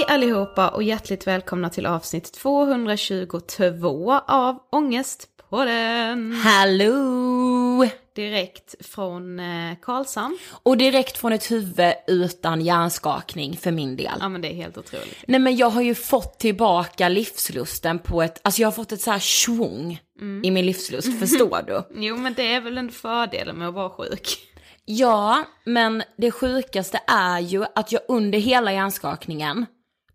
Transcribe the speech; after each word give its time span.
Hej 0.00 0.14
allihopa 0.14 0.68
och 0.68 0.82
hjärtligt 0.82 1.26
välkomna 1.26 1.70
till 1.70 1.86
avsnitt 1.86 2.32
222 2.32 4.12
av 4.26 4.58
Ångestpodden. 4.72 6.32
Hallå! 6.32 7.88
Direkt 8.14 8.86
från 8.86 9.40
eh, 9.40 9.74
Karlshamn. 9.82 10.38
Och 10.62 10.76
direkt 10.76 11.18
från 11.18 11.32
ett 11.32 11.50
huvud 11.50 11.92
utan 12.06 12.60
hjärnskakning 12.60 13.56
för 13.56 13.70
min 13.70 13.96
del. 13.96 14.12
Ja 14.20 14.28
men 14.28 14.40
det 14.40 14.48
är 14.48 14.54
helt 14.54 14.78
otroligt. 14.78 15.24
Nej 15.26 15.40
men 15.40 15.56
jag 15.56 15.70
har 15.70 15.82
ju 15.82 15.94
fått 15.94 16.38
tillbaka 16.38 17.08
livslusten 17.08 17.98
på 17.98 18.22
ett, 18.22 18.40
alltså 18.44 18.60
jag 18.62 18.66
har 18.66 18.72
fått 18.72 18.92
ett 18.92 19.00
så 19.00 19.10
här 19.10 19.18
svung 19.18 20.00
i 20.44 20.50
min 20.50 20.66
livslust, 20.66 21.18
förstår 21.20 21.62
du? 21.66 21.82
Jo 22.00 22.16
men 22.16 22.34
det 22.34 22.54
är 22.54 22.60
väl 22.60 22.78
en 22.78 22.90
fördel 22.90 23.52
med 23.52 23.68
att 23.68 23.74
vara 23.74 23.90
sjuk. 23.90 24.38
Ja, 24.84 25.44
men 25.64 26.02
det 26.16 26.30
sjukaste 26.30 27.00
är 27.06 27.40
ju 27.40 27.64
att 27.74 27.92
jag 27.92 28.02
under 28.08 28.38
hela 28.38 28.72
hjärnskakningen 28.72 29.66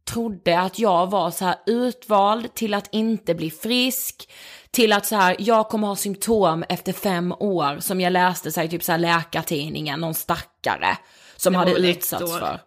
trodde 0.05 0.59
att 0.59 0.79
jag 0.79 1.09
var 1.11 1.31
så 1.31 1.45
här 1.45 1.55
utvald 1.65 2.53
till 2.53 2.73
att 2.73 2.87
inte 2.91 3.35
bli 3.35 3.51
frisk, 3.51 4.29
till 4.71 4.93
att 4.93 5.05
så 5.05 5.15
här, 5.15 5.35
jag 5.39 5.69
kommer 5.69 5.87
ha 5.87 5.95
symptom 5.95 6.63
efter 6.69 6.93
fem 6.93 7.31
år 7.39 7.79
som 7.79 8.01
jag 8.01 8.13
läste 8.13 8.51
sig 8.51 8.69
typ 8.69 8.83
så 8.83 8.91
här 8.91 8.99
Läkartidningen, 8.99 9.99
någon 9.99 10.13
stackare 10.13 10.97
som 11.35 11.53
Det 11.53 11.59
hade 11.59 11.71
utsatts 11.71 12.23
år? 12.35 12.39
för. 12.39 12.59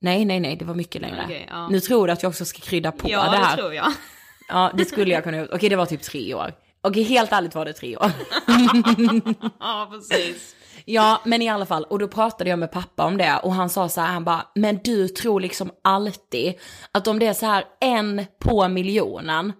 Nej, 0.00 0.24
nej, 0.24 0.40
nej, 0.40 0.56
det 0.56 0.64
var 0.64 0.74
mycket 0.74 1.02
längre. 1.02 1.22
Okej, 1.24 1.46
ja. 1.50 1.68
Nu 1.68 1.80
tror 1.80 2.06
du 2.06 2.12
att 2.12 2.22
jag 2.22 2.30
också 2.30 2.44
ska 2.44 2.58
krydda 2.60 2.92
på 2.92 3.10
ja 3.10 3.24
det 3.24 3.30
det, 3.30 3.36
här. 3.44 3.56
tror 3.56 3.74
jag. 3.74 3.92
Ja, 4.48 4.70
det 4.74 4.84
skulle 4.84 5.14
jag 5.14 5.24
kunna 5.24 5.36
gjort. 5.36 5.48
Okej, 5.52 5.68
det 5.68 5.76
var 5.76 5.86
typ 5.86 6.02
tre 6.02 6.34
år. 6.34 6.52
Okej, 6.82 7.02
helt 7.02 7.32
ärligt 7.32 7.54
var 7.54 7.64
det 7.64 7.72
tre 7.72 7.96
år. 7.96 8.10
Ja 9.60 9.88
precis. 9.92 10.55
Ja, 10.88 11.20
men 11.24 11.42
i 11.42 11.48
alla 11.48 11.66
fall, 11.66 11.84
och 11.84 11.98
då 11.98 12.08
pratade 12.08 12.50
jag 12.50 12.58
med 12.58 12.72
pappa 12.72 13.04
om 13.04 13.16
det 13.16 13.40
och 13.42 13.52
han 13.54 13.70
sa 13.70 13.88
så 13.88 14.00
här, 14.00 14.12
han 14.12 14.24
bara, 14.24 14.46
men 14.54 14.80
du 14.84 15.08
tror 15.08 15.40
liksom 15.40 15.70
alltid 15.82 16.54
att 16.92 17.06
om 17.06 17.18
det 17.18 17.26
är 17.26 17.32
så 17.34 17.46
här 17.46 17.64
en 17.80 18.26
på 18.38 18.68
miljonen 18.68 19.52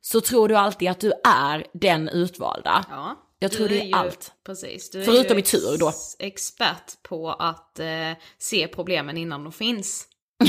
så 0.00 0.20
tror 0.20 0.48
du 0.48 0.56
alltid 0.56 0.90
att 0.90 1.00
du 1.00 1.12
är 1.24 1.66
den 1.72 2.08
utvalda. 2.08 2.84
Ja. 2.90 3.16
Jag 3.38 3.52
tror 3.52 3.68
det 3.68 3.80
är 3.80 3.84
ju, 3.84 3.92
allt. 3.92 4.32
Precis. 4.46 4.90
Du 4.90 5.00
är 5.00 5.04
Förutom 5.04 5.36
ju 5.36 5.42
i 5.42 5.46
tur 5.46 5.78
då. 5.78 5.88
ex- 5.88 6.16
expert 6.18 7.02
på 7.02 7.30
att 7.30 7.78
eh, 7.80 8.12
se 8.38 8.68
problemen 8.68 9.16
innan 9.16 9.44
de 9.44 9.52
finns. 9.52 10.06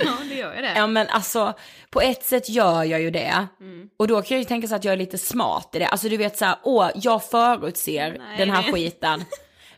ja 0.00 0.16
det 0.28 0.34
gör 0.34 0.54
ju 0.54 0.62
det. 0.62 0.72
Ja 0.76 0.86
men 0.86 1.06
alltså, 1.08 1.54
på 1.90 2.00
ett 2.00 2.24
sätt 2.24 2.48
gör 2.48 2.84
jag 2.84 3.00
ju 3.00 3.10
det. 3.10 3.46
Mm. 3.60 3.88
Och 3.96 4.08
då 4.08 4.22
kan 4.22 4.34
jag 4.34 4.38
ju 4.38 4.44
tänka 4.44 4.68
så 4.68 4.74
att 4.74 4.84
jag 4.84 4.92
är 4.92 4.96
lite 4.96 5.18
smart 5.18 5.70
i 5.74 5.78
det. 5.78 5.86
Alltså 5.86 6.08
du 6.08 6.16
vet 6.16 6.38
så 6.38 6.44
här, 6.44 6.56
åh, 6.62 6.90
jag 6.94 7.24
förutser 7.24 8.16
Nej, 8.18 8.38
den 8.38 8.50
här 8.50 8.72
skiten. 8.72 9.24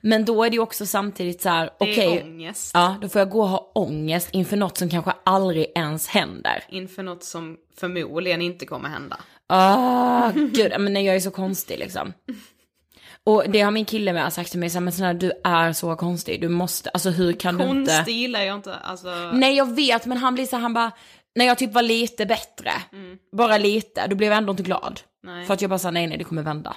Men 0.01 0.25
då 0.25 0.45
är 0.45 0.51
det 0.51 0.55
ju 0.55 0.63
också 0.63 0.87
samtidigt 0.87 1.43
så 1.43 1.49
här, 1.49 1.71
okej, 1.79 2.23
ångest. 2.23 2.71
ja 2.75 2.97
då 3.01 3.09
får 3.09 3.19
jag 3.19 3.31
gå 3.31 3.43
och 3.43 3.49
ha 3.49 3.73
ångest 3.75 4.29
inför 4.33 4.57
något 4.57 4.79
som 4.79 4.91
kanske 4.91 5.13
aldrig 5.25 5.73
ens 5.75 6.09
händer. 6.09 6.65
Inför 6.69 7.03
något 7.03 7.25
som 7.25 7.57
förmodligen 7.77 8.43
inte 8.43 8.67
kommer 8.67 8.89
hända. 8.89 9.21
Ah, 9.47 10.31
gud, 10.35 10.73
men 10.79 11.05
jag 11.05 11.17
är 11.17 11.21
så 11.21 11.31
konstig 11.31 11.79
liksom. 11.79 12.13
Och 13.27 13.45
det 13.49 13.61
har 13.61 13.71
min 13.71 13.85
kille 13.85 14.13
med 14.13 14.33
sagt 14.33 14.51
till 14.51 14.61
mig, 14.61 14.71
så 14.71 14.75
här, 14.75 14.81
men 14.81 14.93
här, 14.93 15.15
du 15.15 15.33
är 15.45 15.73
så 15.73 15.97
konstig, 15.97 16.41
du 16.41 16.49
måste, 16.49 16.91
alltså 16.91 17.11
hur 17.11 17.33
kan 17.33 17.59
du 17.59 17.65
inte... 17.65 17.93
Konstig 17.93 18.17
gillar 18.17 18.41
jag 18.41 18.57
inte, 18.57 18.75
alltså. 18.77 19.09
Nej 19.33 19.57
jag 19.57 19.75
vet, 19.75 20.07
men 20.07 20.19
han 20.19 20.35
blir 20.35 20.47
så 20.47 20.57
här, 20.57 20.63
han 20.63 20.75
bara, 20.75 20.93
när 21.35 21.45
jag 21.45 21.59
typ 21.59 21.73
var 21.73 21.83
lite 21.83 22.27
bättre, 22.27 22.71
bara 23.37 23.59
lite, 23.59 24.07
då 24.07 24.17
blev 24.17 24.31
jag 24.31 24.39
ändå 24.39 24.51
inte 24.51 24.63
glad. 24.63 25.01
Mm. 25.25 25.37
Nej. 25.37 25.47
För 25.47 25.55
att 25.55 25.61
jag 25.61 25.71
bara 25.71 25.79
sa 25.79 25.91
nej 25.91 26.07
nej 26.07 26.19
det 26.19 26.25
kommer 26.25 26.43
vända. 26.43 26.77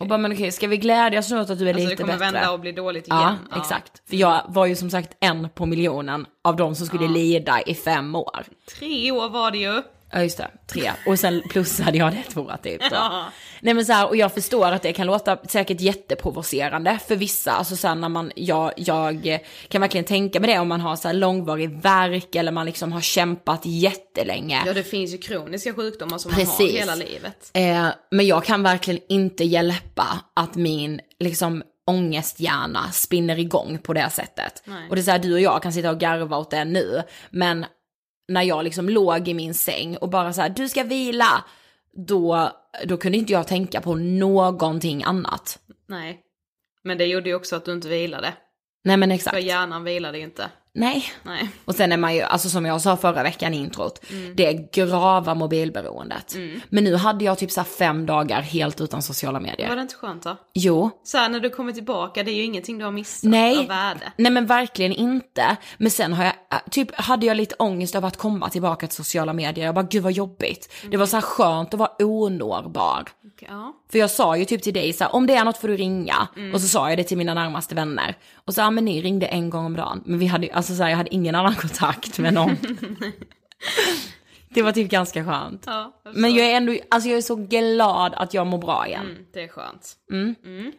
Och 0.00 0.06
bara 0.06 0.18
men 0.18 0.32
okej, 0.32 0.52
ska 0.52 0.66
vi 0.66 0.76
glädjas 0.76 1.30
nu 1.30 1.40
åt 1.40 1.50
att 1.50 1.58
du 1.58 1.64
är 1.68 1.74
Alltså 1.74 1.84
det 1.84 1.90
lite 1.90 2.02
kommer 2.02 2.18
bättre? 2.18 2.32
vända 2.32 2.50
och 2.50 2.60
bli 2.60 2.72
dåligt 2.72 3.04
Ja, 3.08 3.20
igen. 3.20 3.34
exakt. 3.56 4.08
För 4.08 4.16
jag 4.16 4.42
var 4.48 4.66
ju 4.66 4.76
som 4.76 4.90
sagt 4.90 5.16
en 5.20 5.48
på 5.48 5.66
miljonen 5.66 6.26
av 6.44 6.56
de 6.56 6.74
som 6.74 6.86
skulle 6.86 7.08
lida 7.08 7.60
i 7.62 7.74
fem 7.74 8.14
år. 8.14 8.44
Tre 8.78 9.10
år 9.10 9.28
var 9.28 9.50
det 9.50 9.58
ju. 9.58 9.82
Ja 10.12 10.22
just 10.22 10.38
det, 10.38 10.50
tre. 10.66 10.92
Och 11.06 11.18
sen 11.18 11.42
plussade 11.50 11.98
jag 11.98 12.12
det 12.12 12.22
två 12.22 12.50
typ 12.62 12.90
då. 12.90 13.24
Nej 13.60 13.74
men 13.74 13.84
så 13.86 13.92
här, 13.92 14.08
och 14.08 14.16
jag 14.16 14.32
förstår 14.32 14.72
att 14.72 14.82
det 14.82 14.92
kan 14.92 15.06
låta 15.06 15.36
säkert 15.48 15.80
jätteprovocerande 15.80 16.98
för 17.08 17.16
vissa, 17.16 17.52
alltså 17.52 17.76
så 17.76 17.88
här 17.88 17.94
när 17.94 18.08
man, 18.08 18.32
jag, 18.36 18.72
jag 18.76 19.38
kan 19.68 19.80
verkligen 19.80 20.04
tänka 20.04 20.40
mig 20.40 20.50
det 20.54 20.58
om 20.58 20.68
man 20.68 20.80
har 20.80 20.96
så 20.96 21.08
här 21.08 21.14
långvarig 21.14 21.70
värk 21.82 22.34
eller 22.34 22.52
man 22.52 22.66
liksom 22.66 22.92
har 22.92 23.00
kämpat 23.00 23.60
jättelänge. 23.64 24.62
Ja 24.66 24.72
det 24.72 24.82
finns 24.82 25.14
ju 25.14 25.18
kroniska 25.18 25.74
sjukdomar 25.74 26.18
som 26.18 26.30
man 26.30 26.40
har 26.40 26.46
Precis. 26.46 26.80
hela 26.80 26.94
livet. 26.94 27.50
Eh, 27.54 27.88
men 28.10 28.26
jag 28.26 28.44
kan 28.44 28.62
verkligen 28.62 29.00
inte 29.08 29.44
hjälpa 29.44 30.06
att 30.34 30.54
min 30.54 31.00
liksom 31.18 31.62
ångesthjärna 31.86 32.90
spinner 32.92 33.38
igång 33.38 33.78
på 33.82 33.92
det 33.92 34.10
sättet. 34.10 34.62
Nej. 34.64 34.88
Och 34.88 34.96
det 34.96 35.00
är 35.00 35.02
så 35.02 35.10
här, 35.10 35.18
du 35.18 35.34
och 35.34 35.40
jag 35.40 35.62
kan 35.62 35.72
sitta 35.72 35.90
och 35.90 35.98
garva 35.98 36.36
åt 36.36 36.50
det 36.50 36.64
nu, 36.64 37.02
men 37.30 37.66
när 38.30 38.42
jag 38.42 38.64
liksom 38.64 38.88
låg 38.88 39.28
i 39.28 39.34
min 39.34 39.54
säng 39.54 39.96
och 39.96 40.08
bara 40.08 40.32
så 40.32 40.40
här, 40.40 40.48
du 40.48 40.68
ska 40.68 40.84
vila, 40.84 41.44
då, 41.92 42.50
då 42.84 42.96
kunde 42.96 43.18
inte 43.18 43.32
jag 43.32 43.46
tänka 43.46 43.80
på 43.80 43.94
någonting 43.94 45.02
annat. 45.04 45.58
Nej. 45.86 46.20
Men 46.82 46.98
det 46.98 47.06
gjorde 47.06 47.28
ju 47.28 47.34
också 47.34 47.56
att 47.56 47.64
du 47.64 47.72
inte 47.72 47.88
vilade. 47.88 48.34
Nej 48.84 48.96
men 48.96 49.08
För 49.08 49.14
exakt. 49.14 49.42
hjärnan 49.42 49.84
vilade 49.84 50.18
ju 50.18 50.24
inte. 50.24 50.50
Nej. 50.72 51.04
Nej. 51.22 51.48
Och 51.64 51.74
sen 51.74 51.92
är 51.92 51.96
man 51.96 52.14
ju, 52.14 52.22
alltså 52.22 52.48
som 52.48 52.64
jag 52.66 52.80
sa 52.80 52.96
förra 52.96 53.22
veckan 53.22 53.54
i 53.54 53.56
introt, 53.56 54.00
Mm. 54.10 54.36
det 54.36 54.72
grava 54.72 55.34
mobilberoendet. 55.34 56.34
Men 56.68 56.84
nu 56.84 56.96
hade 56.96 57.24
jag 57.24 57.38
typ 57.38 57.50
så 57.50 57.64
fem 57.64 58.06
dagar 58.06 58.40
helt 58.42 58.80
utan 58.80 59.02
sociala 59.02 59.40
medier. 59.40 59.68
Var 59.68 59.76
det 59.76 59.82
inte 59.82 59.94
skönt 59.94 60.22
då? 60.22 60.36
Jo, 60.54 60.90
Så 61.04 61.18
här, 61.18 61.28
när 61.28 61.40
du 61.40 61.50
kommer 61.50 61.72
tillbaka, 61.72 62.22
det 62.22 62.30
är 62.30 62.34
ju 62.34 62.42
ingenting 62.44 62.78
du 62.78 62.84
har 62.84 62.92
missat 62.92 63.30
Nej. 63.30 63.58
av 63.58 63.66
värde. 63.66 64.12
Nej 64.16 64.32
men 64.32 64.46
verkligen 64.46 64.92
inte. 64.92 65.56
Men 65.78 65.90
sen 65.90 66.12
har 66.12 66.24
jag, 66.24 66.34
äh, 66.52 66.58
typ 66.70 66.94
hade 66.94 67.26
jag 67.26 67.36
lite 67.36 67.54
ångest 67.58 67.94
över 67.94 68.08
att 68.08 68.16
komma 68.16 68.48
tillbaka 68.48 68.86
till 68.86 68.96
sociala 68.96 69.32
medier. 69.32 69.66
Jag 69.66 69.74
bara 69.74 69.86
gud 69.90 70.02
vad 70.02 70.12
jobbigt. 70.12 70.72
Det 70.90 70.96
var 70.96 71.06
så 71.06 71.16
här 71.16 71.22
skönt 71.22 71.74
att 71.74 71.80
vara 71.80 71.90
onårbar. 71.98 73.04
Ja. 73.40 73.72
För 73.90 73.98
jag 73.98 74.10
sa 74.10 74.36
ju 74.36 74.44
typ 74.44 74.62
till 74.62 74.74
dig 74.74 74.92
så 74.92 75.04
här, 75.04 75.14
om 75.14 75.26
det 75.26 75.34
är 75.34 75.44
något 75.44 75.58
får 75.58 75.68
du 75.68 75.76
ringa. 75.76 76.28
Och 76.54 76.60
så 76.60 76.68
sa 76.68 76.88
jag 76.88 76.98
det 76.98 77.04
till 77.04 77.18
mina 77.18 77.34
närmaste 77.34 77.74
vänner. 77.74 78.16
Och 78.34 78.54
så, 78.54 78.60
ja 78.60 78.70
men 78.70 78.84
ni 78.84 79.02
ringde 79.02 79.26
en 79.26 79.50
gång 79.50 79.64
om 79.64 79.76
dagen. 79.76 80.02
Men 80.06 80.18
vi 80.18 80.26
hade, 80.26 80.52
alltså 80.52 80.74
så 80.74 80.82
här, 80.82 80.90
jag 80.90 80.96
hade 80.96 81.14
ingen 81.14 81.34
annan 81.34 81.54
kontakt 81.60 82.18
med 82.18 82.34
någon. 82.34 82.56
det 84.48 84.62
var 84.62 84.72
typ 84.72 84.90
ganska 84.90 85.24
skönt. 85.24 85.62
Ja, 85.66 86.00
jag 86.04 86.16
Men 86.16 86.34
jag 86.34 86.46
är 86.46 86.56
ändå, 86.56 86.76
alltså 86.90 87.08
jag 87.08 87.18
är 87.18 87.22
så 87.22 87.36
glad 87.36 88.14
att 88.14 88.34
jag 88.34 88.46
mår 88.46 88.58
bra 88.58 88.86
igen. 88.86 89.06
Mm, 89.06 89.26
det 89.32 89.42
är 89.42 89.48
skönt. 89.48 89.96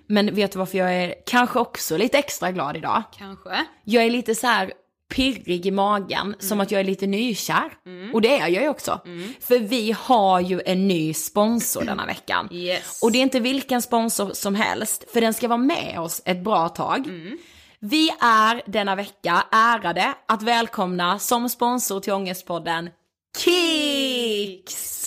Men 0.07 0.35
vet 0.35 0.51
du 0.51 0.59
varför 0.59 0.77
jag 0.77 0.93
är 0.93 1.15
kanske 1.25 1.59
också 1.59 1.97
lite 1.97 2.17
extra 2.17 2.51
glad 2.51 2.77
idag? 2.77 3.03
Kanske. 3.17 3.65
jag 3.83 4.03
är 4.03 4.09
lite 4.09 4.35
så 4.35 4.47
här 4.47 4.73
pirrig 5.11 5.65
i 5.65 5.71
magen, 5.71 6.35
som 6.39 6.59
att 6.59 6.71
jag 6.71 6.79
är 6.79 6.85
lite 6.85 7.07
nykär. 7.07 7.71
Och 8.13 8.21
det 8.21 8.37
är 8.37 8.47
jag 8.47 8.63
ju 8.63 8.69
också. 8.69 8.99
För 9.39 9.59
vi 9.59 9.95
har 9.99 10.39
ju 10.39 10.61
en 10.65 10.87
ny 10.87 11.13
sponsor 11.13 11.83
denna 11.83 12.05
veckan. 12.05 12.49
Yes. 12.51 12.99
Och 13.03 13.11
det 13.11 13.17
är 13.17 13.21
inte 13.21 13.39
vilken 13.39 13.81
sponsor 13.81 14.31
som 14.33 14.55
helst, 14.55 15.05
för 15.13 15.21
den 15.21 15.33
ska 15.33 15.47
vara 15.47 15.57
med 15.57 15.99
oss 15.99 16.21
ett 16.25 16.43
bra 16.43 16.69
tag. 16.69 17.09
Vi 17.79 18.09
är 18.21 18.71
denna 18.71 18.95
vecka 18.95 19.45
ärade 19.51 20.13
att 20.27 20.43
välkomna 20.43 21.19
som 21.19 21.49
sponsor 21.49 21.99
till 21.99 22.13
Ångestpodden 22.13 22.89
Kicks! 23.37 25.01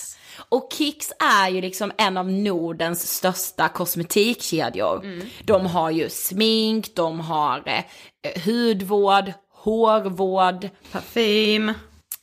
Och 0.49 0.73
Kicks 0.73 1.11
är 1.19 1.49
ju 1.49 1.61
liksom 1.61 1.91
en 1.97 2.17
av 2.17 2.31
Nordens 2.31 3.11
största 3.11 3.69
kosmetikkedjor. 3.69 5.21
De 5.43 5.65
har 5.65 5.91
ju 5.91 6.09
smink, 6.09 6.95
de 6.95 7.19
har 7.19 7.63
eh, 7.65 7.83
hudvård, 8.45 9.33
hårvård. 9.65 10.69
Parfym. 10.91 11.73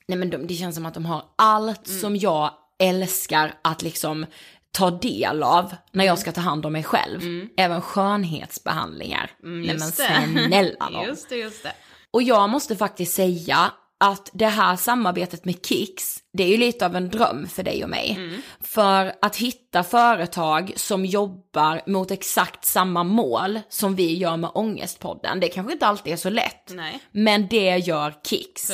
Nej 0.08 0.18
men 0.18 0.30
de, 0.30 0.46
det 0.46 0.54
känns 0.54 0.74
som 0.74 0.86
att 0.86 0.94
de 0.94 1.06
har 1.06 1.24
allt 1.38 1.86
som 1.86 2.16
jag 2.16 2.50
älskar 2.78 3.54
att 3.62 3.82
liksom 3.82 4.26
ta 4.72 4.90
del 4.90 5.42
av 5.42 5.74
när 5.92 6.04
jag 6.04 6.18
ska 6.18 6.32
ta 6.32 6.40
hand 6.40 6.66
om 6.66 6.72
mig 6.72 6.82
själv. 6.84 7.20
Även 7.56 7.80
skönhetsbehandlingar. 7.80 9.30
Nej 9.42 9.66
men 9.78 9.92
snälla 9.92 10.88
nån. 10.90 11.04
Just 11.06 11.28
det, 11.28 11.36
just 11.36 11.62
det. 11.62 11.72
Och 12.10 12.22
jag 12.22 12.50
måste 12.50 12.76
faktiskt 12.76 13.14
säga 13.14 13.72
att 14.02 14.30
det 14.32 14.46
här 14.46 14.76
samarbetet 14.76 15.44
med 15.44 15.66
Kicks, 15.66 16.18
det 16.32 16.42
är 16.42 16.48
ju 16.48 16.56
lite 16.56 16.86
av 16.86 16.96
en 16.96 17.08
dröm 17.08 17.48
för 17.48 17.62
dig 17.62 17.84
och 17.84 17.90
mig. 17.90 18.14
För 18.60 19.12
att 19.22 19.36
hitta 19.36 19.82
företag 19.82 20.72
som 20.76 21.04
jobbar 21.04 21.82
mot 21.86 22.10
exakt 22.10 22.64
samma 22.64 23.04
mål 23.04 23.60
som 23.68 23.94
vi 23.94 24.14
gör 24.16 24.36
med 24.36 24.50
Ångestpodden, 24.54 25.40
det 25.40 25.48
kanske 25.48 25.72
inte 25.72 25.86
alltid 25.86 26.12
är 26.12 26.16
så 26.16 26.30
lätt. 26.30 26.70
Nej. 26.70 26.98
Men 27.12 27.48
det 27.48 27.76
gör 27.76 28.14
Kicks. 28.26 28.66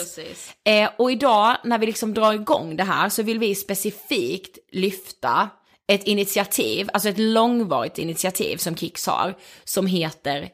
Eh, 0.65 0.91
och 0.99 1.13
idag 1.13 1.57
när 1.65 1.79
vi 1.79 1.87
liksom 1.87 2.15
drar 2.15 2.33
igång 2.33 2.77
det 2.77 2.85
här 2.85 3.09
så 3.09 3.23
vill 3.23 3.39
vi 3.39 3.55
specifikt 3.55 4.59
lyfta 4.73 5.49
ett 5.89 6.05
initiativ, 6.05 6.91
alltså 6.93 7.09
ett 7.09 7.19
långvarigt 7.19 7.99
initiativ 7.99 8.57
som 8.57 8.77
Kicks 8.77 9.07
har, 9.07 9.35
som 9.65 9.87
heter 9.87 10.49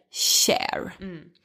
Share. 0.46 0.92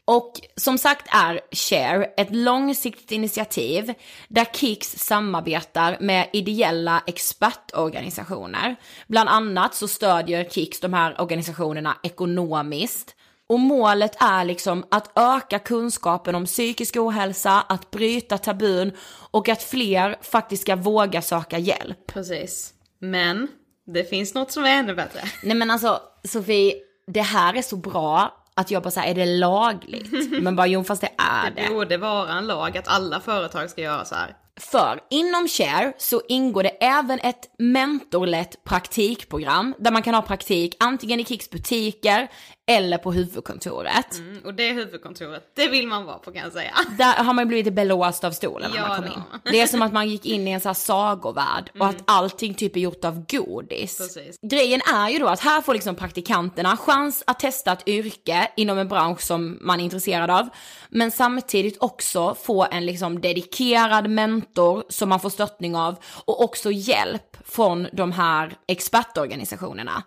Och 0.09 0.41
som 0.55 0.77
sagt 0.77 1.07
är 1.11 1.41
Share 1.51 2.05
ett 2.17 2.35
långsiktigt 2.35 3.11
initiativ 3.11 3.93
där 4.27 4.45
Kicks 4.53 4.87
samarbetar 4.97 5.97
med 5.99 6.29
ideella 6.33 7.03
expertorganisationer. 7.07 8.75
Bland 9.07 9.29
annat 9.29 9.75
så 9.75 9.87
stödjer 9.87 10.43
Kicks 10.43 10.79
de 10.79 10.93
här 10.93 11.21
organisationerna 11.21 11.97
ekonomiskt. 12.03 13.15
Och 13.49 13.59
målet 13.59 14.21
är 14.21 14.45
liksom 14.45 14.85
att 14.91 15.11
öka 15.15 15.59
kunskapen 15.59 16.35
om 16.35 16.45
psykisk 16.45 16.97
ohälsa, 16.97 17.61
att 17.61 17.91
bryta 17.91 18.37
tabun 18.37 18.91
och 19.31 19.49
att 19.49 19.63
fler 19.63 20.17
faktiskt 20.21 20.61
ska 20.61 20.75
våga 20.75 21.21
söka 21.21 21.57
hjälp. 21.57 22.07
Precis. 22.07 22.73
Men 22.99 23.47
det 23.85 24.09
finns 24.09 24.33
något 24.33 24.51
som 24.51 24.63
är 24.63 24.69
ännu 24.69 24.95
bättre. 24.95 25.21
Nej 25.43 25.57
men 25.57 25.71
alltså 25.71 26.01
Sofie, 26.23 26.73
det 27.07 27.21
här 27.21 27.53
är 27.53 27.61
så 27.61 27.75
bra 27.75 28.38
att 28.59 28.71
jag 28.71 28.83
bara 28.83 28.91
säger 28.91 29.09
är 29.11 29.13
det 29.15 29.25
lagligt? 29.25 30.31
Men 30.43 30.55
bara 30.55 30.67
jo 30.67 30.83
fast 30.83 31.01
det 31.01 31.11
är 31.17 31.51
Det 31.55 31.61
det. 31.61 31.73
borde 31.73 31.97
vara 31.97 32.31
en 32.37 32.47
lag 32.47 32.77
att 32.77 32.87
alla 32.87 33.19
företag 33.19 33.69
ska 33.69 33.81
göra 33.81 34.05
så 34.05 34.15
här. 34.15 34.35
För 34.59 34.99
inom 35.09 35.47
Share 35.47 35.93
så 35.97 36.21
ingår 36.27 36.63
det 36.63 36.69
även 36.69 37.19
ett 37.19 37.55
mentorlett 37.59 38.63
praktikprogram 38.63 39.75
där 39.79 39.91
man 39.91 40.01
kan 40.01 40.13
ha 40.13 40.21
praktik 40.21 40.75
antingen 40.79 41.19
i 41.19 41.25
Kicks 41.25 41.49
butiker 41.49 42.27
eller 42.69 42.97
på 42.97 43.11
huvudkontoret. 43.11 44.17
Mm, 44.17 44.41
och 44.45 44.53
det 44.53 44.71
huvudkontoret, 44.73 45.51
det 45.55 45.67
vill 45.67 45.87
man 45.87 46.05
vara 46.05 46.17
på 46.17 46.31
kan 46.31 46.41
jag 46.43 46.51
säga. 46.53 46.71
Där 46.97 47.23
har 47.23 47.33
man 47.33 47.47
blivit 47.47 47.73
belåst 47.73 48.23
av 48.23 48.31
stolen 48.31 48.71
när 48.71 48.77
Ja, 48.77 48.87
man 48.87 48.95
kom 48.97 49.05
då. 49.05 49.11
in. 49.13 49.21
Det 49.51 49.61
är 49.61 49.67
som 49.67 49.81
att 49.81 49.93
man 49.93 50.09
gick 50.09 50.25
in 50.25 50.47
i 50.47 50.51
en 50.51 50.59
sån 50.61 50.69
här 50.69 50.73
sagovärld 50.73 51.71
och 51.79 51.87
att 51.87 51.97
allting 52.05 52.53
typ 52.53 52.75
är 52.75 52.79
gjort 52.79 53.05
av 53.05 53.25
godis. 53.29 53.97
Precis. 53.97 54.37
Grejen 54.41 54.81
är 54.93 55.09
ju 55.09 55.19
då 55.19 55.27
att 55.27 55.39
här 55.39 55.61
får 55.61 55.73
liksom 55.73 55.95
praktikanterna 55.95 56.77
chans 56.77 57.23
att 57.27 57.39
testa 57.39 57.71
ett 57.71 57.87
yrke 57.87 58.51
inom 58.57 58.77
en 58.77 58.87
bransch 58.87 59.21
som 59.21 59.57
man 59.61 59.79
är 59.79 59.83
intresserad 59.83 60.29
av. 60.29 60.49
Men 60.89 61.11
samtidigt 61.11 61.77
också 61.79 62.35
få 62.43 62.67
en 62.71 62.85
liksom 62.85 63.21
dedikerad 63.21 64.09
mentor 64.09 64.83
som 64.89 65.09
man 65.09 65.19
får 65.19 65.29
stöttning 65.29 65.75
av 65.75 65.95
och 66.25 66.43
också 66.43 66.71
hjälp 66.71 67.28
från 67.49 67.87
de 67.93 68.11
här 68.11 68.53
expertorganisationerna. 68.67 70.03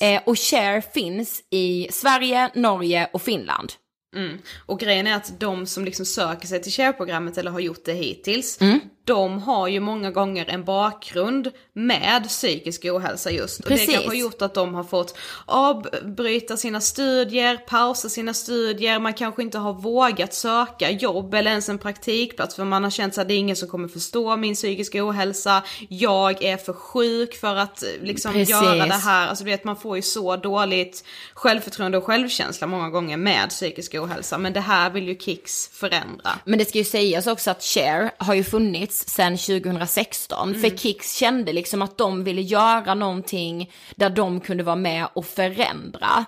Eh, 0.00 0.22
och 0.26 0.38
Share 0.38 0.82
finns 0.82 1.42
i 1.50 1.88
Sverige, 1.90 2.50
Norge 2.54 3.10
och 3.12 3.22
Finland. 3.22 3.72
Mm. 4.14 4.38
Och 4.66 4.80
grejen 4.80 5.06
är 5.06 5.16
att 5.16 5.40
de 5.40 5.66
som 5.66 5.84
liksom 5.84 6.06
söker 6.06 6.46
sig 6.48 6.62
till 6.62 6.72
share-programmet 6.72 7.38
eller 7.38 7.50
har 7.50 7.60
gjort 7.60 7.84
det 7.84 7.92
hittills, 7.92 8.60
Mm. 8.60 8.80
de 9.04 9.38
har 9.42 9.68
ju 9.68 9.80
många 9.80 10.10
gånger 10.10 10.46
en 10.48 10.64
bakgrund 10.64 11.50
med 11.72 12.28
psykisk 12.28 12.84
ohälsa 12.84 13.30
just. 13.30 13.60
Och 13.60 13.64
det 13.70 13.76
Precis. 13.76 13.90
kanske 13.94 14.08
har 14.10 14.14
gjort 14.14 14.42
att 14.42 14.54
de 14.54 14.74
har 14.74 14.84
fått 14.84 15.18
avbryta 15.46 16.56
sina 16.56 16.80
studier, 16.80 17.56
pausa 17.56 18.08
sina 18.08 18.34
studier, 18.34 18.98
man 18.98 19.14
kanske 19.14 19.42
inte 19.42 19.58
har 19.58 19.72
vågat 19.72 20.34
söka 20.34 20.90
jobb 20.90 21.34
eller 21.34 21.50
ens 21.50 21.68
en 21.68 21.78
praktikplats 21.78 22.54
för 22.56 22.64
man 22.64 22.84
har 22.84 22.90
känt 22.90 23.18
att 23.18 23.28
det 23.28 23.34
är 23.34 23.38
ingen 23.38 23.56
som 23.56 23.68
kommer 23.68 23.88
förstå 23.88 24.36
min 24.36 24.54
psykiska 24.54 25.04
ohälsa, 25.08 25.62
jag 25.88 26.42
är 26.42 26.56
för 26.56 26.72
sjuk 26.72 27.34
för 27.34 27.56
att 27.56 27.82
eh, 27.82 27.88
liksom 28.02 28.32
Precis. 28.32 28.50
göra 28.50 28.86
det 28.86 28.94
här. 28.94 29.28
Alltså 29.28 29.44
du 29.44 29.50
vet 29.50 29.64
man 29.64 29.76
får 29.76 29.96
ju 29.96 30.02
så 30.02 30.36
dåligt 30.36 31.04
självförtroende 31.34 31.98
och 31.98 32.04
självkänsla 32.04 32.66
många 32.66 32.90
gånger 32.90 33.16
med 33.16 33.48
psykisk 33.48 33.94
ohälsa. 33.94 34.03
Men 34.42 34.52
det 34.52 34.60
här 34.60 34.90
vill 34.90 35.08
ju 35.08 35.18
Kicks 35.18 35.68
förändra. 35.72 36.30
Men 36.44 36.58
det 36.58 36.64
ska 36.64 36.78
ju 36.78 36.84
sägas 36.84 37.26
också 37.26 37.50
att 37.50 37.62
Share 37.62 38.10
har 38.18 38.34
ju 38.34 38.44
funnits 38.44 39.08
sedan 39.08 39.36
2016. 39.36 40.54
För 40.54 40.76
Kicks 40.76 41.16
kände 41.16 41.52
liksom 41.52 41.82
att 41.82 41.98
de 41.98 42.24
ville 42.24 42.42
göra 42.42 42.94
någonting 42.94 43.70
där 43.96 44.10
de 44.10 44.40
kunde 44.40 44.62
vara 44.62 44.76
med 44.76 45.06
och 45.12 45.26
förändra. 45.26 46.24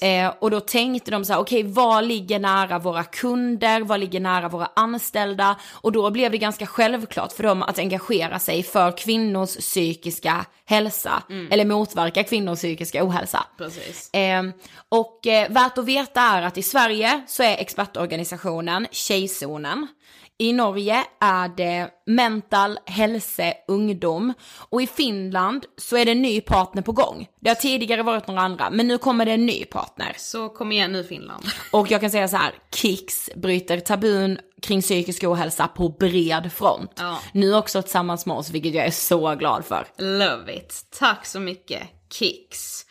Eh, 0.00 0.32
och 0.38 0.50
då 0.50 0.60
tänkte 0.60 1.10
de 1.10 1.24
så 1.24 1.32
här, 1.32 1.40
okej 1.40 1.62
vad 1.62 2.04
ligger 2.04 2.38
nära 2.38 2.78
våra 2.78 3.04
kunder, 3.04 3.80
vad 3.80 4.00
ligger 4.00 4.20
nära 4.20 4.48
våra 4.48 4.70
anställda? 4.76 5.56
Och 5.72 5.92
då 5.92 6.10
blev 6.10 6.30
det 6.30 6.38
ganska 6.38 6.66
självklart 6.66 7.32
för 7.32 7.42
dem 7.42 7.62
att 7.62 7.78
engagera 7.78 8.38
sig 8.38 8.62
för 8.62 8.96
kvinnors 8.96 9.56
psykiska 9.56 10.46
hälsa. 10.70 11.22
Eller 11.50 11.64
motverka 11.64 12.24
kvinnors 12.24 12.58
psykiska 12.58 13.04
ohälsa. 13.04 13.46
Precis. 13.58 14.14
Eh, 14.14 14.42
och 14.88 15.26
eh, 15.26 15.50
värt 15.50 15.78
att 15.78 15.84
veta 15.84 16.20
är 16.20 16.42
att 16.42 16.58
i 16.58 16.62
Sverige 16.62 17.22
så 17.26 17.42
är 17.42 17.56
expertorganisationen 17.58 18.86
Tjejzonen. 18.90 19.86
I 20.40 20.52
Norge 20.52 21.04
är 21.20 21.48
det 21.48 21.90
Mental 22.06 22.78
Hälse 22.86 23.54
Ungdom 23.68 24.34
och 24.70 24.82
i 24.82 24.86
Finland 24.86 25.66
så 25.76 25.96
är 25.96 26.04
det 26.04 26.10
en 26.10 26.22
ny 26.22 26.40
partner 26.40 26.82
på 26.82 26.92
gång. 26.92 27.28
Det 27.40 27.48
har 27.50 27.54
tidigare 27.54 28.02
varit 28.02 28.26
några 28.26 28.40
andra, 28.40 28.70
men 28.70 28.88
nu 28.88 28.98
kommer 28.98 29.26
det 29.26 29.32
en 29.32 29.46
ny 29.46 29.64
partner. 29.64 30.14
Så 30.16 30.48
kom 30.48 30.72
igen 30.72 30.92
nu 30.92 31.04
Finland. 31.04 31.44
Och 31.72 31.90
jag 31.90 32.00
kan 32.00 32.10
säga 32.10 32.28
så 32.28 32.36
här, 32.36 32.54
Kicks 32.74 33.30
bryter 33.36 33.80
tabun 33.80 34.38
kring 34.62 34.80
psykisk 34.80 35.24
ohälsa 35.24 35.68
på 35.68 35.88
bred 35.88 36.52
front. 36.52 36.92
Ja. 36.96 37.18
Nu 37.32 37.54
också 37.54 37.82
tillsammans 37.82 38.26
med 38.26 38.36
oss, 38.36 38.50
vilket 38.50 38.74
jag 38.74 38.86
är 38.86 38.90
så 38.90 39.34
glad 39.34 39.64
för. 39.64 39.86
Love 39.98 40.56
it. 40.56 40.86
Tack 40.98 41.26
så 41.26 41.40
mycket 41.40 41.82
Kicks. 42.12 42.86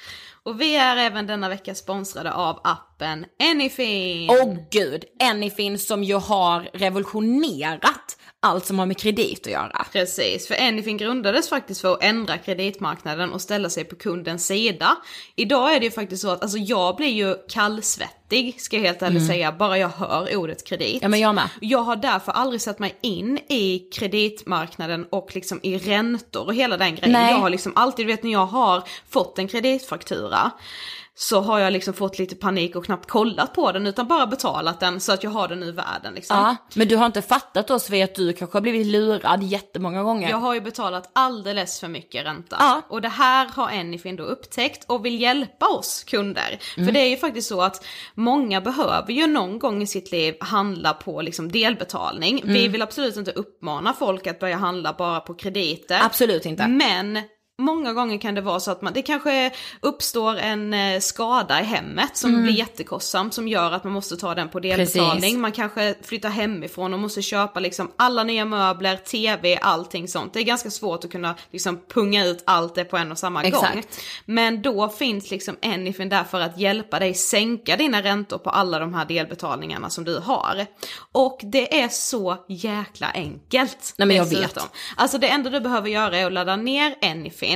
Och 0.49 0.61
vi 0.61 0.75
är 0.75 0.97
även 0.97 1.27
denna 1.27 1.49
vecka 1.49 1.75
sponsrade 1.75 2.33
av 2.33 2.59
appen 2.63 3.25
Anyfin. 3.51 4.29
Åh 4.29 4.57
gud, 4.71 5.03
Anyfin 5.23 5.79
som 5.79 6.03
ju 6.03 6.15
har 6.15 6.69
revolutionerat 6.73 7.98
allt 8.41 8.65
som 8.65 8.79
har 8.79 8.85
med 8.85 8.97
kredit 8.97 9.47
att 9.47 9.51
göra. 9.51 9.85
Precis, 9.91 10.47
för 10.47 10.55
Anyfin 10.55 10.97
grundades 10.97 11.49
faktiskt 11.49 11.81
för 11.81 11.93
att 11.93 12.03
ändra 12.03 12.37
kreditmarknaden 12.37 13.31
och 13.31 13.41
ställa 13.41 13.69
sig 13.69 13.83
på 13.83 13.95
kundens 13.95 14.45
sida. 14.45 14.97
Idag 15.35 15.75
är 15.75 15.79
det 15.79 15.85
ju 15.85 15.91
faktiskt 15.91 16.21
så 16.21 16.29
att 16.29 16.41
alltså 16.41 16.57
jag 16.57 16.95
blir 16.95 17.07
ju 17.07 17.35
kallsvettig, 17.49 18.61
ska 18.61 18.77
jag 18.77 18.83
helt 18.83 19.01
ärligt 19.01 19.27
säga, 19.27 19.51
bara 19.51 19.77
jag 19.77 19.89
hör 19.89 20.35
ordet 20.35 20.65
kredit. 20.65 20.89
Mm. 20.89 20.99
Ja 21.01 21.07
men 21.07 21.19
jag 21.19 21.35
med. 21.35 21.49
Jag 21.61 21.79
har 21.79 21.95
därför 21.95 22.31
aldrig 22.31 22.61
satt 22.61 22.79
mig 22.79 22.97
in 23.01 23.37
i 23.37 23.79
kreditmarknaden 23.93 25.05
och 25.09 25.35
liksom 25.35 25.59
i 25.63 25.77
räntor 25.77 26.45
och 26.45 26.55
hela 26.55 26.77
den 26.77 26.95
grejen. 26.95 27.11
Nej. 27.11 27.31
Jag 27.31 27.39
har 27.39 27.49
liksom 27.49 27.71
alltid, 27.75 28.05
du 28.07 28.11
vet 28.11 28.23
när 28.23 28.31
jag 28.31 28.45
har 28.45 28.83
fått 29.09 29.39
en 29.39 29.47
kreditfaktura 29.47 30.51
så 31.21 31.41
har 31.41 31.59
jag 31.59 31.73
liksom 31.73 31.93
fått 31.93 32.19
lite 32.19 32.35
panik 32.35 32.75
och 32.75 32.85
knappt 32.85 33.09
kollat 33.09 33.53
på 33.53 33.71
den 33.71 33.87
utan 33.87 34.07
bara 34.07 34.27
betalat 34.27 34.79
den 34.79 34.99
så 34.99 35.11
att 35.11 35.23
jag 35.23 35.31
har 35.31 35.47
den 35.47 35.63
ur 35.63 35.71
världen 35.71 36.13
liksom. 36.13 36.37
Ja, 36.37 36.55
men 36.73 36.87
du 36.87 36.95
har 36.95 37.05
inte 37.05 37.21
fattat 37.21 37.67
då 37.67 37.79
Sofie 37.79 38.03
att 38.03 38.15
du 38.15 38.33
kanske 38.33 38.55
har 38.55 38.61
blivit 38.61 38.87
lurad 38.87 39.43
jättemånga 39.43 40.03
gånger. 40.03 40.29
Jag 40.29 40.37
har 40.37 40.53
ju 40.53 40.61
betalat 40.61 41.09
alldeles 41.13 41.79
för 41.79 41.87
mycket 41.87 42.25
ränta. 42.25 42.55
Ja. 42.59 42.81
Och 42.89 43.01
det 43.01 43.09
här 43.09 43.47
har 43.55 43.67
Anyfin 43.67 44.15
då 44.15 44.23
upptäckt 44.23 44.85
och 44.87 45.05
vill 45.05 45.21
hjälpa 45.21 45.67
oss 45.67 46.03
kunder. 46.03 46.59
Mm. 46.77 46.87
För 46.87 46.93
det 46.93 46.99
är 46.99 47.09
ju 47.09 47.17
faktiskt 47.17 47.49
så 47.49 47.61
att 47.61 47.85
många 48.15 48.61
behöver 48.61 49.13
ju 49.13 49.27
någon 49.27 49.59
gång 49.59 49.81
i 49.81 49.87
sitt 49.87 50.11
liv 50.11 50.35
handla 50.39 50.93
på 50.93 51.21
liksom 51.21 51.51
delbetalning. 51.51 52.41
Vi 52.43 52.59
Mm. 52.59 52.71
vill 52.71 52.81
absolut 52.81 53.17
inte 53.17 53.31
uppmana 53.31 53.93
folk 53.93 54.27
att 54.27 54.39
börja 54.39 54.57
handla 54.57 54.93
bara 54.97 55.19
på 55.19 55.33
krediter. 55.33 55.99
Absolut 56.03 56.45
inte. 56.45 56.67
Men 56.67 57.19
Många 57.59 57.93
gånger 57.93 58.17
kan 58.17 58.35
det 58.35 58.41
vara 58.41 58.59
så 58.59 58.71
att 58.71 58.81
man, 58.81 58.93
det 58.93 59.01
kanske 59.01 59.51
uppstår 59.79 60.35
en 60.37 60.73
eh, 60.73 60.99
skada 60.99 61.61
i 61.61 61.63
hemmet 61.63 62.17
som 62.17 62.43
blir 62.43 62.53
jättekostsam 62.53 63.31
som 63.31 63.47
gör 63.47 63.71
att 63.71 63.83
man 63.83 63.93
måste 63.93 64.17
ta 64.17 64.35
den 64.35 64.49
på 64.49 64.59
delbetalning. 64.59 65.07
Mm. 65.07 65.21
Precis. 65.21 65.37
Man 65.37 65.51
kanske 65.51 65.95
flyttar 66.03 66.29
hemifrån 66.29 66.93
och 66.93 66.99
måste 66.99 67.21
köpa 67.21 67.59
liksom 67.59 67.91
alla 67.95 68.23
nya 68.23 68.45
möbler, 68.45 68.97
tv, 68.97 69.57
allting 69.61 70.07
sånt. 70.07 70.33
Det 70.33 70.39
är 70.39 70.43
ganska 70.43 70.71
svårt 70.71 71.03
att 71.03 71.11
kunna 71.11 71.35
liksom 71.51 71.79
punga 71.93 72.25
ut 72.25 72.43
allt 72.45 72.75
det 72.75 72.83
på 72.83 72.97
en 72.97 73.11
och 73.11 73.17
samma 73.17 73.41
gång. 73.41 73.63
Exakt. 73.63 74.01
Men 74.25 74.61
då 74.61 74.89
finns 74.89 75.31
liksom 75.31 75.55
Anyfin 75.61 76.09
där 76.09 76.23
för 76.23 76.39
att 76.39 76.59
hjälpa 76.59 76.99
dig 76.99 77.13
sänka 77.13 77.75
dina 77.75 78.01
räntor 78.01 78.37
på 78.37 78.49
alla 78.49 78.79
de 78.79 78.93
här 78.93 79.05
delbetalningarna 79.05 79.89
som 79.89 80.03
du 80.03 80.17
har. 80.17 80.65
Och 81.11 81.39
det 81.43 81.81
är 81.81 81.87
så 81.87 82.37
jäkla 82.47 83.11
enkelt. 83.13 83.93
Nej, 83.97 84.07
men 84.07 84.17
jag 84.17 84.29
dessutom. 84.29 84.63
Alltså 84.95 85.17
det 85.17 85.27
enda 85.27 85.49
du 85.49 85.59
behöver 85.59 85.89
göra 85.89 86.17
är 86.17 86.25
att 86.25 86.33
ladda 86.33 86.55
ner 86.55 86.95
Anyfin 87.01 87.48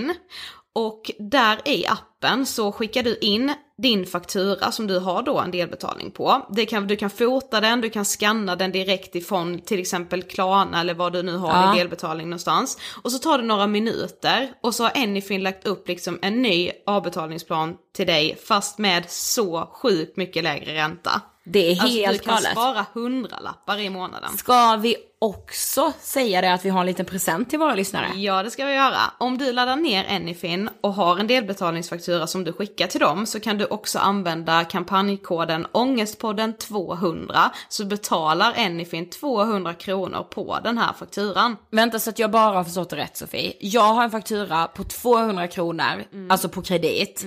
och 0.75 1.11
där 1.19 1.67
i 1.67 1.85
appen 1.87 2.45
så 2.45 2.71
skickar 2.71 3.03
du 3.03 3.17
in 3.17 3.53
din 3.77 4.05
faktura 4.05 4.71
som 4.71 4.87
du 4.87 4.99
har 4.99 5.23
då 5.23 5.39
en 5.39 5.51
delbetalning 5.51 6.11
på. 6.11 6.47
Det 6.49 6.65
kan, 6.65 6.87
du 6.87 6.95
kan 6.95 7.09
fota 7.09 7.61
den, 7.61 7.81
du 7.81 7.89
kan 7.89 8.05
scanna 8.05 8.55
den 8.55 8.71
direkt 8.71 9.15
ifrån 9.15 9.59
till 9.59 9.79
exempel 9.79 10.23
Klarna 10.23 10.79
eller 10.81 10.93
vad 10.93 11.13
du 11.13 11.23
nu 11.23 11.37
har 11.37 11.49
Ja. 11.49 11.75
i 11.75 11.77
delbetalning 11.77 12.29
någonstans. 12.29 12.77
Och 13.03 13.11
så 13.11 13.19
tar 13.19 13.37
det 13.37 13.43
några 13.43 13.67
minuter 13.67 14.53
och 14.63 14.75
så 14.75 14.83
har 14.83 14.91
Anyfin 14.95 15.43
lagt 15.43 15.67
upp 15.67 15.87
liksom 15.87 16.19
en 16.21 16.41
ny 16.41 16.71
avbetalningsplan 16.85 17.75
till 17.95 18.07
dig 18.07 18.37
fast 18.47 18.77
med 18.77 19.03
så 19.09 19.69
sjukt 19.73 20.17
mycket 20.17 20.43
lägre 20.43 20.73
ränta. 20.73 21.21
Det 21.45 21.59
är 21.71 21.71
Alltså 21.71 21.87
helt 21.87 22.19
du 22.23 22.25
kan 22.25 22.35
galet. 22.35 22.51
spara 22.51 22.85
hundralappar 22.93 23.79
i 23.79 23.89
månaden. 23.89 24.37
Ska 24.37 24.75
vi 24.75 24.95
också 25.19 25.91
säga 25.99 26.41
det 26.41 26.53
att 26.53 26.65
vi 26.65 26.69
har 26.69 26.79
en 26.79 26.85
liten 26.85 27.05
present 27.05 27.49
till 27.49 27.59
våra 27.59 27.75
lyssnare? 27.75 28.07
Ja, 28.15 28.43
det 28.43 28.51
ska 28.51 28.65
vi 28.65 28.73
göra. 28.73 28.97
Om 29.17 29.37
du 29.37 29.51
laddar 29.53 29.75
ner 29.75 30.05
Anyfin 30.15 30.69
och 30.81 30.93
har 30.93 31.19
en 31.19 31.27
delbetalningsfaktura 31.27 32.27
som 32.27 32.43
du 32.43 32.53
skickar 32.53 32.87
till 32.87 32.99
dem 32.99 33.25
så 33.25 33.39
kan 33.39 33.57
du 33.57 33.65
också 33.65 33.99
använda 33.99 34.63
kampanjkoden 34.63 35.67
ångestpodden 35.71 36.53
200 36.57 37.51
så 37.69 37.85
betalar 37.85 38.53
Anyfin 38.57 39.09
200 39.09 39.73
kronor 39.73 40.23
på 40.23 40.59
den 40.63 40.77
här 40.77 40.93
fakturan. 40.93 41.57
Vänta 41.71 41.99
så 41.99 42.09
att 42.09 42.19
jag 42.19 42.31
bara 42.31 42.53
har 42.55 42.63
förstått 42.63 42.89
det 42.89 42.95
rätt 42.95 43.17
Sofie. 43.17 43.53
Jag 43.59 43.93
har 43.93 44.03
en 44.03 44.11
faktura 44.11 44.67
på 44.67 44.83
200 44.83 45.47
kronor, 45.47 46.03
alltså 46.29 46.49
på 46.49 46.61
kredit. 46.61 47.25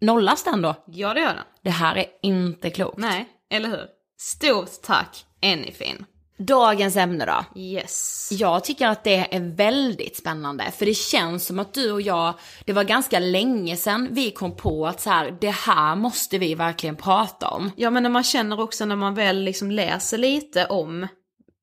Nollas 0.00 0.44
den 0.44 0.62
då? 0.62 0.74
Ja, 0.86 1.14
det 1.14 1.20
gör 1.20 1.28
den. 1.34 1.44
Det 1.62 1.70
här 1.70 1.96
är 1.96 2.06
inte 2.22 2.70
klokt. 2.70 2.98
Nej, 2.98 3.28
eller 3.50 3.68
hur? 3.68 3.86
Stort 4.18 4.82
tack 4.82 5.24
Anyfin. 5.42 6.04
Dagens 6.38 6.96
ämne 6.96 7.26
då? 7.26 7.60
Yes. 7.60 8.28
Jag 8.32 8.64
tycker 8.64 8.88
att 8.88 9.04
det 9.04 9.34
är 9.34 9.56
väldigt 9.56 10.16
spännande, 10.16 10.64
för 10.78 10.86
det 10.86 10.94
känns 10.94 11.46
som 11.46 11.58
att 11.58 11.74
du 11.74 11.92
och 11.92 12.02
jag, 12.02 12.34
det 12.64 12.72
var 12.72 12.84
ganska 12.84 13.18
länge 13.18 13.76
sedan 13.76 14.08
vi 14.10 14.30
kom 14.30 14.56
på 14.56 14.86
att 14.86 15.00
så 15.00 15.10
här, 15.10 15.36
det 15.40 15.50
här 15.50 15.96
måste 15.96 16.38
vi 16.38 16.54
verkligen 16.54 16.96
prata 16.96 17.48
om. 17.48 17.70
Ja, 17.76 17.90
men 17.90 18.02
när 18.02 18.10
man 18.10 18.24
känner 18.24 18.60
också 18.60 18.84
när 18.84 18.96
man 18.96 19.14
väl 19.14 19.42
liksom 19.42 19.70
läser 19.70 20.18
lite 20.18 20.66
om 20.66 21.06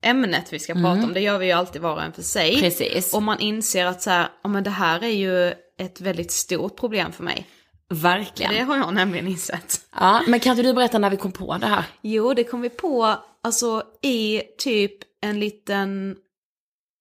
ämnet 0.03 0.53
vi 0.53 0.59
ska 0.59 0.73
prata 0.73 1.03
om, 1.03 1.13
det 1.13 1.19
gör 1.19 1.37
vi 1.37 1.45
ju 1.45 1.51
alltid 1.51 1.81
var 1.81 1.93
och 1.93 2.03
en 2.03 2.13
för 2.13 2.21
sig. 2.21 2.59
Precis. 2.59 3.13
Och 3.13 3.23
man 3.23 3.39
inser 3.39 3.85
att 3.85 4.01
så 4.01 4.09
här, 4.09 4.27
ja 4.43 4.49
men 4.49 4.63
det 4.63 4.69
här 4.69 5.03
är 5.03 5.07
ju 5.07 5.53
ett 5.79 6.01
väldigt 6.01 6.31
stort 6.31 6.79
problem 6.79 7.11
för 7.11 7.23
mig. 7.23 7.47
Verkligen. 7.93 8.53
Det 8.53 8.59
har 8.61 8.77
jag 8.77 8.93
nämligen 8.93 9.27
insett. 9.27 9.81
Ja, 9.99 10.21
men 10.27 10.39
kan 10.39 10.51
inte 10.51 10.63
du 10.63 10.73
berätta 10.73 10.99
när 10.99 11.09
vi 11.09 11.17
kom 11.17 11.31
på 11.31 11.57
det 11.57 11.67
här? 11.67 11.83
Jo, 12.01 12.33
det 12.33 12.43
kom 12.43 12.61
vi 12.61 12.69
på 12.69 13.15
alltså 13.43 13.83
i 14.01 14.41
typ 14.57 14.93
en 15.21 15.39
liten 15.39 16.15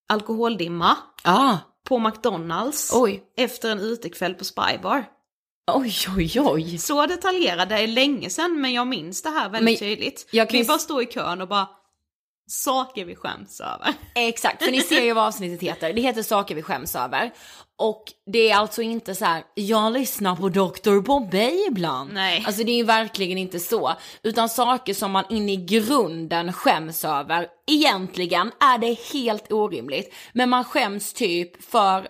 alkoholdimma 0.09 0.97
Ja. 1.23 1.57
på 1.87 1.99
McDonalds. 1.99 2.91
Oj. 2.93 3.23
Efter 3.37 3.71
en 3.71 3.79
utekväll 3.79 4.33
på 4.33 4.45
Spybar. 4.45 5.05
Oj, 5.71 5.93
oj, 6.17 6.31
oj. 6.41 6.77
Så 6.77 7.05
detaljerad, 7.05 7.69
det 7.69 7.75
är 7.79 7.87
länge 7.87 8.29
sedan 8.29 8.61
men 8.61 8.73
jag 8.73 8.87
minns 8.87 9.21
det 9.21 9.29
här 9.29 9.49
väldigt 9.49 9.81
Men 9.81 9.89
tydligt. 9.89 10.27
jag 10.31 10.49
kan 10.49 10.59
Vi 10.59 10.65
bara 10.65 10.77
står 10.77 11.03
i 11.03 11.05
kön 11.05 11.41
och 11.41 11.47
bara 11.47 11.67
saker 12.47 13.05
vi 13.05 13.15
skäms 13.15 13.61
över. 13.61 13.93
Exakt, 14.15 14.63
för 14.63 14.71
ni 14.71 14.81
ser 14.81 15.01
ju 15.01 15.13
vad 15.13 15.23
avsnittet 15.27 15.61
heter. 15.61 15.93
Det 15.93 16.01
heter 16.01 16.23
Saker 16.23 16.55
vi 16.55 16.61
skäms 16.61 16.95
över. 16.95 17.31
Och 17.83 18.03
det 18.25 18.51
är 18.51 18.55
alltså 18.55 18.81
inte 18.81 19.15
så 19.15 19.25
här, 19.25 19.43
jag 19.53 19.93
lyssnar 19.93 20.35
på 20.35 20.49
Dr. 20.49 20.99
Bobbe 20.99 21.51
ibland. 21.67 22.13
Nej. 22.13 22.43
Alltså 22.47 22.63
det 22.63 22.71
är 22.71 22.75
ju 22.75 22.83
verkligen 22.83 23.37
inte 23.37 23.59
så. 23.59 23.93
Utan 24.23 24.49
saker 24.49 24.93
som 24.93 25.11
man 25.11 25.23
in 25.29 25.49
i 25.49 25.55
grunden 25.55 26.53
skäms 26.53 27.05
över. 27.05 27.47
Egentligen 27.67 28.51
är 28.59 28.77
det 28.77 28.99
helt 29.13 29.51
orimligt. 29.51 30.13
Men 30.33 30.49
man 30.49 30.63
skäms 30.63 31.13
typ 31.13 31.63
för, 31.63 32.07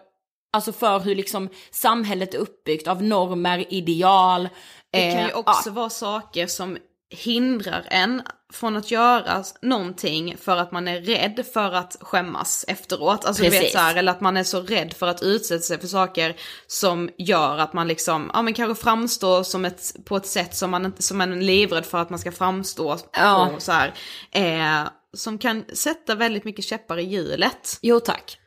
alltså 0.53 0.74
för 0.74 1.00
hur 1.00 1.15
liksom 1.15 1.50
samhället 1.72 2.34
är 2.34 2.38
uppbyggt 2.38 2.88
av 2.88 3.03
normer, 3.03 3.74
ideal. 3.74 4.50
Det 4.92 5.12
kan 5.12 5.20
eh, 5.20 5.27
ju 5.27 5.34
också 5.34 5.70
vara 5.70 5.89
saker 5.89 6.48
som 6.48 6.77
hindrar 7.13 7.88
en 7.89 8.22
från 8.53 8.77
att 8.77 8.91
göra 8.91 9.43
någonting 9.62 10.38
för 10.41 10.58
att 10.58 10.72
man 10.72 10.88
är 10.88 11.01
rädd 11.01 11.46
för 11.53 11.72
att 11.74 11.98
skämmas 12.01 12.65
efteråt. 12.67 13.25
Alltså 13.25 13.43
du 13.43 13.50
vet 13.50 13.72
så 13.72 13.77
här, 13.77 13.96
eller 13.96 14.12
att 14.12 14.22
man 14.22 14.38
är 14.38 14.43
så 14.43 14.62
rädd 14.62 14.93
för 14.93 15.08
att 15.08 15.24
utsätta 15.24 15.62
sig 15.62 15.79
för 15.79 15.88
saker 15.88 16.36
som 16.67 17.10
gör 17.17 17.58
att 17.58 17.74
man 17.74 17.88
liksom, 17.88 18.32
ja 18.34 18.41
men 18.41 18.53
kanske 18.53 18.84
framstår 18.84 19.43
som 19.43 19.65
ett, 19.65 19.96
på 20.05 20.17
ett 20.17 20.25
sätt 20.25 20.55
som 20.55 20.72
man 20.72 20.93
som 21.00 21.17
man 21.17 21.34
är 21.34 21.38
livrädd 21.41 21.86
för 21.86 21.98
att 21.98 22.10
man 22.10 22.20
ska 22.20 22.32
framstå 22.32 22.98
Ja. 23.13 23.50
på 23.53 23.62
så 23.62 23.72
här. 23.72 23.93
Eh, 24.32 24.88
som 25.13 25.38
kan 25.38 25.65
sätta 25.74 26.15
väldigt 26.15 26.43
mycket 26.43 26.65
käppar 26.65 26.98
i 27.00 27.03
hjulet. 27.03 27.79
Jo 27.82 28.00
tack. 28.00 28.38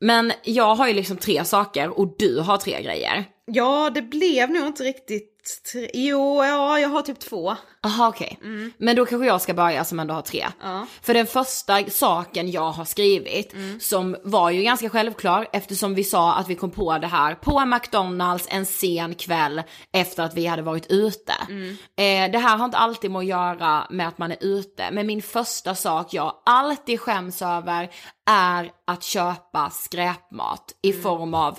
Men 0.00 0.32
jag 0.44 0.74
har 0.74 0.88
ju 0.88 0.94
liksom 0.94 1.16
tre 1.16 1.44
saker 1.44 1.98
och 1.98 2.14
du 2.18 2.40
har 2.40 2.56
tre 2.56 2.82
grejer. 2.82 3.24
Ja, 3.46 3.90
det 3.94 4.02
blev 4.02 4.50
nog 4.50 4.66
inte 4.66 4.82
riktigt, 4.82 5.35
tre- 5.72 5.90
jo, 5.94 6.44
ja, 6.44 6.78
jag 6.80 6.88
har 6.88 7.02
typ 7.02 7.18
två. 7.20 7.56
Aha 7.82 8.08
okej. 8.08 8.38
Men 8.78 8.96
då 8.96 9.06
kanske 9.06 9.26
jag 9.26 9.40
ska 9.40 9.54
börja 9.54 9.84
som 9.84 10.00
ändå 10.00 10.14
har 10.14 10.22
tre. 10.22 10.46
Ja. 10.62 10.86
För 11.02 11.14
den 11.14 11.26
första 11.26 11.84
saken 11.90 12.50
jag 12.50 12.70
har 12.70 12.84
skrivit, 12.84 13.54
som 13.80 14.16
var 14.24 14.50
ju 14.50 14.62
ganska 14.62 14.88
självklar 14.90 15.46
eftersom 15.52 15.94
vi 15.94 16.04
sa 16.04 16.34
att 16.34 16.48
vi 16.48 16.54
kom 16.54 16.70
på 16.70 16.98
det 16.98 17.06
här 17.06 17.34
på 17.34 17.64
McDonalds 17.64 18.46
en 18.50 18.66
sen 18.66 19.14
kväll 19.14 19.62
efter 19.92 20.22
att 20.22 20.34
vi 20.34 20.46
hade 20.46 20.62
varit 20.62 20.86
ute. 20.90 21.32
Eh, 21.96 22.30
det 22.32 22.38
här 22.38 22.56
har 22.56 22.64
inte 22.64 22.76
alltid 22.76 23.10
med 23.10 23.18
att 23.18 23.26
göra 23.26 23.86
med 23.90 24.08
att 24.08 24.18
man 24.18 24.30
är 24.32 24.38
ute, 24.40 24.90
men 24.92 25.06
min 25.06 25.22
första 25.22 25.74
sak 25.74 26.14
jag 26.14 26.32
alltid 26.46 27.00
skäms 27.00 27.42
över 27.42 27.90
är 28.30 28.70
att 28.86 29.02
köpa 29.02 29.70
skräpmat 29.70 30.72
i 30.82 30.92
form 30.92 31.34
av 31.34 31.58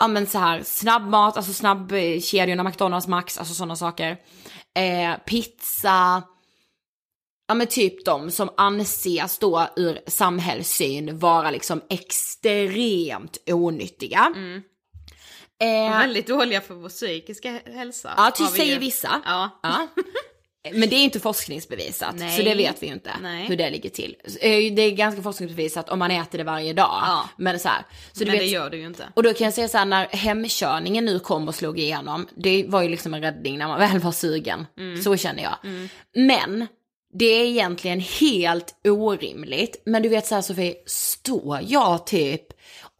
ja 0.00 0.08
men 0.08 0.26
så 0.26 0.38
här 0.38 0.62
snabbmat, 0.62 1.36
alltså 1.36 1.52
snabbkedjorna, 1.52 2.62
McDonalds, 2.62 3.06
Max, 3.06 3.38
alltså 3.38 3.54
sådana 3.54 3.76
saker. 3.76 4.10
Eh, 4.78 5.16
pizza, 5.26 6.22
ja 7.48 7.54
men 7.54 7.66
typ 7.66 8.04
de 8.04 8.30
som 8.30 8.50
anses 8.56 9.38
då 9.38 9.68
ur 9.76 10.00
samhällssyn 10.06 11.18
vara 11.18 11.50
liksom 11.50 11.82
extremt 11.90 13.38
onyttiga. 13.46 14.32
Eh, 15.60 15.98
Väldigt 15.98 16.26
dåliga 16.26 16.60
för 16.60 16.74
vår 16.74 16.88
psykiska 16.88 17.60
hälsa. 17.66 18.14
ja, 18.16 18.30
ty 18.36 18.44
säger 18.44 18.72
ju. 18.74 18.78
vissa. 18.78 19.22
Ja. 19.24 19.60
Ja. 19.62 19.88
Men 20.74 20.88
det 20.88 20.96
är 20.96 21.04
inte 21.04 21.20
forskningsbevisat, 21.20 22.14
Nej. 22.18 22.36
så 22.36 22.42
det 22.42 22.54
vet 22.54 22.82
vi 22.82 22.86
ju 22.86 22.92
inte 22.92 23.10
Nej. 23.22 23.46
hur 23.46 23.56
det 23.56 23.70
ligger 23.70 23.90
till. 23.90 24.16
Eh, 24.40 24.74
Det 24.74 24.82
är 24.82 24.90
ganska 24.90 25.22
forskningsbevisat 25.22 25.88
om 25.88 25.98
man 25.98 26.10
äter 26.10 26.38
det 26.38 26.44
varje 26.44 26.72
dag. 26.72 26.98
Ja. 27.02 27.28
Men 27.36 27.58
så 27.58 27.68
här, 27.68 27.82
så 28.12 28.24
Men 28.24 28.32
vet, 28.32 28.40
det 28.40 28.46
gör 28.46 28.70
du 28.70 28.76
ju 28.78 28.86
inte. 28.86 29.08
och 29.14 29.22
då 29.22 29.32
kan 29.34 29.44
jag 29.44 29.54
säga 29.54 29.68
så 29.68 29.78
här 29.78 29.84
när 29.84 30.06
hemkörningen 30.06 31.04
nu 31.04 31.18
kom 31.18 31.48
och 31.48 31.54
slog 31.54 31.78
igenom, 31.78 32.26
det 32.36 32.64
var 32.68 32.82
ju 32.82 32.88
liksom 32.88 33.14
en 33.14 33.20
räddning 33.22 33.58
när 33.58 33.66
man 33.68 33.78
väl 33.90 33.98
var 33.98 34.12
sugen. 34.12 34.66
Så 35.04 35.16
känner 35.16 35.42
jag. 35.42 35.56
Men 36.14 36.66
det 37.18 37.24
är 37.26 37.44
egentligen 37.46 38.00
helt 38.00 38.74
orimligt. 38.84 39.82
Men 39.86 40.02
du 40.02 40.08
vet 40.08 40.26
så 40.26 40.34
här 40.34 40.42
Sofie, 40.42 40.74
står 40.86 41.60
jag 41.66 42.06
typ 42.06 42.42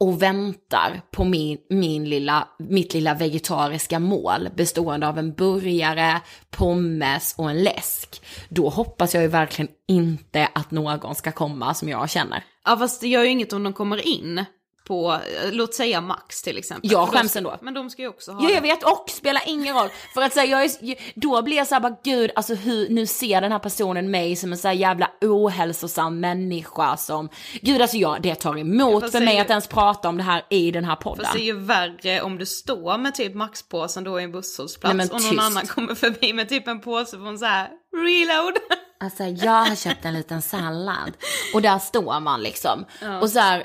och 0.00 0.22
väntar 0.22 1.00
på 1.10 1.24
min, 1.24 1.58
min 1.70 2.08
lilla, 2.08 2.48
mitt 2.58 2.94
lilla 2.94 3.14
vegetariska 3.14 3.98
mål 3.98 4.48
bestående 4.56 5.08
av 5.08 5.18
en 5.18 5.32
burgare, 5.32 6.20
pommes 6.50 7.34
och 7.38 7.50
en 7.50 7.62
läsk. 7.62 8.22
Då 8.48 8.68
hoppas 8.68 9.14
jag 9.14 9.22
ju 9.22 9.28
verkligen 9.28 9.70
inte 9.88 10.48
att 10.54 10.70
någon 10.70 11.14
ska 11.14 11.32
komma 11.32 11.74
som 11.74 11.88
jag 11.88 12.10
känner. 12.10 12.44
Ja 12.64 12.76
fast 12.76 13.00
det 13.00 13.08
gör 13.08 13.22
ju 13.22 13.30
inget 13.30 13.52
om 13.52 13.62
de 13.62 13.72
kommer 13.72 14.06
in 14.08 14.44
på, 14.86 15.18
låt 15.52 15.74
säga 15.74 16.00
Max 16.00 16.42
till 16.42 16.58
exempel. 16.58 16.90
Jag 16.92 17.08
skäms 17.08 17.30
ska- 17.30 17.38
ändå. 17.38 17.58
Men 17.62 17.74
de 17.74 17.90
ska 17.90 18.02
ju 18.02 18.08
också 18.08 18.32
ha 18.32 18.42
Ja 18.42 18.50
jag 18.54 18.60
vet 18.62 18.82
och 18.84 19.10
spelar 19.10 19.42
ingen 19.46 19.74
roll. 19.76 19.88
För 20.14 20.22
att 20.22 20.32
säga 20.32 20.44
jag 20.46 20.64
är, 20.64 21.20
då 21.20 21.42
blir 21.42 21.56
jag 21.56 21.66
såhär 21.66 21.80
bara 21.80 21.96
gud 22.04 22.30
alltså 22.34 22.54
hur, 22.54 22.88
nu 22.88 23.06
ser 23.06 23.40
den 23.40 23.52
här 23.52 23.58
personen 23.58 24.10
mig 24.10 24.36
som 24.36 24.52
en 24.52 24.58
så 24.58 24.68
här 24.68 24.74
jävla 24.74 25.10
ohälsosam 25.20 26.20
människa 26.20 26.96
som, 26.96 27.28
gud 27.62 27.82
alltså 27.82 27.96
jag, 27.96 28.22
det 28.22 28.34
tar 28.34 28.58
emot 28.58 29.02
fast 29.02 29.12
för 29.12 29.20
mig 29.20 29.34
ju- 29.34 29.40
att 29.40 29.50
ens 29.50 29.66
prata 29.66 30.08
om 30.08 30.16
det 30.16 30.22
här 30.22 30.42
i 30.50 30.70
den 30.70 30.84
här 30.84 30.96
podden. 30.96 31.24
Fast 31.24 31.36
det 31.36 31.42
är 31.42 31.44
ju 31.44 31.58
värre 31.58 32.20
om 32.22 32.38
du 32.38 32.46
står 32.46 32.98
med 32.98 33.14
typ 33.14 33.34
Maxpåsen 33.34 34.04
då 34.04 34.20
i 34.20 34.24
en 34.24 34.32
busshållplats 34.32 34.94
Nej, 34.94 35.06
och 35.06 35.12
någon 35.12 35.30
tyst. 35.30 35.42
annan 35.42 35.66
kommer 35.66 35.94
förbi 35.94 36.32
med 36.32 36.48
typ 36.48 36.68
en 36.68 36.80
påse 36.80 37.16
från 37.16 37.38
så 37.38 37.44
här 37.44 37.68
reload. 37.96 38.54
Alltså 39.00 39.24
jag 39.24 39.52
har 39.64 39.76
köpt 39.76 40.04
en 40.04 40.14
liten 40.14 40.42
sallad 40.42 41.12
och 41.54 41.62
där 41.62 41.78
står 41.78 42.20
man 42.20 42.42
liksom. 42.42 42.84
Och 43.22 43.30
så 43.30 43.38
här, 43.38 43.64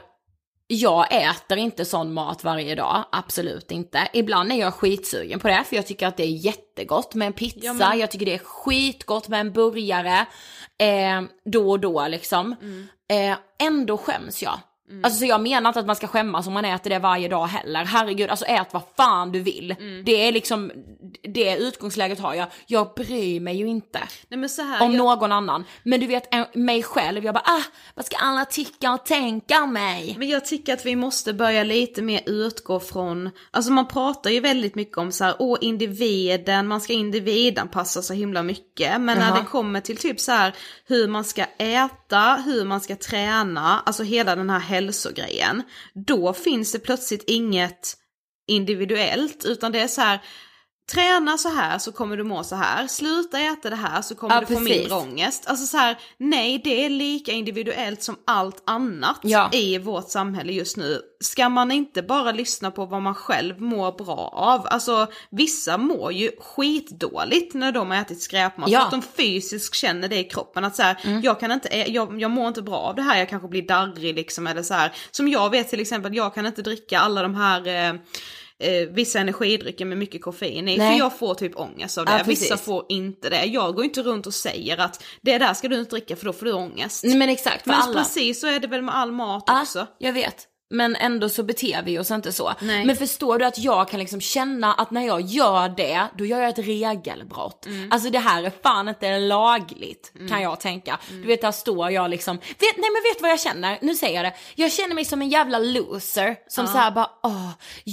jag 0.74 1.14
äter 1.14 1.58
inte 1.58 1.86
sån 1.86 2.14
mat 2.14 2.44
varje 2.44 2.76
dag, 2.76 3.04
absolut 3.12 3.72
inte. 3.72 4.08
Ibland 4.14 4.52
är 4.52 4.56
jag 4.56 4.74
skitsugen 4.74 5.40
på 5.40 5.48
det 5.48 5.64
för 5.70 5.76
jag 5.76 5.88
tycker 5.88 6.08
att 6.08 6.18
det 6.18 6.24
är 6.24 6.46
jättegott 6.46 7.16
med 7.16 7.26
en 7.26 7.34
pizza, 7.34 7.60
Ja, 7.62 7.74
men- 7.74 8.00
jag 8.00 8.12
tycker 8.12 8.26
det 8.26 8.34
är 8.34 8.38
skitgott 8.44 9.28
med 9.28 9.40
en 9.40 9.52
burgare. 9.52 10.26
Eh, 10.78 11.22
då 11.46 11.70
och 11.70 11.80
då 11.80 12.08
liksom. 12.08 12.56
Eh, 13.12 13.38
ändå 13.68 13.98
skäms 13.98 14.44
jag. 14.44 14.60
Alltså 15.04 15.20
så 15.20 15.26
jag 15.26 15.42
menar 15.42 15.70
inte 15.70 15.80
att 15.80 15.86
man 15.86 15.96
ska 15.96 16.08
skämmas 16.08 16.48
om 16.48 16.54
man 16.54 16.66
äter 16.66 16.90
det 16.90 17.00
varje 17.00 17.28
dag 17.28 17.48
heller. 17.48 17.86
Herregud, 17.86 18.30
alltså 18.30 18.46
ät 18.46 18.68
vad 18.72 18.82
fan 18.98 19.32
du 19.32 19.40
vill. 19.40 19.76
Det 20.06 20.28
är 20.28 20.32
liksom, 20.32 20.72
det 21.34 21.58
utgångsläget 21.58 22.20
har 22.20 22.34
jag. 22.34 22.48
Jag 22.68 22.94
bryr 22.96 23.40
mig 23.40 23.58
ju 23.58 23.68
inte 23.68 24.00
Nej 24.30 24.40
här, 24.62 24.86
om 24.86 24.94
jag, 24.94 25.20
någon 25.20 25.32
annan. 25.32 25.66
Men 25.84 26.00
du 26.00 26.08
vet 26.08 26.28
en- 26.32 26.46
mig 26.54 26.84
själv, 26.84 27.26
jag 27.26 27.34
bara 27.34 27.44
ah, 27.46 27.64
vad 27.96 28.06
ska 28.06 28.18
alla 28.18 28.46
tycka 28.46 28.94
och 28.94 29.06
tänka 29.06 29.64
om 29.64 29.74
mig? 29.74 30.16
men 30.18 30.30
jag 30.30 30.46
tycker 30.46 30.74
att 30.74 30.86
vi 30.86 30.96
måste 30.96 31.34
börja 31.34 31.64
lite 31.64 32.02
mer 32.02 32.22
utgå 32.26 32.80
från, 32.80 33.30
alltså 33.52 33.72
man 33.72 33.88
pratar 33.88 34.30
ju 34.30 34.40
väldigt 34.40 34.76
mycket 34.76 34.98
om 34.98 35.12
så 35.12 35.24
här, 35.24 35.36
åh 35.40 35.58
individen, 35.62 36.68
man 36.68 36.82
ska 36.82 36.94
individanpassa 36.94 38.02
så 38.02 38.14
himla 38.14 38.44
mycket. 38.44 39.02
Men 39.02 39.18
när 39.18 39.28
Jaha. 39.28 39.40
det 39.40 39.46
kommer 39.46 39.82
till 39.82 39.98
typ 39.98 40.20
så 40.20 40.32
här 40.32 40.54
hur 40.86 41.08
man 41.08 41.24
ska 41.24 41.46
äta, 41.58 42.44
hur 42.46 42.66
man 42.66 42.82
ska 42.82 42.96
träna, 42.96 43.82
alltså 43.86 44.04
hela 44.04 44.36
den 44.36 44.50
här 44.50 44.60
hälsogrejen. 44.82 45.64
Då 45.94 46.34
finns 46.34 46.72
det 46.72 46.80
plötsligt 46.80 47.24
inget 47.28 47.98
individuellt, 48.48 49.46
utan 49.46 49.72
det 49.72 49.80
är 49.80 49.88
så 49.88 50.02
här, 50.02 50.20
träna 50.94 51.38
så 51.38 51.50
här 51.50 51.78
så 51.78 51.92
kommer 51.92 52.18
du 52.18 52.24
må 52.24 52.44
så 52.44 52.56
här, 52.56 52.88
sluta 52.88 53.40
äta 53.40 53.70
det 53.70 53.76
här 53.76 54.02
så 54.02 54.16
kommer 54.16 54.36
Ja, 54.36 54.40
du 54.42 54.46
få 54.46 54.54
precis. 54.54 54.70
mindre 54.78 54.96
ångest. 54.96 55.44
Alltså 55.48 55.66
så 55.66 55.78
här, 55.78 55.98
nej 56.18 56.62
det 56.64 56.86
är 56.86 56.90
lika 56.90 57.32
individuellt 57.32 58.04
som 58.04 58.16
allt 58.28 58.64
annat 58.66 59.20
Ja. 59.22 59.50
i 59.54 59.78
vårt 59.78 60.10
samhälle 60.10 60.52
just 60.52 60.78
nu. 60.78 61.02
Ska 61.24 61.50
man 61.50 61.72
inte 61.72 62.02
bara 62.04 62.32
lyssna 62.32 62.72
på 62.72 62.86
vad 62.86 63.02
man 63.02 63.16
själv 63.16 63.62
mår 63.62 63.92
bra 63.92 64.32
av? 64.36 64.68
Alltså 64.70 65.08
vissa 65.30 65.78
mår 65.78 66.12
ju 66.14 66.32
skitdåligt 66.40 67.54
när 67.54 67.72
de 67.72 67.92
har 67.92 67.98
ätit 67.98 68.22
skräpmat. 68.22 68.70
Ja. 68.70 68.80
För 68.80 68.86
att 68.86 68.92
de 68.92 69.02
fysiskt 69.24 69.76
känner 69.76 70.08
det 70.08 70.18
i 70.20 70.24
kroppen 70.24 70.66
att 70.66 70.76
så 70.76 70.82
här, 70.84 71.20
jag 71.24 71.40
kan 71.40 71.52
inte, 71.52 71.70
ä- 71.70 71.88
jag, 71.92 72.22
jag 72.22 72.32
mår 72.32 72.48
inte 72.48 72.62
bra 72.62 72.78
av 72.78 72.96
det 72.96 73.02
här, 73.02 73.18
jag 73.20 73.30
kanske 73.30 73.48
blir 73.48 73.62
darrig 73.68 74.16
liksom 74.16 74.48
eller 74.48 74.64
så 74.64 74.74
här. 74.74 74.92
Som 75.12 75.28
jag 75.28 75.50
vet 75.50 75.70
till 75.70 75.80
exempel, 75.80 76.16
jag 76.16 76.34
kan 76.34 76.46
inte 76.46 76.62
dricka 76.62 77.00
alla 77.00 77.22
de 77.22 77.36
här 77.36 77.68
eh, 77.68 77.94
eh, 78.62 78.88
vissa 78.90 79.20
energidrycker 79.20 79.86
med 79.86 79.98
mycket 79.98 80.22
koffein 80.22 80.68
i, 80.68 80.78
Nej. 80.78 80.92
för 80.92 81.00
jag 81.00 81.18
får 81.18 81.34
typ 81.36 81.60
ångest 81.60 81.98
av 81.98 82.06
det. 82.06 82.12
Ja, 82.12 82.24
vissa 82.28 82.58
får 82.58 82.86
inte 82.90 83.30
det. 83.30 83.46
Jag 83.46 83.76
går 83.76 83.86
inte 83.86 84.02
runt 84.02 84.28
och 84.28 84.34
säger 84.34 84.78
att 84.78 85.04
det 85.22 85.38
där 85.38 85.54
ska 85.54 85.68
du 85.68 85.80
inte 85.80 85.92
dricka 85.92 86.16
för 86.16 86.26
då 86.26 86.34
får 86.34 86.46
du 86.46 86.54
ångest. 86.54 87.04
Nej, 87.04 87.18
men 87.18 87.30
exakt, 87.30 87.64
för 87.64 87.70
Men 87.70 87.80
alla. 87.82 88.00
precis 88.00 88.42
så 88.42 88.48
är 88.48 88.60
det 88.60 88.68
väl 88.68 88.82
med 88.82 88.96
all 88.96 89.12
mat 89.12 89.44
Ja, 89.48 89.62
också. 89.62 89.88
jag 90.00 90.14
vet. 90.14 90.48
Men 90.72 90.96
ändå 90.96 91.30
så 91.30 91.44
beter 91.44 91.84
vi 91.84 92.00
oss 92.00 92.12
inte 92.12 92.32
så. 92.32 92.54
Nej. 92.62 92.86
Men 92.86 92.96
förstår 92.96 93.40
du 93.40 93.46
att 93.46 93.58
jag 93.58 93.90
kan 93.90 94.00
liksom 94.00 94.22
känna 94.22 94.74
att 94.74 94.92
när 94.92 95.08
jag 95.08 95.22
gör 95.22 95.70
det, 95.70 96.08
då 96.18 96.26
gör 96.26 96.40
jag 96.40 96.50
ett 96.50 96.68
regelbrott. 96.68 97.66
Mm. 97.66 97.92
Alltså 97.92 98.10
det 98.10 98.20
här 98.20 98.44
är 98.44 98.52
fan 98.64 98.88
inte 98.88 99.20
lagligt, 99.20 100.12
kan 100.30 100.42
jag 100.42 100.60
tänka. 100.60 101.00
Mm. 101.10 101.22
Du 101.22 101.28
vet, 101.28 101.42
där 101.42 101.52
står 101.52 101.92
jag 101.92 102.10
liksom, 102.10 102.38
vet, 102.38 102.78
nej 102.78 102.90
men 102.94 103.14
vet 103.14 103.22
vad 103.22 103.32
jag 103.32 103.40
känner? 103.40 103.80
Nu 103.82 103.96
säger 103.96 104.24
jag 104.24 104.26
det. 104.26 104.38
Jag 104.56 104.72
känner 104.72 104.96
mig 104.96 105.06
som 105.06 105.22
en 105.22 105.30
jävla 105.30 105.60
loser, 105.60 106.36
som 106.48 106.68
så 106.68 106.78
här 106.78 106.92
bara, 106.92 107.10
åh, 107.24 107.50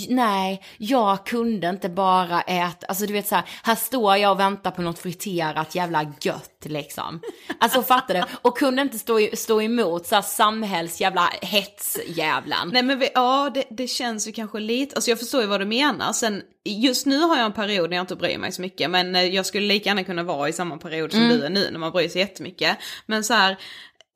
nej, 0.08 0.64
jag 0.78 1.26
kunde 1.26 1.68
inte 1.68 1.88
bara 1.88 2.40
äta, 2.40 2.86
alltså 2.86 3.06
du 3.06 3.12
vet 3.12 3.28
så 3.28 3.42
här, 3.62 3.74
står 3.74 4.16
jag 4.16 4.32
och 4.32 4.40
väntar 4.40 4.70
på 4.70 4.82
något 4.82 4.98
friterat 4.98 5.74
jävla 5.74 6.02
gött 6.20 6.64
liksom. 6.64 7.20
Alltså 7.60 7.82
fattar 7.82 8.14
du? 8.14 8.24
Och 8.42 8.58
kunde 8.58 8.82
inte 8.82 8.98
stå, 8.98 9.28
stå 9.34 9.62
emot 9.62 10.06
så 10.06 10.14
här 10.14 10.22
samhälls 10.22 11.00
jävla 11.00 11.28
Nej 12.72 12.82
men 12.82 12.98
vi, 12.98 13.08
ja 13.14 13.50
det, 13.54 13.64
det 13.70 13.86
känns 13.86 14.28
ju 14.28 14.32
kanske 14.32 14.60
lite, 14.60 14.94
alltså 14.94 15.10
jag 15.10 15.18
förstår 15.18 15.40
ju 15.40 15.46
vad 15.46 15.60
du 15.60 15.66
menar. 15.66 16.12
Sen 16.12 16.42
just 16.64 17.06
nu 17.06 17.18
har 17.18 17.36
jag 17.36 17.46
en 17.46 17.52
period 17.52 17.90
när 17.90 17.96
jag 17.96 18.02
inte 18.02 18.16
bryr 18.16 18.38
mig 18.38 18.52
så 18.52 18.62
mycket 18.62 18.90
men 18.90 19.16
eh, 19.16 19.22
jag 19.22 19.46
skulle 19.46 19.66
lika 19.66 19.88
gärna 19.88 20.04
kunna 20.04 20.22
vara 20.22 20.48
i 20.48 20.52
samma 20.52 20.78
period 20.78 21.12
som 21.12 21.28
du 21.28 21.44
är 21.44 21.50
nu 21.50 21.70
när 21.70 21.78
man 21.78 21.92
bryr 21.92 22.08
sig 22.08 22.20
jättemycket. 22.20 22.76
Men 23.06 23.24
så 23.24 23.34
här, 23.34 23.56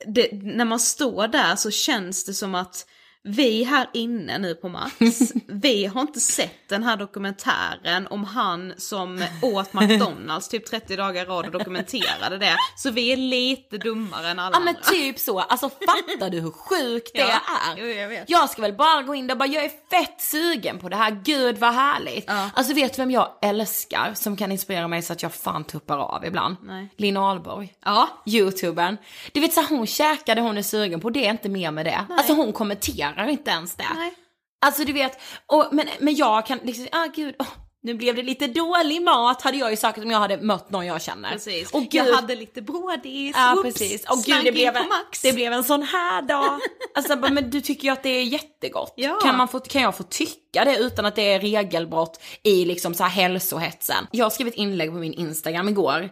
det, 0.07 0.29
när 0.33 0.65
man 0.65 0.81
står 0.81 1.29
där 1.29 1.57
så 1.57 1.71
känns 1.71 2.25
det 2.25 2.35
som 2.35 2.55
att 2.55 2.87
vi 3.25 3.65
här 3.65 3.87
inne 3.93 4.39
nu 4.39 4.55
på 4.55 4.69
Max, 4.69 4.95
vi 5.47 5.87
har 5.87 6.01
inte 6.01 6.21
sett 6.21 6.69
den 6.69 6.83
här 6.83 6.97
dokumentären 6.97 8.07
om 8.07 8.25
han 8.25 8.73
som 8.77 9.25
åt 9.43 9.73
McDonalds 9.73 10.49
typ 10.49 10.67
30 10.67 10.97
dagar 10.97 11.23
i 11.23 11.25
rad 11.25 11.47
och 11.47 11.51
dokumenterade 11.53 12.39
det. 12.39 12.57
Så 12.77 12.91
vi 12.91 13.13
är 13.13 13.17
lite 13.17 13.79
dummare 13.79 14.29
än 14.29 14.39
alla 14.39 14.57
Ja 14.57 14.61
men 14.61 14.69
andra. 14.77 14.83
typ 14.91 15.19
så, 15.19 15.41
alltså 15.41 15.69
fattar 15.69 16.31
du 16.31 16.41
hur 16.41 16.51
sjukt 16.51 17.11
det 17.15 17.21
Ja, 17.21 17.27
är? 17.73 17.77
jo, 17.79 17.87
jag 17.87 18.09
vet. 18.09 18.31
Jag 18.31 18.51
ska 18.51 18.63
väl 18.63 18.73
bara 18.73 19.03
gå 19.03 19.15
in 19.15 19.27
där 19.27 19.35
och 19.35 19.39
bara, 19.39 19.49
jag 19.49 19.65
är 19.65 19.71
fett 19.91 20.21
sugen 20.21 20.79
på 20.79 20.89
det 20.89 20.97
här, 20.97 21.21
gud 21.25 21.59
vad 21.59 21.75
härligt. 21.75 22.25
Ja. 22.27 22.51
Alltså 22.55 22.75
vet 22.75 22.93
du 22.97 23.03
vem 23.03 23.11
jag 23.11 23.29
älskar 23.43 24.15
som 24.15 24.37
kan 24.37 24.53
inspirera 24.53 24.89
mig 24.89 25.03
så 25.03 25.13
att 25.13 25.23
jag 25.23 25.35
fan 25.35 25.65
tuppar 25.65 25.99
av 25.99 26.25
ibland? 26.25 26.57
Nej. 26.63 26.89
Linn 26.97 27.17
Ahlborg. 27.17 27.75
Ja, 27.85 28.09
Youtubern. 28.27 28.97
Du 29.33 29.41
vet 29.41 29.53
så 29.53 29.61
här, 29.61 29.69
hon 29.69 29.87
käkade 29.87 30.41
hon 30.41 30.59
är 30.59 30.63
sugen 30.63 31.01
på, 31.01 31.11
det 31.11 31.27
är 31.27 31.31
inte 31.31 31.49
mer 31.49 31.71
med 31.71 31.87
det. 31.87 32.05
Alltså 32.09 32.33
hon 32.33 32.53
kommenterar 32.53 33.12
inte 33.29 33.51
ens 33.51 33.75
det. 33.75 33.87
Nej. 33.95 34.15
Alltså 34.61 34.85
du 34.85 34.93
vet, 34.93 35.21
och, 35.47 35.69
men, 35.73 35.89
men 35.99 36.15
jag 36.15 36.47
kan 36.47 36.59
liksom, 36.63 36.87
ah 36.93 37.07
gud, 37.15 37.35
åh, 37.39 37.47
nu 37.83 37.95
blev 37.95 38.15
det 38.15 38.23
lite 38.23 38.47
dålig 38.47 39.03
mat 39.03 39.43
hade 39.43 39.57
jag 39.57 39.71
ju 39.71 39.77
sagt 39.77 39.99
om 39.99 40.11
jag 40.11 40.19
hade 40.19 40.37
mött 40.37 40.71
någon 40.71 40.87
jag 40.87 41.03
känner. 41.03 41.31
Precis. 41.31 41.71
Och 41.71 41.83
gud, 41.83 41.95
jag 41.95 42.15
hade 42.15 42.35
lite 42.35 42.63
brådis, 42.63 43.37
Ja 43.37 43.55
Oops, 43.55 43.63
precis. 43.63 44.11
Och 44.11 44.19
gud 44.27 44.45
det 44.45 44.53
blev, 44.53 44.77
en, 44.77 44.85
det 45.23 45.33
blev 45.33 45.53
en 45.53 45.65
sån 45.65 45.83
här 45.83 46.23
dag. 46.23 46.61
Alltså 46.95 47.17
men 47.17 47.51
du 47.51 47.61
tycker 47.61 47.85
ju 47.85 47.93
att 47.93 48.03
det 48.03 48.09
är 48.09 48.23
jättegott. 48.23 48.93
Ja. 48.97 49.19
Kan, 49.23 49.37
man 49.37 49.49
få, 49.49 49.61
kan 49.61 49.83
jag 49.83 49.97
få 49.97 50.03
tycka 50.03 50.65
det 50.65 50.77
utan 50.77 51.07
att 51.07 51.17
det 51.17 51.33
är 51.33 51.41
regelbrott 51.41 52.23
i 52.43 52.65
liksom 52.65 52.95
så 52.95 53.03
här 53.03 53.11
hälsohetsen? 53.11 54.07
Jag 54.11 54.33
skrev 54.33 54.49
ett 54.49 54.55
inlägg 54.55 54.91
på 54.91 54.97
min 54.97 55.13
Instagram 55.13 55.69
igår. 55.69 56.11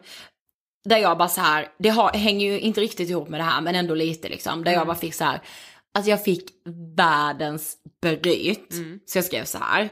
Där 0.85 0.99
jag 0.99 1.19
bara 1.19 1.29
så 1.29 1.41
här, 1.41 1.69
det 1.79 1.89
har, 1.89 2.13
hänger 2.13 2.53
ju 2.53 2.61
inte 2.61 2.81
riktigt 2.81 3.11
ihop 3.11 3.29
med 3.29 3.41
det 3.41 3.45
här 3.45 3.61
men 3.61 3.75
ändå 3.75 3.95
lite 3.95 4.29
liksom. 4.29 4.65
Där 4.65 4.73
jag 4.73 4.87
bara 4.87 4.97
fick 4.97 5.15
så 5.15 5.25
här, 5.25 5.41
alltså 5.95 6.11
jag 6.11 6.25
fick 6.25 6.51
världens 6.97 7.77
bryt. 8.03 8.75
Så 9.07 9.19
jag 9.19 9.25
skrev 9.25 9.45
så 9.45 9.59
här. 9.59 9.91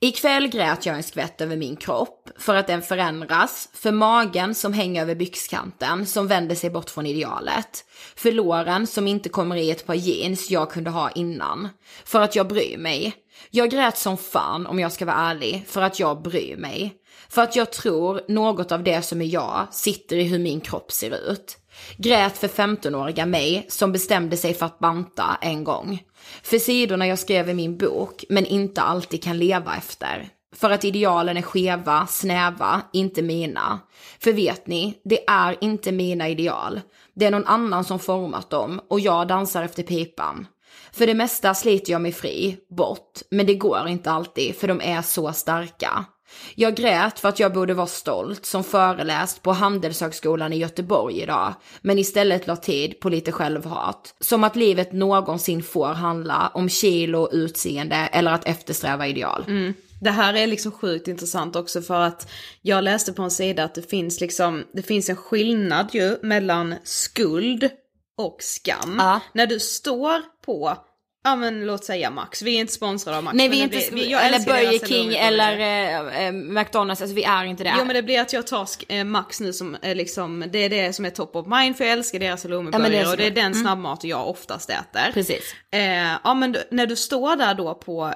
Ikväll 0.00 0.48
grät 0.48 0.86
jag 0.86 0.96
en 0.96 1.02
skvätt 1.02 1.40
över 1.40 1.56
min 1.56 1.76
kropp 1.76 2.30
för 2.38 2.54
att 2.54 2.66
den 2.66 2.82
förändras, 2.82 3.68
för 3.72 3.92
magen 3.92 4.54
som 4.54 4.72
hänger 4.72 5.02
över 5.02 5.14
byxkanten 5.14 6.06
som 6.06 6.26
vänder 6.26 6.54
sig 6.54 6.70
bort 6.70 6.90
från 6.90 7.06
idealet, 7.06 7.84
för 8.16 8.32
låren 8.32 8.86
som 8.86 9.08
inte 9.08 9.28
kommer 9.28 9.56
i 9.56 9.70
ett 9.70 9.86
par 9.86 9.94
jeans 9.94 10.50
jag 10.50 10.70
kunde 10.70 10.90
ha 10.90 11.10
innan, 11.10 11.68
för 12.04 12.20
att 12.20 12.36
jag 12.36 12.48
bryr 12.48 12.78
mig. 12.78 13.14
Jag 13.50 13.70
grät 13.70 13.98
som 13.98 14.16
fan 14.16 14.66
om 14.66 14.78
jag 14.78 14.92
ska 14.92 15.04
vara 15.04 15.16
ärlig, 15.16 15.64
för 15.68 15.82
att 15.82 16.00
jag 16.00 16.22
bryr 16.22 16.56
mig. 16.56 16.94
För 17.28 17.42
att 17.42 17.56
jag 17.56 17.72
tror 17.72 18.20
något 18.28 18.72
av 18.72 18.82
det 18.82 19.02
som 19.02 19.22
är 19.22 19.26
jag 19.26 19.66
sitter 19.70 20.16
i 20.16 20.22
hur 20.22 20.38
min 20.38 20.60
kropp 20.60 20.92
ser 20.92 21.30
ut. 21.30 21.56
Grät 21.96 22.38
för 22.38 22.48
15-åriga 22.48 23.26
mig 23.26 23.66
som 23.68 23.92
bestämde 23.92 24.36
sig 24.36 24.54
för 24.54 24.66
att 24.66 24.78
banta 24.78 25.38
en 25.40 25.64
gång. 25.64 26.02
För 26.42 26.58
sidorna 26.58 27.06
jag 27.06 27.18
skrev 27.18 27.48
i 27.48 27.54
min 27.54 27.76
bok 27.76 28.24
men 28.28 28.46
inte 28.46 28.82
alltid 28.82 29.22
kan 29.22 29.38
leva 29.38 29.76
efter. 29.76 30.28
För 30.56 30.70
att 30.70 30.84
idealen 30.84 31.36
är 31.36 31.42
skeva, 31.42 32.06
snäva, 32.06 32.82
inte 32.92 33.22
mina. 33.22 33.78
För 34.20 34.32
vet 34.32 34.66
ni, 34.66 34.98
det 35.04 35.28
är 35.28 35.56
inte 35.60 35.92
mina 35.92 36.28
ideal. 36.28 36.80
Det 37.14 37.26
är 37.26 37.30
någon 37.30 37.46
annan 37.46 37.84
som 37.84 37.98
format 37.98 38.50
dem 38.50 38.80
och 38.88 39.00
jag 39.00 39.28
dansar 39.28 39.62
efter 39.62 39.82
pipan. 39.82 40.46
För 40.92 41.06
det 41.06 41.14
mesta 41.14 41.54
sliter 41.54 41.92
jag 41.92 42.02
mig 42.02 42.12
fri, 42.12 42.56
bort, 42.70 43.20
men 43.30 43.46
det 43.46 43.54
går 43.54 43.88
inte 43.88 44.10
alltid 44.10 44.56
för 44.56 44.68
de 44.68 44.80
är 44.80 45.02
så 45.02 45.32
starka. 45.32 46.04
Jag 46.54 46.74
grät 46.74 47.18
för 47.18 47.28
att 47.28 47.40
jag 47.40 47.52
borde 47.52 47.74
vara 47.74 47.86
stolt 47.86 48.46
som 48.46 48.64
föreläst 48.64 49.42
på 49.42 49.52
Handelshögskolan 49.52 50.52
i 50.52 50.58
Göteborg 50.58 51.22
idag, 51.22 51.54
men 51.80 51.98
istället 51.98 52.46
la 52.46 52.56
tid 52.56 53.00
på 53.00 53.08
lite 53.08 53.32
självhat. 53.32 54.14
Som 54.20 54.44
att 54.44 54.56
livet 54.56 54.92
någonsin 54.92 55.62
får 55.62 55.88
handla 55.88 56.50
om 56.54 56.68
kilo, 56.68 57.28
utseende 57.32 57.96
eller 57.96 58.32
att 58.32 58.48
eftersträva 58.48 59.06
ideal. 59.06 59.44
Det 60.00 60.10
här 60.10 60.34
är 60.34 60.46
liksom 60.46 60.72
sjukt 60.72 61.08
intressant 61.08 61.56
också 61.56 61.82
för 61.82 62.00
att 62.00 62.30
jag 62.62 62.84
läste 62.84 63.12
på 63.12 63.22
en 63.22 63.30
sida 63.30 63.64
att 63.64 63.74
det 63.74 63.90
finns 63.90 64.20
liksom, 64.20 64.64
det 64.72 64.82
finns 64.82 65.10
en 65.10 65.16
skillnad 65.16 65.88
ju 65.92 66.16
mellan 66.22 66.74
skuld 66.84 67.70
och 68.18 68.36
skam. 68.40 68.96
Ja. 68.98 69.20
När 69.32 69.46
du 69.46 69.60
står 69.60 70.22
på, 70.46 70.76
ja 71.24 71.36
men 71.36 71.66
låt 71.66 71.84
säga 71.84 72.10
Max, 72.10 72.42
vi 72.42 72.56
är 72.56 72.60
inte 72.60 72.72
sponsrade 72.72 73.18
av 73.18 73.24
Max. 73.24 73.36
Nej 73.36 73.48
vi 73.48 73.58
är 73.60 73.62
inte, 73.62 73.76
blir- 73.92 74.06
vi- 74.06 74.12
eller 74.12 74.38
Burger 74.46 74.86
King 74.86 75.14
eller 75.14 75.58
eh, 75.58 76.26
eh, 76.26 76.32
McDonalds, 76.32 77.02
alltså 77.02 77.14
vi 77.14 77.24
är 77.24 77.44
inte 77.44 77.64
det. 77.64 77.74
Jo 77.78 77.84
men 77.84 77.94
det 77.96 78.02
blir 78.02 78.20
att 78.20 78.32
jag 78.32 78.46
tar 78.46 78.68
eh, 78.88 79.04
Max 79.04 79.40
nu 79.40 79.52
som 79.52 79.74
eh, 79.74 79.94
liksom, 79.94 80.44
det 80.52 80.58
är 80.58 80.68
det 80.68 80.92
som 80.92 81.04
är 81.04 81.10
top 81.10 81.36
of 81.36 81.46
mind 81.46 81.76
för 81.76 81.84
jag 81.84 81.92
älskar 81.92 82.18
deras 82.18 82.44
Ja, 82.44 82.50
det 82.50 82.98
är 82.98 83.04
så 83.04 83.10
och 83.10 83.16
det 83.16 83.26
är 83.26 83.30
den 83.30 83.54
snabbmaten 83.54 84.10
jag 84.10 84.28
oftast 84.28 84.70
äter. 84.70 85.12
Precis. 85.14 85.54
Eh, 85.72 86.12
ja 86.24 86.34
men 86.34 86.56
när 86.70 86.86
du 86.86 86.96
står 86.96 87.36
där 87.36 87.54
då 87.54 87.74
på 87.74 88.12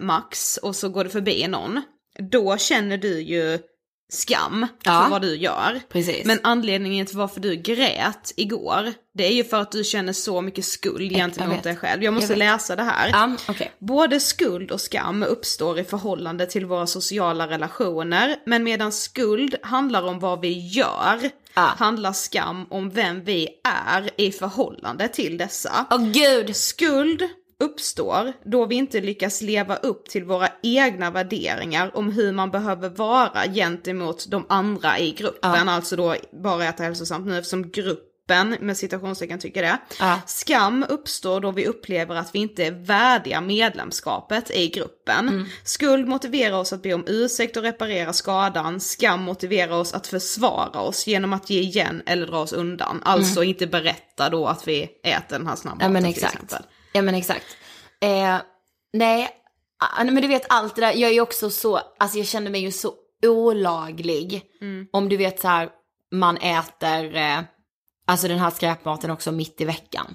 Max 0.00 0.56
och 0.56 0.76
så 0.76 0.88
går 0.88 1.04
du 1.04 1.10
förbi 1.10 1.46
någon, 1.48 1.82
då 2.30 2.56
känner 2.56 2.96
du 2.98 3.20
ju 3.20 3.58
skam 4.12 4.66
Ja. 4.84 5.02
för 5.02 5.10
vad 5.10 5.22
du 5.22 5.36
gör. 5.36 5.80
Precis. 5.88 6.24
Men 6.26 6.38
anledningen 6.42 7.06
till 7.06 7.16
varför 7.16 7.40
du 7.40 7.56
grät 7.56 8.32
igår, 8.36 8.92
det 9.14 9.26
är 9.26 9.32
ju 9.32 9.44
för 9.44 9.60
att 9.60 9.72
du 9.72 9.84
känner 9.84 10.12
så 10.12 10.40
mycket 10.40 10.64
skuld 10.64 11.10
gentemot 11.12 11.62
dig 11.62 11.76
själv. 11.76 12.02
Jag 12.04 12.14
måste 12.14 12.32
Jag 12.32 12.38
läsa 12.38 12.76
det 12.76 12.82
här. 12.82 13.08
Ja, 13.08 13.36
okej. 13.48 13.72
Både 13.78 14.20
skuld 14.20 14.70
och 14.70 14.80
skam 14.80 15.22
uppstår 15.22 15.78
i 15.78 15.84
förhållande 15.84 16.46
till 16.46 16.66
våra 16.66 16.86
sociala 16.86 17.48
relationer, 17.48 18.36
men 18.46 18.64
medan 18.64 18.92
skuld 18.92 19.54
handlar 19.62 20.02
om 20.02 20.18
vad 20.18 20.40
vi 20.40 20.68
gör, 20.68 21.30
Ja. 21.54 21.62
handlar 21.78 22.12
skam 22.12 22.66
om 22.70 22.90
vem 22.90 23.24
vi 23.24 23.48
är 23.64 24.10
i 24.16 24.32
förhållande 24.32 25.08
till 25.08 25.38
dessa. 25.38 25.86
Åh 25.90 26.06
gud! 26.10 26.56
Skuld 26.56 27.22
uppstår 27.62 28.32
då 28.44 28.66
vi 28.66 28.74
inte 28.74 29.00
lyckas 29.00 29.42
leva 29.42 29.76
upp 29.76 30.08
till 30.08 30.24
våra 30.24 30.48
egna 30.62 31.10
värderingar 31.10 31.96
om 31.96 32.12
hur 32.12 32.32
man 32.32 32.50
behöver 32.50 32.88
vara 32.88 33.44
gentemot 33.54 34.30
de 34.30 34.46
andra 34.48 34.98
i 34.98 35.12
gruppen, 35.12 35.68
alltså 35.68 35.96
då 35.96 36.16
bara 36.42 36.64
äta 36.64 36.82
hälsosamt 36.82 37.26
nu 37.26 37.38
eftersom 37.38 37.70
gruppen 37.70 38.56
med 38.60 38.76
citationstecken 38.76 39.38
tycker 39.38 39.62
det. 39.62 39.78
Ja. 39.98 40.20
Skam 40.26 40.84
uppstår 40.88 41.40
då 41.40 41.50
vi 41.50 41.66
upplever 41.66 42.14
att 42.14 42.34
vi 42.34 42.38
inte 42.38 42.64
är 42.66 42.70
värdiga 42.70 43.40
medlemskapet 43.40 44.50
i 44.50 44.68
gruppen. 44.68 45.28
Mm. 45.28 45.46
Skuld 45.64 46.08
motiverar 46.08 46.56
oss 46.56 46.72
att 46.72 46.82
be 46.82 46.94
om 46.94 47.04
ursäkt 47.06 47.56
och 47.56 47.62
reparera 47.62 48.12
skadan. 48.12 48.80
Skam 48.80 49.22
motiverar 49.22 49.72
oss 49.76 49.94
att 49.94 50.06
försvara 50.06 50.80
oss 50.80 51.06
genom 51.06 51.32
att 51.32 51.50
ge 51.50 51.60
igen 51.60 52.02
eller 52.06 52.26
dra 52.26 52.38
oss 52.38 52.52
undan. 52.52 53.02
Alltså 53.04 53.42
inte 53.42 53.66
berätta 53.66 54.28
då 54.30 54.46
att 54.46 54.68
vi 54.68 54.88
äter 55.04 55.38
den 55.38 55.46
här 55.46 55.56
snabbmaten 55.56 55.90
Mm. 55.90 55.96
Ja 55.96 56.00
men 56.02 56.12
till 56.12 56.24
exakt. 56.24 56.44
exempel. 56.44 56.66
Ja 56.92 57.02
men 57.02 57.14
exakt. 57.14 57.56
Eh, 58.00 58.38
nej, 58.92 59.28
men 60.04 60.16
du 60.16 60.28
vet 60.28 60.46
allt 60.48 60.74
det 60.74 60.80
där, 60.80 60.92
jag 60.92 61.10
är 61.10 61.14
ju 61.14 61.20
också 61.20 61.50
så, 61.50 61.80
alltså 61.98 62.18
jag 62.18 62.26
känner 62.26 62.50
mig 62.50 62.60
ju 62.60 62.70
så 62.70 62.94
olaglig. 63.26 64.42
Om 64.92 65.08
du 65.08 65.16
vet 65.16 65.40
så 65.40 65.48
här, 65.48 65.68
man 66.12 66.36
äter, 66.36 67.16
eh, 67.16 67.40
alltså 68.06 68.28
den 68.28 68.38
här 68.38 68.50
skräpmaten 68.50 69.10
också 69.10 69.32
mitt 69.32 69.60
i 69.60 69.64
veckan. 69.64 70.14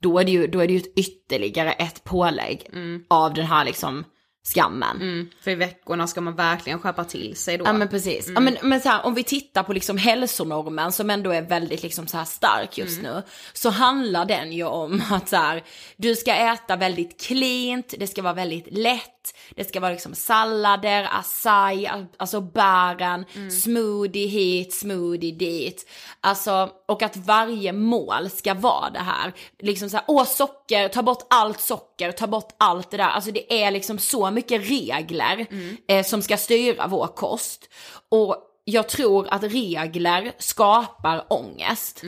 Då 0.00 0.18
är 0.18 0.24
det 0.24 0.30
ju, 0.30 0.46
då 0.46 0.60
är 0.60 0.66
det 0.66 0.72
ju 0.72 0.78
ett 0.78 0.98
ytterligare 0.98 1.72
ett 1.72 2.04
pålägg 2.04 2.70
av 3.08 3.34
den 3.34 3.46
här 3.46 3.64
liksom 3.64 4.04
skammen. 4.42 4.96
Mm, 4.96 5.30
för 5.40 5.50
i 5.50 5.54
veckorna 5.54 6.06
ska 6.06 6.20
man 6.20 6.34
verkligen 6.34 6.78
skärpa 6.78 7.04
till 7.04 7.36
sig 7.36 7.58
då. 7.58 7.64
Ja 7.64 7.72
men 7.72 7.88
precis. 7.88 8.30
Ja, 8.34 8.40
men, 8.40 8.56
men 8.62 8.80
så 8.80 8.88
här, 8.88 9.06
om 9.06 9.14
vi 9.14 9.24
tittar 9.24 9.62
på 9.62 9.72
liksom 9.72 9.98
hälsonormen 9.98 10.92
som 10.92 11.10
ändå 11.10 11.30
är 11.30 11.42
väldigt 11.42 11.82
liksom 11.82 12.06
så 12.06 12.16
här 12.16 12.24
stark 12.24 12.78
just 12.78 13.02
nu. 13.02 13.22
Så 13.52 13.70
handlar 13.70 14.24
den 14.24 14.52
ju 14.52 14.64
om 14.64 15.02
att 15.10 15.28
så 15.28 15.36
här, 15.36 15.62
du 15.96 16.16
ska 16.16 16.34
äta 16.34 16.76
väldigt 16.76 17.20
cleant, 17.20 17.94
det 17.98 18.06
ska 18.06 18.22
vara 18.22 18.34
väldigt 18.34 18.68
lätt, 18.70 19.17
det 19.56 19.64
ska 19.64 19.80
vara 19.80 19.92
liksom 19.92 20.14
sallader, 20.14 21.08
acai, 21.12 21.86
al- 21.86 22.06
alltså 22.16 22.40
bären, 22.40 23.24
smoothie 23.50 24.26
hit, 24.26 24.74
smoothie 24.74 25.32
dit. 25.32 25.88
Alltså, 26.20 26.70
och 26.88 27.02
att 27.02 27.16
varje 27.16 27.72
mål 27.72 28.30
ska 28.30 28.54
vara 28.54 28.90
det 28.90 28.98
här. 28.98 29.32
Liksom 29.58 29.90
så 29.90 29.96
här, 29.96 30.04
åh 30.08 30.24
socker, 30.24 30.88
ta 30.88 31.02
bort 31.02 31.26
allt 31.30 31.60
socker, 31.60 32.12
ta 32.12 32.26
bort 32.26 32.54
allt 32.58 32.90
det 32.90 32.96
där. 32.96 33.04
Alltså 33.04 33.30
det 33.30 33.62
är 33.62 33.70
liksom 33.70 33.98
så 33.98 34.30
mycket 34.30 34.70
regler 34.70 35.46
eh, 35.88 36.04
som 36.04 36.22
ska 36.22 36.36
styra 36.36 36.86
vår 36.86 37.06
kost. 37.06 37.68
Och 38.08 38.44
jag 38.64 38.88
tror 38.88 39.28
att 39.30 39.42
regler 39.42 40.32
skapar 40.38 41.24
ångest. 41.32 42.02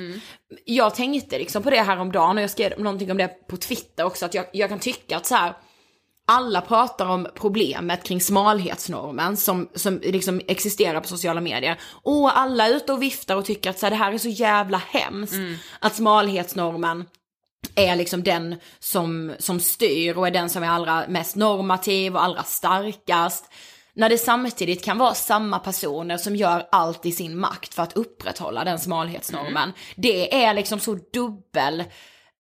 Jag 0.65 0.95
tänkte 0.95 1.39
liksom 1.39 1.63
på 1.63 1.71
det 1.71 1.81
här 1.83 1.99
om 1.99 2.13
dagen 2.13 2.37
och 2.37 2.43
jag 2.43 2.51
skrev 2.51 2.81
någonting 2.81 3.11
om 3.11 3.17
det 3.17 3.29
på 3.49 3.57
Twitter 3.57 4.05
också, 4.05 4.27
att 4.27 4.35
jag, 4.35 4.47
jag 4.53 4.69
kan 4.69 4.79
tycka 4.79 5.17
att 5.17 5.27
så 5.27 5.35
här, 5.35 5.55
alla 6.27 6.61
pratar 6.61 7.07
om 7.07 7.29
problemet 7.35 8.05
kring 8.05 8.21
smalhetsnormen 8.21 9.37
som, 9.37 9.69
som 9.75 10.01
liksom 10.03 10.41
existerar 10.49 11.01
på 11.01 11.09
sociala 11.09 11.41
medier. 11.41 11.81
Och 12.03 12.39
alla 12.39 12.67
är 12.67 12.75
ute 12.75 12.93
och 12.93 13.03
viftar 13.03 13.37
och 13.37 13.45
tycker 13.45 13.71
att 13.71 13.79
så 13.79 13.87
här, 13.87 13.91
det 13.91 13.97
här 13.97 14.13
är 14.13 14.19
så 14.19 14.29
jävla 14.29 14.79
hemskt. 14.79 15.35
Att 15.81 15.95
smalhetsnormen 15.95 17.05
är 17.75 17.97
liksom 17.97 18.23
den 18.23 18.61
som, 18.79 19.33
som 19.39 19.61
styr 19.61 20.17
och 20.17 20.27
är 20.27 20.31
den 20.31 20.51
som 20.51 20.63
är 20.63 20.69
allra 20.69 21.05
mest 21.09 21.37
normativ 21.37 22.17
och 22.17 22.25
allra 22.25 22.43
starkast. 22.43 23.45
När 23.95 24.09
det 24.09 24.19
samtidigt 24.19 24.85
kan 24.85 24.99
vara 24.99 25.15
samma 25.15 25.59
personer 25.59 26.17
som 26.17 26.37
gör 26.37 26.69
allt 26.73 27.07
i 27.07 27.13
sin 27.13 27.39
makt 27.39 27.75
för 27.75 27.83
att 27.83 27.97
upprätthålla 27.97 28.65
den 28.65 28.79
smalhetsnormen. 28.79 29.73
Det 29.97 30.45
är 30.45 30.55
liksom 30.55 30.81
så 30.81 30.99
dubbel, 31.13 31.85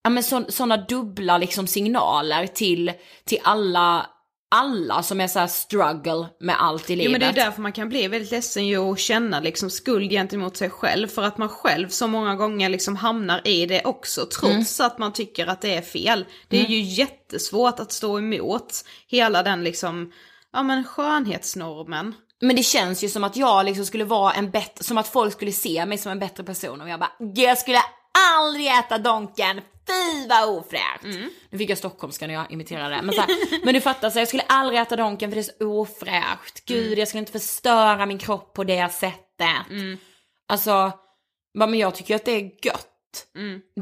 ja 0.03 0.11
men 0.11 0.23
sådana 0.23 0.77
dubbla 0.77 1.39
liksom 1.39 1.67
signaler 1.67 2.47
till, 2.47 2.93
till 3.25 3.39
alla, 3.43 4.07
alla 4.51 5.03
som 5.03 5.21
är 5.21 5.27
så 5.27 5.49
struggle 5.49 6.27
med 6.41 6.63
allt 6.63 6.91
i 6.91 6.97
livet. 6.97 7.05
Jo 7.05 7.11
men 7.13 7.21
det 7.21 7.41
är 7.41 7.45
därför 7.45 7.63
man 7.63 7.73
kan 7.73 7.89
bli 7.89 8.09
väldigt 8.09 8.31
ledsen 8.31 8.67
ju 8.67 8.79
och 8.79 8.99
känna 8.99 9.41
liksom 9.41 9.71
skuld 9.71 10.11
gentemot 10.11 10.57
sig 10.57 10.71
själv. 10.71 11.09
För 11.09 11.23
att 11.23 11.39
man 11.39 11.49
själv 11.49 11.89
så 11.89 12.07
många 12.07 12.35
gånger 12.37 12.69
liksom 12.69 12.97
hamnar 12.97 13.49
i 13.49 13.67
det 13.67 13.85
också 13.85 14.27
trots 14.41 14.81
att 14.81 14.99
man 14.99 15.13
tycker 15.13 15.47
att 15.47 15.61
det 15.61 15.75
är 15.75 15.83
fel. 15.83 16.25
Det 16.49 16.65
är 16.65 16.69
ju 16.69 16.81
jättesvårt 16.81 17.81
att 17.81 17.93
stå 17.93 18.19
emot 18.19 18.85
hela 19.07 19.43
den 19.43 19.65
liksom, 19.65 20.13
ja 20.53 20.63
men 20.63 20.85
skönhetsnormen. 20.85 22.15
Men 22.41 22.57
det 22.57 22.63
känns 22.63 23.05
ju 23.05 23.09
som 23.09 23.25
att 23.25 23.37
jag 23.37 23.65
liksom 23.65 23.85
skulle 23.87 24.05
vara 24.05 24.33
en 24.33 24.51
bättre, 24.51 24.85
som 24.85 24.99
att 24.99 25.09
folk 25.09 25.33
skulle 25.33 25.53
se 25.53 25.87
mig 25.87 25.99
som 25.99 26.13
en 26.13 26.19
bättre 26.19 26.45
person 26.45 26.81
och 26.81 26.89
jag 26.89 27.01
bara, 27.01 27.13
jag 27.35 27.59
skulle 27.59 27.79
aldrig 28.18 28.66
äta 28.66 28.99
Donken, 28.99 29.61
fy 29.87 30.29
vad 30.29 30.49
ofräscht. 30.49 31.03
Nu 31.51 31.59
fick 31.59 31.70
jag 31.70 31.79
stockholmska 31.79 32.27
när 32.27 32.35
jag 32.35 32.53
imiterade 32.53 32.94
det. 32.94 33.03
Men, 33.03 33.14
så 33.14 33.20
här, 33.20 33.31
men 33.64 33.75
du 33.75 33.81
fattar, 33.81 34.11
så 34.11 34.18
jag 34.18 34.29
skulle 34.29 34.42
aldrig 34.42 34.81
äta 34.81 34.96
Donken 34.96 35.31
för 35.31 35.35
det 35.35 35.40
är 35.40 35.42
så 35.59 35.66
ofräscht. 35.81 36.64
Gud, 36.64 36.99
jag 36.99 37.09
skulle 37.09 37.18
inte 37.20 37.33
förstöra 37.33 38.07
min 38.07 38.18
kropp 38.18 38.55
på 38.55 38.64
det 38.64 38.92
sättet. 38.92 39.66
Alltså, 40.49 40.92
bara, 41.59 41.66
men 41.66 41.79
jag 41.79 41.94
tycker 41.94 42.14
att 42.14 42.25
det 42.25 42.33
är 42.33 42.66
gött. 42.66 42.87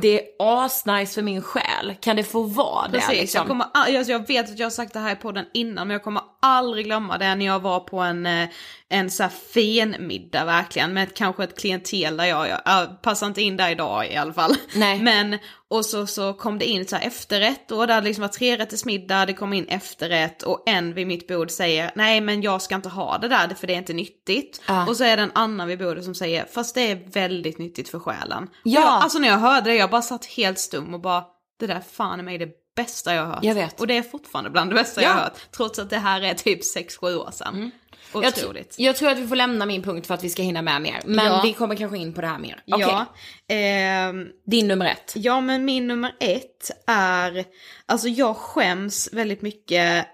Det 0.00 0.20
är 0.20 0.26
asnice 0.38 1.14
för 1.14 1.22
min 1.22 1.42
själ. 1.42 1.94
Kan 2.00 2.16
det 2.16 2.24
få 2.24 2.42
vara 2.42 2.88
det? 2.88 2.98
Precis, 2.98 3.20
liksom? 3.20 3.38
jag, 3.38 3.46
kommer, 3.46 3.64
a- 3.74 3.88
jag, 3.88 4.08
jag 4.08 4.26
vet 4.26 4.50
att 4.50 4.58
jag 4.58 4.66
har 4.66 4.70
sagt 4.70 4.92
det 4.92 4.98
här 4.98 5.12
i 5.12 5.16
podden 5.16 5.44
innan 5.54 5.88
men 5.88 5.94
jag 5.94 6.02
kommer 6.04 6.22
aldrig 6.42 6.84
glömma 6.84 7.18
det 7.18 7.34
när 7.34 7.46
jag 7.46 7.60
var 7.60 7.80
på 7.80 7.98
en, 8.00 8.26
eh, 8.26 8.48
en 8.88 9.10
så 9.10 9.22
här 9.22 9.30
fin 9.52 9.96
middag 9.98 10.44
verkligen 10.44 10.92
med 10.92 11.02
ett, 11.02 11.14
kanske 11.16 11.44
ett 11.44 11.58
klientel 11.60 12.16
där 12.16 12.24
jag, 12.24 12.48
jag, 12.48 12.60
jag 12.64 13.02
passar 13.02 13.26
inte 13.26 13.42
in 13.42 13.56
där 13.56 13.70
idag 13.70 14.06
i 14.12 14.16
alla 14.16 14.32
fall. 14.32 14.56
Nej. 14.74 14.98
Men 15.02 15.38
och 15.70 15.86
så, 15.86 16.06
så 16.06 16.32
kom 16.34 16.58
det 16.58 16.64
in 16.64 16.86
så 16.88 16.96
här 16.96 17.06
efterrätt 17.06 17.70
och 17.70 17.86
det 17.86 17.92
hade 17.94 18.06
liksom 18.06 18.22
varit 18.22 18.32
trerättersmiddag, 18.32 19.26
det 19.26 19.32
kom 19.34 19.52
in 19.52 19.68
efterrätt 19.68 20.42
och 20.42 20.62
en 20.66 20.94
vid 20.94 21.06
mitt 21.06 21.28
bord 21.28 21.50
säger 21.50 21.90
nej 21.94 22.20
men 22.20 22.42
jag 22.42 22.62
ska 22.62 22.74
inte 22.74 22.88
ha 22.88 23.18
det 23.18 23.28
där 23.28 23.48
för 23.54 23.66
det 23.66 23.74
är 23.74 23.78
inte 23.78 23.92
nyttigt. 23.92 24.60
Ja. 24.68 24.86
Och 24.88 24.96
så 24.96 25.04
är 25.04 25.16
det 25.16 25.22
en 25.22 25.32
annan 25.34 25.68
vid 25.68 25.78
bordet 25.78 26.04
som 26.04 26.14
säger 26.14 26.46
fast 26.52 26.74
det 26.74 26.90
är 26.90 27.10
väldigt 27.12 27.58
nyttigt 27.58 27.88
för 27.88 27.98
själen. 27.98 28.48
Ja. 28.62 28.80
Jag, 28.80 28.88
alltså 28.88 29.18
när 29.18 29.28
jag 29.28 29.38
hörde 29.38 29.70
det 29.70 29.76
jag 29.76 29.90
bara 29.90 30.02
satt 30.02 30.26
helt 30.26 30.58
stum 30.58 30.94
och 30.94 31.00
bara 31.00 31.24
det 31.60 31.66
där 31.66 31.80
fan 31.92 32.18
är 32.18 32.22
mig 32.24 32.38
det 32.38 32.48
bästa 32.76 33.14
jag 33.14 33.22
har 33.26 33.34
hört. 33.34 33.44
Jag 33.44 33.54
vet. 33.54 33.80
Och 33.80 33.86
det 33.86 33.96
är 33.96 34.02
fortfarande 34.02 34.50
bland 34.50 34.70
det 34.70 34.74
bästa 34.74 35.02
Ja. 35.02 35.08
jag 35.08 35.14
har 35.14 35.22
hört. 35.22 35.38
Trots 35.56 35.78
att 35.78 35.90
det 35.90 35.98
här 35.98 36.20
är 36.22 36.34
typ 36.34 36.60
6-7 36.76 37.14
år 37.16 37.30
sedan. 37.32 37.54
tr- 37.56 37.87
Otroligt. 38.12 38.74
jag 38.78 38.96
tror 38.96 39.08
att 39.10 39.18
vi 39.18 39.26
får 39.26 39.36
lämna 39.36 39.66
min 39.66 39.82
punkt 39.82 40.06
för 40.06 40.14
att 40.14 40.24
vi 40.24 40.30
ska 40.30 40.42
hinna 40.42 40.62
med 40.62 40.82
mer. 40.82 41.00
Men 41.04 41.26
Ja. 41.26 41.40
vi 41.44 41.52
kommer 41.52 41.76
kanske 41.76 41.98
in 41.98 42.14
på 42.14 42.20
det 42.20 42.26
här 42.26 42.38
mer. 42.38 42.62
Okej, 42.70 42.86
Ja. 42.88 43.06
Ehm, 43.54 44.26
din 44.46 44.68
nummer 44.68 44.86
ett. 44.86 45.12
Ja, 45.16 45.40
men 45.40 45.64
min 45.64 45.86
nummer 45.86 46.14
ett 46.20 46.70
är, 46.86 47.44
alltså 47.86 48.08
jag 48.08 48.36
skäms 48.36 49.08
väldigt 49.12 49.42
mycket, 49.42 50.06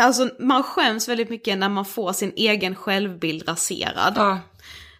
alltså 0.00 0.28
man 0.38 0.62
skäms 0.62 1.08
väldigt 1.08 1.30
mycket 1.30 1.58
när 1.58 1.68
man 1.68 1.84
får 1.84 2.12
sin 2.12 2.32
egen 2.36 2.74
självbild 2.74 3.48
raserad. 3.48 4.12
Ja. 4.16 4.38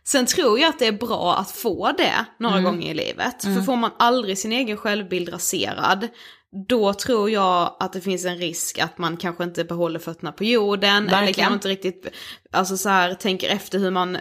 Sen 0.04 0.26
tror 0.26 0.58
jag 0.58 0.68
att 0.68 0.78
det 0.78 0.86
är 0.86 0.92
bra 0.92 1.36
att 1.38 1.50
få 1.50 1.92
det 1.98 2.24
några 2.38 2.58
Mm. 2.58 2.64
gånger 2.64 2.90
i 2.90 2.94
livet. 2.94 3.42
För 3.42 3.62
får 3.62 3.76
man 3.76 3.90
aldrig 3.98 4.38
sin 4.38 4.52
egen 4.52 4.76
självbild 4.76 5.32
raserad, 5.32 6.08
då 6.68 6.94
tror 6.94 7.30
jag 7.30 7.76
att 7.80 7.92
det 7.92 8.00
finns 8.00 8.24
en 8.24 8.36
risk 8.36 8.78
att 8.78 8.98
man 8.98 9.16
kanske 9.16 9.44
inte 9.44 9.64
behåller 9.64 9.98
fötterna 9.98 10.32
på 10.32 10.44
jorden. 10.44 11.08
Eller 11.08 11.20
Verkligen. 11.20 11.34
kanske 11.34 11.54
inte 11.54 11.68
riktigt, 11.68 12.08
alltså 12.50 12.76
så 12.76 12.88
här, 12.88 13.14
tänker 13.14 13.48
efter 13.48 13.78
hur 13.78 13.90
man, 13.90 14.18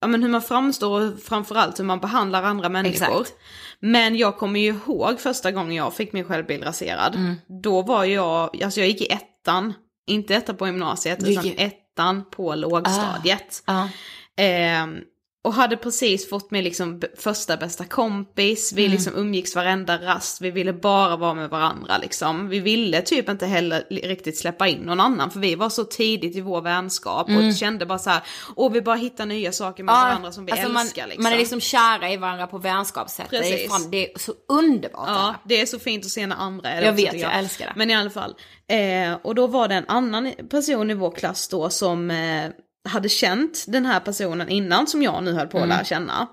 ja 0.00 0.06
men 0.06 0.22
hur 0.22 0.30
man 0.30 0.42
framstår 0.42 1.00
och 1.00 1.20
framförallt 1.20 1.78
hur 1.78 1.84
man 1.84 2.00
behandlar 2.00 2.42
andra 2.42 2.68
människor. 2.68 3.20
Exakt. 3.20 3.34
Men 3.80 4.16
jag 4.16 4.36
kommer 4.36 4.60
ju 4.60 4.66
ihåg 4.66 5.20
första 5.20 5.52
gången 5.52 5.74
jag 5.74 5.94
fick 5.94 6.12
min 6.12 6.24
självbild 6.24 6.64
raserad. 6.64 7.14
Mm. 7.14 7.34
Då 7.62 7.82
var 7.82 8.04
jag, 8.04 8.62
alltså 8.62 8.80
jag 8.80 8.88
gick 8.88 9.00
i 9.00 9.06
ettan, 9.12 9.74
inte 10.06 10.34
ettan 10.34 10.56
på 10.56 10.66
gymnasiet, 10.66 11.20
Du 11.24 11.32
utan 11.32 11.46
ettan 11.56 12.24
på 12.30 12.54
lågstadiet. 12.54 13.62
Ja. 13.66 13.88
Ehm, 14.36 14.98
och 15.44 15.54
hade 15.54 15.76
precis 15.76 16.28
fått 16.28 16.50
min 16.50 16.64
liksom 16.64 17.02
första 17.18 17.56
bästa 17.56 17.84
kompis, 17.84 18.72
vi 18.72 18.88
liksom 18.88 19.14
umgicks 19.16 19.56
varenda 19.56 19.98
rast, 19.98 20.40
vi 20.40 20.50
ville 20.50 20.72
bara 20.72 21.16
vara 21.16 21.34
med 21.34 21.50
varandra 21.50 21.98
liksom. 21.98 22.48
Vi 22.48 22.60
ville 22.60 23.02
typ 23.02 23.28
inte 23.28 23.46
heller 23.46 23.84
riktigt 23.90 24.38
släppa 24.38 24.68
in 24.68 24.78
någon 24.78 25.00
annan 25.00 25.30
för 25.30 25.40
vi 25.40 25.54
var 25.54 25.68
så 25.68 25.84
tidigt 25.84 26.36
i 26.36 26.40
vår 26.40 26.60
vänskap 26.60 27.28
och 27.28 27.56
kände 27.56 27.86
bara 27.86 27.98
så 27.98 28.10
här, 28.10 28.22
och 28.54 28.74
vi 28.74 28.82
bara 28.82 28.96
hittar 28.96 29.26
nya 29.26 29.52
saker 29.52 29.84
med 29.84 29.94
varandra 29.94 30.32
som 30.32 30.44
vi 30.44 30.52
alltså 30.52 30.68
man, 30.68 30.82
älskar 30.82 31.06
liksom. 31.06 31.22
Man 31.22 31.32
är 31.32 31.38
liksom 31.38 31.60
kära 31.60 32.12
i 32.12 32.16
varandra 32.16 32.46
på 32.46 32.58
vänskapssätt. 32.58 33.30
Det 33.30 33.64
är, 33.64 33.68
fan, 33.68 33.90
det 33.90 34.12
är 34.12 34.18
så 34.18 34.32
underbart. 34.48 35.08
Ja, 35.08 35.34
det 35.44 35.60
är 35.60 35.66
så 35.66 35.78
fint 35.78 36.04
att 36.04 36.10
se 36.10 36.26
när 36.26 36.36
andra 36.36 36.70
är 36.70 36.80
det 36.80 36.86
Jag 36.86 36.92
vet, 36.92 37.10
tycker 37.10 37.24
jag 37.24 37.38
älskar 37.38 37.66
det. 37.66 37.72
Men 37.76 37.90
i 37.90 37.94
alla 37.94 38.10
fall. 38.10 38.34
Eh, 38.68 39.18
och 39.22 39.34
då 39.34 39.46
var 39.46 39.68
det 39.68 39.74
en 39.74 39.88
annan 39.88 40.32
person 40.50 40.90
i 40.90 40.94
vår 40.94 41.10
klass 41.10 41.48
då 41.48 41.70
som 41.70 42.10
eh, 42.10 42.50
hade 42.88 43.08
känt 43.08 43.64
den 43.68 43.86
här 43.86 44.00
personen 44.00 44.48
innan 44.48 44.86
som 44.86 45.02
jag 45.02 45.22
nu 45.24 45.32
höll 45.32 45.46
på 45.46 45.58
att 45.58 45.64
Mm. 45.64 45.76
lära 45.76 45.84
känna. 45.84 46.28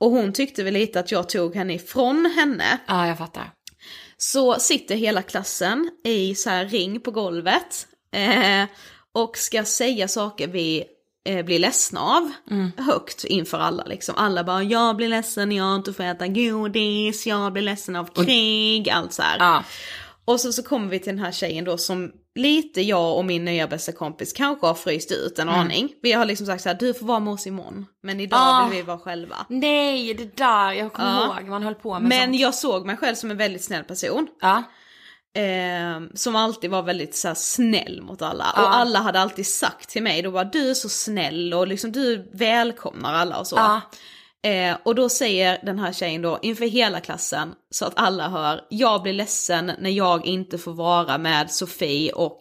Och 0.00 0.10
hon 0.10 0.32
tyckte 0.32 0.62
väl 0.64 0.74
lite 0.74 1.00
att 1.00 1.12
jag 1.12 1.28
tog 1.28 1.54
henne 1.54 1.74
ifrån 1.74 2.26
henne. 2.36 2.78
ja, 2.86 3.06
jag 3.08 3.18
fattar. 3.18 3.50
Så 4.16 4.54
sitter 4.54 4.94
hela 4.94 5.22
klassen 5.22 5.90
i 6.04 6.34
så 6.34 6.50
här 6.50 6.64
ring 6.64 7.00
på 7.00 7.10
golvet. 7.10 7.86
Eh, 8.14 8.64
och 9.14 9.36
ska 9.36 9.64
säga 9.64 10.08
saker 10.08 10.48
vi 10.48 10.84
eh, 11.28 11.44
blir 11.44 11.58
ledsna 11.58 12.00
av. 12.00 12.32
Mm. 12.50 12.72
Högt 12.78 13.24
inför 13.24 13.58
alla 13.58 13.84
liksom. 13.84 14.14
Alla 14.18 14.44
bara 14.44 14.62
jag 14.62 14.96
blir 14.96 15.08
ledsen, 15.08 15.52
jag 15.52 15.76
inte 15.76 15.92
får 15.92 16.04
äta 16.04 16.26
godis, 16.28 17.26
jag 17.26 17.52
blir 17.52 17.62
ledsen 17.62 17.96
av 17.96 18.04
krig, 18.24 18.90
allt 18.90 19.12
så 19.12 19.22
här. 19.22 19.36
Ja. 19.38 19.64
Och 20.24 20.40
så, 20.40 20.52
så 20.52 20.62
kommer 20.62 20.88
vi 20.88 20.98
till 20.98 21.16
den 21.16 21.24
här 21.24 21.32
tjejen 21.32 21.64
då 21.64 21.78
som 21.78 22.12
lite 22.36 22.80
jag 22.82 23.16
och 23.16 23.24
min 23.24 23.44
nya 23.44 23.66
bästa 23.66 23.92
kompis 23.92 24.32
kanske 24.32 24.66
har 24.66 24.74
fryst 24.74 25.12
ut 25.12 25.38
en 25.38 25.48
aning. 25.48 25.92
Vi 26.02 26.12
har 26.12 26.24
liksom 26.24 26.46
sagt 26.46 26.62
så 26.62 26.68
här, 26.68 26.76
du 26.80 26.94
får 26.94 27.06
vara 27.06 27.20
med 27.20 27.32
oss 27.34 27.46
imorgon. 27.46 27.86
Men 28.02 28.20
idag 28.20 28.38
Ah. 28.42 28.66
vill 28.68 28.76
vi 28.76 28.82
vara 28.82 28.98
själva. 28.98 29.36
Nej, 29.48 30.14
det 30.14 30.36
där, 30.36 30.72
jag 30.72 30.92
kommer 30.92 31.10
Ja. 31.20 31.38
ihåg, 31.40 31.48
man 31.48 31.62
höll 31.62 31.74
på 31.74 31.92
med 31.92 32.02
Men 32.08 32.28
sånt. 32.28 32.40
jag 32.40 32.54
såg 32.54 32.86
mig 32.86 32.96
själv 32.96 33.14
som 33.14 33.30
en 33.30 33.36
väldigt 33.36 33.64
snäll 33.64 33.84
person. 33.84 34.26
Ja. 34.40 34.62
Eh, 35.40 36.00
som 36.14 36.36
alltid 36.36 36.70
var 36.70 36.82
väldigt 36.82 37.16
så 37.16 37.28
här, 37.28 37.34
snäll 37.34 38.02
mot 38.02 38.22
alla. 38.22 38.46
Ja. 38.56 38.62
Och 38.62 38.74
alla 38.76 38.98
hade 38.98 39.20
alltid 39.20 39.46
sagt 39.46 39.88
till 39.88 40.02
mig, 40.02 40.22
då 40.22 40.30
var 40.30 40.44
du 40.44 40.70
är 40.70 40.74
så 40.74 40.88
snäll 40.88 41.54
och 41.54 41.66
liksom 41.66 41.92
du 41.92 42.30
välkomnar 42.32 43.14
alla 43.14 43.38
och 43.38 43.46
så. 43.46 43.56
Eh, 44.46 44.76
och 44.84 44.94
då 44.94 45.08
säger 45.08 45.58
den 45.62 45.78
här 45.78 45.92
tjejen 45.92 46.22
då 46.22 46.38
inför 46.42 46.64
hela 46.64 47.00
klassen 47.00 47.54
så 47.70 47.84
att 47.84 47.92
alla 47.96 48.28
hör, 48.28 48.60
jag 48.70 49.02
blir 49.02 49.12
ledsen 49.12 49.72
när 49.78 49.90
jag 49.90 50.26
inte 50.26 50.58
får 50.58 50.72
vara 50.74 51.18
med 51.18 51.50
Sofie 51.50 52.12
och 52.12 52.40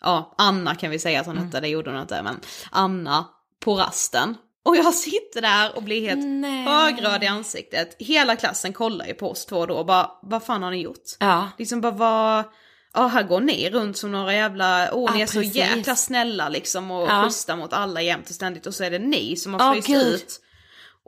ja, 0.00 0.34
Anna 0.38 0.74
kan 0.74 0.90
vi 0.90 0.98
säga 0.98 1.20
att 1.20 1.26
hon 1.26 1.38
hette, 1.38 1.60
det 1.60 1.68
gjorde 1.68 1.90
hon 1.90 2.00
inte, 2.00 2.22
men 2.22 2.40
Anna 2.70 3.24
på 3.64 3.74
rasten. 3.74 4.34
Och 4.64 4.76
jag 4.76 4.94
sitter 4.94 5.40
där 5.40 5.76
och 5.76 5.82
blir 5.82 6.08
helt 6.08 6.26
Nej. 6.26 6.64
högröd 6.64 7.22
i 7.22 7.26
ansiktet. 7.26 7.96
Hela 7.98 8.36
klassen 8.36 8.72
kollar 8.72 9.06
ju 9.06 9.14
på 9.14 9.30
oss 9.30 9.46
två 9.46 9.66
då 9.66 9.74
och 9.74 9.86
bara, 9.86 10.10
vad 10.22 10.42
fan 10.42 10.62
har 10.62 10.70
ni 10.70 10.82
gjort? 10.82 11.04
Ja. 11.20 11.48
Liksom 11.58 11.80
bara 11.80 11.92
vad, 11.92 12.44
ja 12.94 13.06
här 13.06 13.22
går 13.22 13.40
ni 13.40 13.70
runt 13.70 13.96
som 13.96 14.12
några 14.12 14.34
jävla, 14.34 14.88
åh 14.92 15.12
ni 15.12 15.18
Ja, 15.18 15.22
är 15.22 15.26
så 15.26 15.38
precis. 15.38 15.56
jäkla 15.56 15.96
snälla 15.96 16.48
liksom 16.48 16.90
och 16.90 17.08
Ja. 17.08 17.22
schyssta 17.24 17.56
mot 17.56 17.72
alla 17.72 18.02
jämt 18.02 18.28
och 18.28 18.34
ständigt 18.34 18.66
och 18.66 18.74
så 18.74 18.84
är 18.84 18.90
det 18.90 18.98
ni 18.98 19.36
som 19.36 19.54
har 19.54 19.72
fryst 19.72 19.88
gud. 19.88 20.06
ut. 20.14 20.40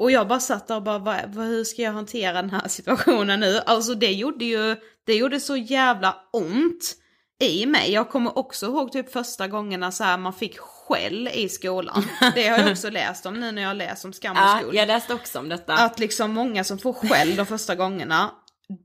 Och 0.01 0.11
jag 0.11 0.29
bara 0.29 0.41
satt 0.41 0.69
där 0.69 0.77
och 0.77 0.83
bara, 0.83 0.99
vad, 1.27 1.47
hur 1.47 1.65
ska 1.65 1.83
jag 1.83 1.93
hantera 1.93 2.33
den 2.33 2.51
här 2.51 2.69
situationen 2.69 3.41
nu? 3.41 3.61
Alltså 3.67 3.95
det 3.95 4.13
gjorde 4.13 4.45
ju, 4.45 4.77
det 5.07 5.15
gjorde 5.15 5.41
så 5.41 5.57
jävla 5.57 6.17
ont 6.33 6.95
i 7.41 7.67
mig. 7.67 7.93
Jag 7.93 8.11
kommer 8.11 8.39
också 8.39 8.67
ihåg 8.67 8.93
typ 8.93 9.13
första 9.13 9.49
gångerna 9.49 9.93
så 9.93 10.05
här 10.05 10.19
man 10.19 10.33
fick 10.33 10.59
skäll 10.59 11.29
i 11.35 11.49
skolan. 11.49 12.05
Det 12.35 12.49
har 12.49 12.59
jag 12.59 12.71
också 12.71 12.91
läst 12.91 13.27
om 13.27 13.35
nu 13.35 13.53
när 13.53 13.63
jag 13.63 13.77
läst 13.77 14.05
om 14.05 14.13
skam 14.13 14.37
och 14.37 14.43
Ja, 14.43 14.59
skuld. 14.61 14.75
jag 14.75 14.89
läste 14.89 15.15
också 15.15 15.39
om 15.39 15.49
detta. 15.49 15.75
Att 15.75 15.99
liksom 15.99 16.31
många 16.31 16.65
som 16.65 16.79
får 16.79 16.93
skäll 16.93 17.37
de 17.37 17.47
första 17.47 17.75
gångerna, 17.75 18.31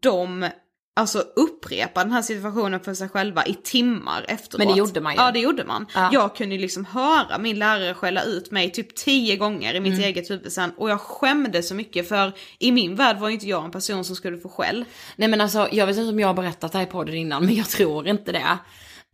de 0.02 0.50
alltså 0.98 1.20
upprepar 1.20 2.04
den 2.04 2.14
här 2.14 2.22
situationen 2.22 2.80
för 2.80 2.94
sig 2.94 3.10
själva 3.10 3.46
i 3.46 3.54
timmar 3.54 4.26
efteråt. 4.28 4.58
Men 4.60 4.68
det 4.68 4.78
gjorde 4.80 5.02
man 5.02 5.14
ju. 5.14 5.20
Ja 5.22 5.32
det 5.32 5.40
gjorde 5.40 5.64
man. 5.66 5.86
Ja. 5.96 6.10
Jag 6.14 6.36
kunde 6.36 6.58
liksom 6.58 6.86
höra 6.86 7.38
min 7.38 7.60
lärare 7.60 7.94
skälla 7.94 8.24
ut 8.24 8.52
mig 8.52 8.72
typ 8.72 8.96
tio 8.96 9.36
gånger 9.36 9.74
i 9.74 9.80
mitt 9.80 9.94
Mm. 9.94 10.06
eget 10.06 10.30
huvud 10.30 10.52
sen 10.52 10.72
och 10.78 10.90
jag 10.90 11.02
skämde 11.02 11.64
så 11.64 11.76
mycket 11.76 12.10
för 12.10 12.34
i 12.60 12.72
min 12.72 12.96
värld 12.96 13.20
var 13.20 13.28
ju 13.28 13.34
inte 13.34 13.48
jag 13.48 13.66
en 13.66 13.72
person 13.72 14.04
som 14.04 14.16
skulle 14.16 14.38
få 14.38 14.50
skäll. 14.50 14.86
Nej 15.16 15.28
men 15.28 15.42
alltså, 15.42 15.68
jag 15.72 15.88
vet 15.88 15.98
inte 15.98 16.10
om 16.10 16.20
jag 16.20 16.28
har 16.28 16.34
berättat 16.34 16.72
det 16.72 16.78
här 16.78 16.86
i 16.86 16.90
podden 16.90 17.16
innan, 17.16 17.46
men 17.46 17.56
jag 17.56 17.70
tror 17.70 18.08
inte 18.08 18.32
det. 18.32 18.58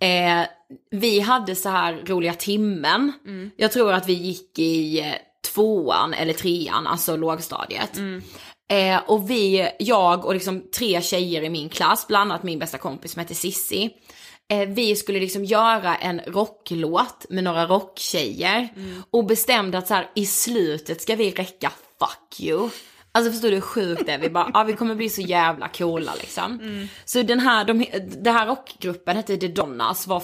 Eh, 0.05 0.45
vi 0.91 1.19
hade 1.19 1.55
så 1.55 1.69
här 1.69 2.01
roliga 2.05 2.33
timmen. 2.33 3.13
Jag 3.57 3.71
tror 3.71 3.93
att 3.93 4.09
vi 4.09 4.13
gick 4.13 4.59
i 4.59 4.99
eh, 4.99 5.05
tvåan 5.53 6.13
eller 6.13 6.33
trean, 6.33 6.87
alltså 6.87 7.15
lågstadiet. 7.17 7.91
Eh, 8.71 8.99
och 9.07 9.29
vi, 9.29 9.71
jag 9.79 10.25
och 10.25 10.33
liksom 10.33 10.63
tre 10.75 11.01
tjejer 11.01 11.41
i 11.41 11.49
min 11.49 11.69
klass, 11.69 12.07
bland 12.07 12.31
annat 12.31 12.43
min 12.43 12.59
bästa 12.59 12.77
kompis 12.77 13.11
som 13.11 13.19
heter 13.19 13.35
Sissi. 13.35 13.89
Eh, 14.51 14.69
vi 14.69 14.95
skulle 14.95 15.19
liksom 15.19 15.45
göra 15.45 15.95
en 15.95 16.21
rocklåt 16.27 17.25
med 17.29 17.43
några 17.43 17.65
rocktjejer. 17.65 18.69
Och 19.11 19.25
bestämde 19.25 19.77
att 19.77 19.87
så 19.87 19.93
här, 19.93 20.09
i 20.15 20.25
slutet 20.25 21.01
ska 21.01 21.15
vi 21.15 21.31
räcka 21.31 21.71
fuck 21.99 22.39
you. 22.39 22.69
Alltså 23.11 23.31
förstår 23.31 23.49
du 23.49 23.55
hur 23.55 23.61
sjukt 23.61 24.05
det 24.05 24.11
är? 24.11 24.17
Vi 24.17 24.29
bara, 24.29 24.51
ja 24.53 24.63
vi 24.63 24.73
kommer 24.73 24.95
bli 24.95 25.09
så 25.09 25.21
jävla 25.21 25.67
coola 25.67 26.13
liksom. 26.19 26.59
Så 27.05 27.21
den 27.21 27.39
här, 27.39 27.65
de, 27.65 27.85
den 28.17 28.35
här 28.35 28.47
rockgruppen 28.47 29.15
hette 29.15 29.37
The 29.37 29.47
Donnas, 29.47 30.07
var 30.07 30.23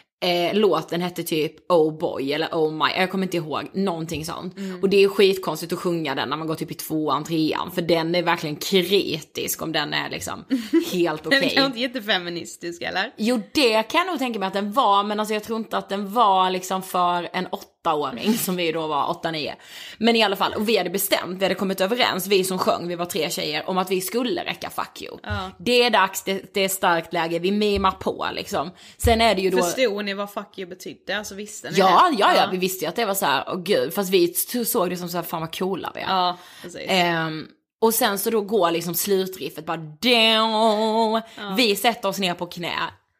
eh, 0.21 0.53
låten 0.53 1.01
hette 1.01 1.23
typ 1.23 1.71
Oh 1.71 1.97
boy 1.97 2.33
eller 2.33 2.47
Oh 2.51 2.71
my, 2.73 2.91
jag 2.97 3.11
kommer 3.11 3.23
inte 3.23 3.37
ihåg, 3.37 3.69
någonting 3.73 4.25
sånt. 4.25 4.55
Och 4.81 4.89
det 4.89 5.03
är 5.03 5.07
skitkonstigt 5.07 5.73
att 5.73 5.79
sjunga 5.79 6.15
den 6.15 6.29
när 6.29 6.37
man 6.37 6.47
går 6.47 6.55
typ 6.55 6.71
i 6.71 6.73
tvåan, 6.73 7.23
trean, 7.23 7.71
för 7.71 7.81
den 7.81 8.15
är 8.15 8.23
verkligen 8.23 8.55
kritisk 8.55 9.61
om 9.61 9.71
den 9.71 9.93
är 9.93 10.09
liksom 10.09 10.45
helt 10.93 11.23
Den 11.23 11.33
okej. 11.43 11.53
är 11.57 11.65
inte 11.65 11.79
jättefeministisk 11.79 12.81
eller? 12.81 13.13
Jo 13.17 13.41
det 13.51 13.83
kan 13.83 13.99
jag 13.99 14.07
nog 14.07 14.19
tänka 14.19 14.39
mig 14.39 14.47
att 14.47 14.53
den 14.53 14.71
var, 14.71 15.03
men 15.03 15.19
alltså 15.19 15.33
jag 15.33 15.43
tror 15.43 15.57
inte 15.59 15.77
att 15.77 15.89
den 15.89 16.13
var 16.13 16.49
liksom 16.49 16.81
för 16.83 17.29
en 17.33 17.47
åttaåring 17.81 18.33
som 18.33 18.55
vi 18.55 18.71
då 18.71 18.87
var, 18.87 19.09
åtta, 19.09 19.31
nio. 19.31 19.55
Men 19.97 20.15
i 20.15 20.23
alla 20.23 20.35
fall, 20.35 20.53
och 20.53 20.69
vi 20.69 20.77
hade 20.77 20.89
bestämt, 20.89 21.39
vi 21.39 21.45
hade 21.45 21.55
kommit 21.55 21.81
överens, 21.81 22.27
vi 22.27 22.43
som 22.43 22.57
sjöng, 22.57 22.87
vi 22.87 22.95
var 22.95 23.05
tre 23.05 23.29
tjejer, 23.29 23.69
om 23.69 23.77
att 23.77 23.91
vi 23.91 24.01
skulle 24.01 24.43
räcka 24.45 24.69
fuck 24.69 25.01
you. 25.01 25.17
Det 25.59 25.83
är 25.83 25.89
dags, 25.89 26.23
det, 26.23 26.53
det 26.53 26.61
är 26.61 26.69
starkt 26.69 27.13
läge, 27.13 27.39
vi 27.39 27.51
mimar 27.51 27.91
på 27.91 28.27
liksom. 28.33 28.71
Sen 28.97 29.21
är 29.21 29.35
det 29.35 29.41
ju 29.41 29.49
då... 29.49 29.63
Förstod 29.63 30.05
ni 30.05 30.13
vad 30.13 30.33
fuck 30.33 30.57
you 30.57 30.69
betydde? 30.69 31.17
Alltså 31.17 31.35
visste 31.35 31.69
ni 31.69 31.77
Ja, 31.77 32.09
det? 32.11 32.17
ja, 32.19 32.35
ja, 32.35 32.47
vi 32.51 32.57
visste 32.57 32.85
ju 32.85 32.89
att 32.89 32.95
det 32.95 33.05
var 33.05 33.13
så 33.13 33.25
här, 33.25 33.43
åh 33.47 33.63
gud, 33.63 33.93
fast 33.93 34.09
vi 34.09 34.33
såg 34.65 34.89
det 34.89 34.97
som 34.97 35.09
så 35.09 35.17
här, 35.17 35.23
fan 35.23 35.41
vad 35.41 35.55
coola 35.57 35.91
vi 35.95 36.01
är. 36.01 36.07
Ja, 36.07 36.37
precis. 36.61 36.85
Ehm, 36.87 37.47
och 37.81 37.93
sen 37.93 38.19
så 38.19 38.29
då 38.29 38.41
går 38.41 38.71
liksom 38.71 38.93
slutriffet 38.93 39.65
bara 39.65 39.77
down. 39.77 41.21
Vi 41.57 41.75
sätter 41.75 42.09
oss 42.09 42.19
ner 42.19 42.33
på 42.33 42.45
knä. 42.45 42.73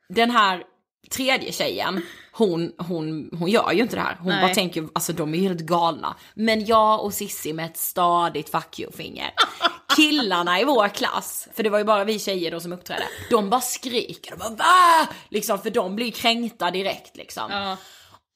Den 0.10 0.32
här 0.32 0.64
tredje 1.12 1.52
tjejen, 1.52 2.02
hon, 2.32 2.72
hon, 2.78 3.30
hon 3.40 3.50
gör 3.50 3.72
ju 3.72 3.82
inte 3.82 3.96
det 3.96 4.02
här. 4.02 4.18
Hon 4.20 4.30
Nej. 4.30 4.42
bara 4.42 4.54
tänker, 4.54 4.88
alltså 4.94 5.14
de 5.14 5.34
är 5.34 5.38
ju 5.38 5.48
helt 5.48 5.62
galna. 5.62 6.16
Men 6.34 6.66
jag 6.66 7.04
och 7.04 7.14
Sissi 7.14 7.54
med 7.54 7.66
ett 7.66 7.78
stadigt 7.78 8.50
fuck 8.50 8.80
you-finger. 8.80 9.32
Killarna 9.96 10.60
i 10.60 10.64
vår 10.64 10.88
klass, 10.88 11.48
för 11.54 11.64
det 11.64 11.70
var 11.70 11.78
ju 11.78 11.84
bara 11.84 12.04
vi 12.04 12.20
tjejer 12.20 12.52
då 12.52 12.60
som 12.60 12.74
uppträdde, 12.74 13.04
de 13.30 13.50
bara 13.50 13.62
skriker 13.62 14.34
och 14.34 14.40
bara 14.40 14.50
va? 14.50 15.08
Liksom 15.30 15.60
för 15.60 15.70
de 15.70 15.96
blir 15.96 16.12
kränkta 16.12 16.72
direkt 16.72 17.18
liksom. 17.18 17.52
Ja. 17.52 17.78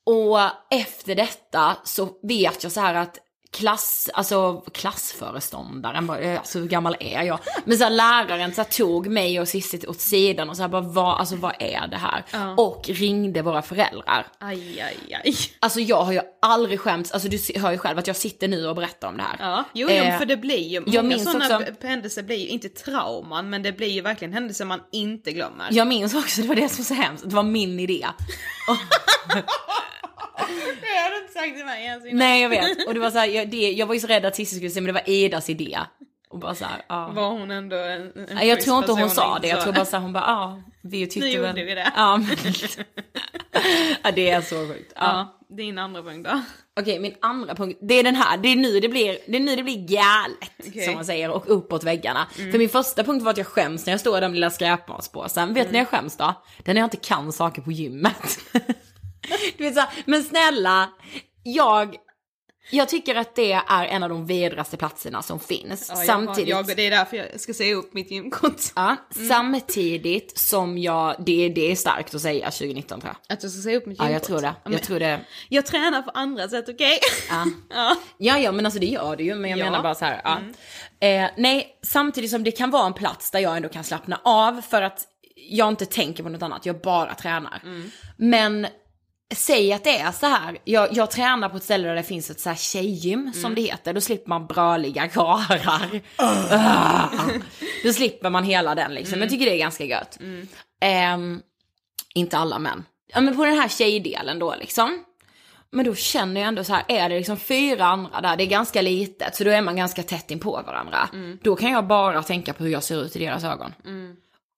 Och 0.06 0.40
efter 0.72 1.16
detta 1.16 1.78
så 1.84 2.10
vet 2.24 2.64
jag 2.64 2.72
så 2.72 2.82
här 2.82 2.96
att 2.96 3.18
klass, 3.56 4.10
alltså 4.14 4.62
klassföreståndaren, 4.74 6.08
bara, 6.08 6.20
eh, 6.20 6.38
alltså 6.40 6.60
hur 6.60 6.68
gammal 6.68 6.96
är 7.00 7.24
jag? 7.24 7.40
Men 7.66 7.78
så 7.78 7.84
här, 7.84 7.92
läraren 7.92 8.54
så 8.54 8.62
här, 8.62 8.70
tog 8.70 9.08
mig 9.08 9.40
och 9.40 9.48
Cissi 9.48 9.88
åt 9.88 10.02
sidan 10.02 10.50
och 10.50 10.56
så 10.56 10.62
här, 10.62 10.70
bara, 10.70 10.82
vad, 10.82 11.20
alltså 11.20 11.36
vad 11.36 11.54
är 11.60 11.88
det 11.88 11.98
här? 11.98 12.24
Och 12.58 12.90
ringde 12.90 13.42
våra 13.42 13.62
föräldrar. 13.62 14.28
Aj, 14.40 14.82
aj, 14.82 15.20
aj. 15.24 15.36
Alltså 15.60 15.80
jag 15.80 16.02
har 16.04 16.12
ju 16.12 16.22
aldrig 16.42 16.80
skämts, 16.80 17.12
alltså 17.12 17.30
du 17.30 17.40
hör 17.60 17.72
ju 17.72 17.78
själv 17.78 18.00
att 18.00 18.08
jag 18.08 18.16
sitter 18.16 18.48
nu 18.48 18.68
och 18.68 18.76
berättar 18.76 19.08
om 19.08 19.18
det 19.18 19.24
här. 19.24 19.36
Ja, 19.40 19.64
jo, 19.74 19.88
jo 19.92 19.96
Eh, 19.96 20.18
för 20.18 20.26
det 20.26 20.38
blir 20.38 20.68
ju, 20.68 20.84
jag 20.86 21.06
många 21.06 21.20
sådana 21.20 21.58
också- 21.60 21.88
händelser 21.88 22.24
blir 22.24 22.38
ju 22.38 22.48
inte 22.48 22.70
trauman, 22.70 23.50
men 23.50 23.64
det 23.64 23.72
blir 23.72 23.88
ju 23.90 24.02
verkligen 24.02 24.34
händelser 24.34 24.66
man 24.66 24.80
inte 24.92 25.32
glömmer. 25.32 25.68
Jag 25.72 25.88
minns 25.88 26.16
också, 26.16 26.42
det 26.42 26.48
var 26.48 26.56
det 26.56 26.70
som 26.70 26.78
var 26.84 26.86
så 26.86 26.94
hemskt, 26.94 27.24
det 27.30 27.36
var 27.36 27.44
min 27.44 27.80
idé. 27.80 28.08
Det 30.82 31.02
har 31.04 31.12
du 31.12 31.22
inte 31.22 31.34
sagt 31.34 31.56
till 31.56 31.66
mig 31.66 31.86
ens 31.86 32.06
innan. 32.06 32.18
Nej 32.18 32.42
jag 32.42 32.50
vet, 32.50 32.88
och 32.88 32.94
det 32.94 33.00
var 33.00 33.12
så 33.12 33.18
här, 33.18 33.28
jag, 33.28 33.50
det, 33.50 33.72
jag 33.72 33.86
var 33.86 33.94
ju 33.94 34.00
så 34.00 34.08
rädd 34.08 34.26
att 34.26 34.36
Cissi 34.36 34.56
skulle 34.56 34.70
säga 34.70 34.82
men 34.82 34.94
det 34.94 35.02
var 35.02 35.10
Idas 35.10 35.50
idé. 35.50 35.80
Och 36.30 36.40
bara 36.40 36.56
så 36.56 36.66
här, 36.66 36.82
ja. 36.90 37.08
Var 37.08 37.30
hon 37.30 37.52
ändå 37.52 37.76
en, 37.76 38.28
en 38.30 38.48
jag 38.48 38.62
tror 38.62 38.78
inte 38.78 38.92
hon 38.92 39.10
sa 39.10 39.40
det, 39.40 39.48
jag 39.48 39.62
tror 39.62 39.74
bara 39.74 39.86
så 39.86 39.96
här, 39.96 40.04
hon 40.04 40.14
bara 40.14 40.24
ja, 40.24 40.62
vi 40.82 41.08
tyckte 41.08 41.20
Nu 41.20 41.40
väl. 41.40 41.50
gjorde 41.50 41.64
vi 41.64 41.76
det. 41.76 41.92
Ja, 41.96 42.18
men... 42.18 42.38
ja 44.04 44.12
det 44.12 44.30
är 44.30 44.42
så 44.42 44.68
sjukt. 44.68 44.94
Ja. 44.96 45.02
Ja, 45.50 45.56
din 45.56 45.78
andra 45.78 46.04
punkt 46.04 46.28
då? 46.32 46.42
Okej, 46.80 47.00
min 47.00 47.16
andra 47.22 47.56
punkt, 47.56 47.80
det 47.82 47.94
är 47.94 48.04
den 48.04 48.16
här, 48.16 48.38
det 48.38 48.50
är 48.50 48.56
nu 48.56 48.80
det 48.80 48.90
blir, 48.90 49.18
det 49.28 49.38
är 49.38 49.42
nu 49.42 49.56
det 49.56 49.64
blir 49.64 49.88
galet, 49.88 50.86
som 50.86 50.94
man 50.94 51.06
säger, 51.06 51.30
och 51.30 51.44
uppåt 51.48 51.84
väggarna. 51.84 52.28
För 52.52 52.58
min 52.58 52.70
första 52.70 53.04
punkt 53.04 53.24
var 53.24 53.32
att 53.32 53.38
jag 53.38 53.48
skäms 53.48 53.86
när 53.86 53.94
jag 53.94 54.00
står 54.00 54.18
i 54.18 54.22
den 54.22 54.34
lilla 54.34 54.50
skräpmatspåsen. 54.50 55.54
Vet 55.54 55.68
ni 55.68 55.72
när 55.72 55.80
jag 55.80 55.88
skäms 55.88 56.18
då? 56.18 56.34
Det 56.64 56.72
är 56.72 56.74
när 56.74 56.82
jag 56.82 56.88
inte 56.88 56.98
kan 56.98 57.32
saker 57.32 57.62
på 57.62 57.72
gymmet. 57.72 58.40
du 59.58 59.64
vet 59.64 59.74
så, 59.74 59.80
här, 59.80 59.90
men 60.06 60.24
snälla, 60.24 60.90
jag, 61.44 61.96
jag 62.72 62.90
tycker 62.90 63.16
att 63.16 63.36
det 63.36 63.52
är 63.54 63.86
en 63.86 64.04
av 64.04 64.10
de 64.10 64.26
vidraste 64.26 64.78
platserna 64.78 65.22
som 65.22 65.40
finns. 65.40 65.90
Ja, 65.90 65.98
jag, 65.98 66.06
samtidigt, 66.06 66.50
jag, 66.50 66.66
det 66.68 66.88
är 66.88 66.92
därför 66.92 67.18
jag 67.18 67.40
ska 67.40 67.54
säga 67.54 67.76
upp 67.76 67.94
mitt 67.94 68.12
gymkort. 68.12 68.62
ja, 68.76 68.96
samtidigt 69.30 70.38
som 70.40 70.78
jag, 70.78 71.16
det, 71.26 71.50
det 71.50 71.72
är 71.72 71.76
starkt 71.76 72.16
att 72.16 72.22
säga 72.22 72.52
2019 72.52 73.02
tror 73.02 73.14
jag. 73.28 73.36
Att 73.38 73.44
jag 73.44 73.52
ska 73.52 73.62
säga 73.62 73.78
upp 73.78 73.86
mitt 73.86 73.98
Ja, 74.00 74.04
gymkort? 74.10 74.22
jag 74.22 74.28
tror 74.28 74.42
det. 74.42 74.56
men- 74.64 74.74
Jag 74.74 74.82
tror 74.84 75.00
det. 75.00 75.20
Jag 75.50 75.66
tränar 75.66 76.02
på 76.02 76.12
andra 76.14 76.48
sätt, 76.50 76.70
okej? 76.70 77.00
Ja. 77.30 77.46
ja. 77.70 77.96
Ja, 78.18 78.38
ja, 78.40 78.52
men 78.52 78.66
alltså 78.66 78.80
det 78.80 78.86
gör 78.86 79.16
det 79.16 79.24
ju, 79.24 79.36
men 79.36 79.50
jag 79.52 79.60
Ja. 79.60 79.66
menar 79.66 79.84
bara 79.84 79.96
så 79.96 80.06
här, 80.06 80.22
ja. 80.24 80.40
Eh, 81.08 81.30
nej, 81.38 81.80
samtidigt 81.84 82.30
som 82.32 82.44
det 82.44 82.52
kan 82.52 82.72
vara 82.72 82.86
en 82.86 82.94
plats 82.94 83.32
där 83.32 83.40
jag 83.40 83.58
ändå 83.58 83.70
kan 83.70 83.84
slappna 83.84 84.20
av 84.24 84.62
för 84.62 84.82
att 84.82 85.02
jag 85.50 85.68
inte 85.70 85.86
tänker 85.86 86.24
på 86.24 86.30
något 86.30 86.42
annat, 86.42 86.66
jag 86.66 86.82
bara 86.82 87.14
tränar. 87.16 87.62
Men 88.18 88.68
säg 89.34 89.74
att 89.74 89.84
det 89.84 89.98
är 90.00 90.12
så 90.12 90.26
här, 90.26 90.58
jag, 90.64 90.94
jag 90.94 91.12
tränar 91.12 91.50
på 91.50 91.58
ett 91.58 91.64
ställe 91.64 91.88
där 91.88 91.96
det 91.96 92.04
finns 92.04 92.30
ett 92.30 92.40
så 92.40 92.50
här 92.50 92.56
tjejgym 92.56 93.34
som 93.34 93.56
det 93.56 93.62
heter, 93.62 93.94
då 93.94 94.02
slipper 94.02 94.30
man 94.30 94.48
bröliga 94.48 95.08
karlar. 95.08 96.02
Ah. 96.18 97.08
Då 97.84 97.94
slipper 97.94 98.30
man 98.30 98.44
hela 98.44 98.76
den 98.76 98.94
liksom, 98.94 99.22
jag 99.22 99.30
tycker 99.30 99.46
det 99.46 99.54
är 99.56 99.58
ganska 99.60 99.86
gött. 99.86 100.18
Ehm, 100.82 101.42
inte 102.16 102.38
alla 102.38 102.60
män. 102.60 102.84
Ja 103.08 103.22
men 103.22 103.36
på 103.38 103.46
den 103.46 103.56
här 103.60 103.68
tjejdelen 103.70 104.40
då 104.40 104.56
liksom. 104.60 105.04
Men 105.72 105.86
då 105.86 105.96
känner 105.96 106.42
jag 106.42 106.48
ändå 106.48 106.64
så 106.64 106.74
här, 106.74 106.84
är 106.88 107.10
det 107.10 107.18
liksom 107.18 107.38
fyra 107.38 107.86
andra 107.86 108.22
där, 108.22 108.36
det 108.38 108.44
är 108.44 108.48
ganska 108.48 108.82
litet, 108.82 109.36
så 109.36 109.44
då 109.44 109.50
är 109.50 109.62
man 109.62 109.76
ganska 109.76 110.04
tätt 110.04 110.32
in 110.32 110.40
på 110.40 110.52
varandra. 110.66 111.10
Då 111.42 111.56
kan 111.56 111.72
jag 111.72 111.88
bara 111.88 112.24
tänka 112.24 112.54
på 112.54 112.64
hur 112.64 112.72
jag 112.72 112.84
ser 112.84 113.04
ut 113.06 113.16
i 113.16 113.20
deras 113.20 113.44
ögon. 113.44 113.74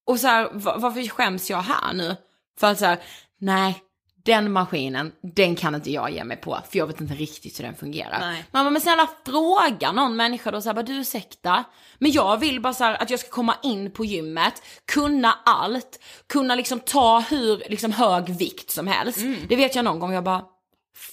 Och 0.06 0.20
så 0.20 0.26
här, 0.26 0.48
va- 0.52 0.76
varför 0.78 1.08
skäms 1.08 1.50
jag 1.50 1.62
här 1.62 1.92
nu? 1.94 2.16
För 2.60 2.66
att 2.66 2.78
så 2.78 2.84
här, 2.84 2.98
nej, 3.40 3.76
den 4.28 4.52
maskinen, 4.52 5.12
den 5.22 5.56
kan 5.56 5.74
inte 5.74 5.90
jag 5.90 6.10
ge 6.10 6.24
mig 6.24 6.36
på, 6.36 6.58
för 6.70 6.78
jag 6.78 6.86
vet 6.86 7.00
inte 7.00 7.14
riktigt 7.14 7.58
hur 7.58 7.64
den 7.64 7.74
fungerar. 7.74 8.20
Nej. 8.20 8.44
Man 8.50 8.64
bara, 8.64 8.70
men 8.70 8.80
snälla 8.80 9.08
fråga 9.26 9.92
någon 9.92 10.16
människa 10.16 10.50
då 10.50 10.60
så 10.60 10.68
här, 10.68 10.74
bara, 10.74 10.82
du 10.82 11.00
ursäkta, 11.00 11.64
men 11.98 12.12
jag 12.12 12.36
vill 12.36 12.60
bara 12.60 12.74
så 12.74 12.84
här 12.84 13.02
att 13.02 13.10
jag 13.10 13.20
ska 13.20 13.28
komma 13.28 13.54
in 13.62 13.90
på 13.90 14.04
gymmet, 14.04 14.62
kunna 14.92 15.38
allt, 15.44 16.00
kunna 16.28 16.54
liksom 16.54 16.80
ta 16.80 17.20
hur 17.20 17.62
liksom 17.68 17.92
hög 17.92 18.28
vikt 18.28 18.70
som 18.70 18.86
helst. 18.86 19.20
Det 19.48 19.56
vet 19.56 19.74
jag 19.74 19.84
någon 19.84 19.98
gång, 19.98 20.12
jag 20.12 20.24
bara, 20.24 20.42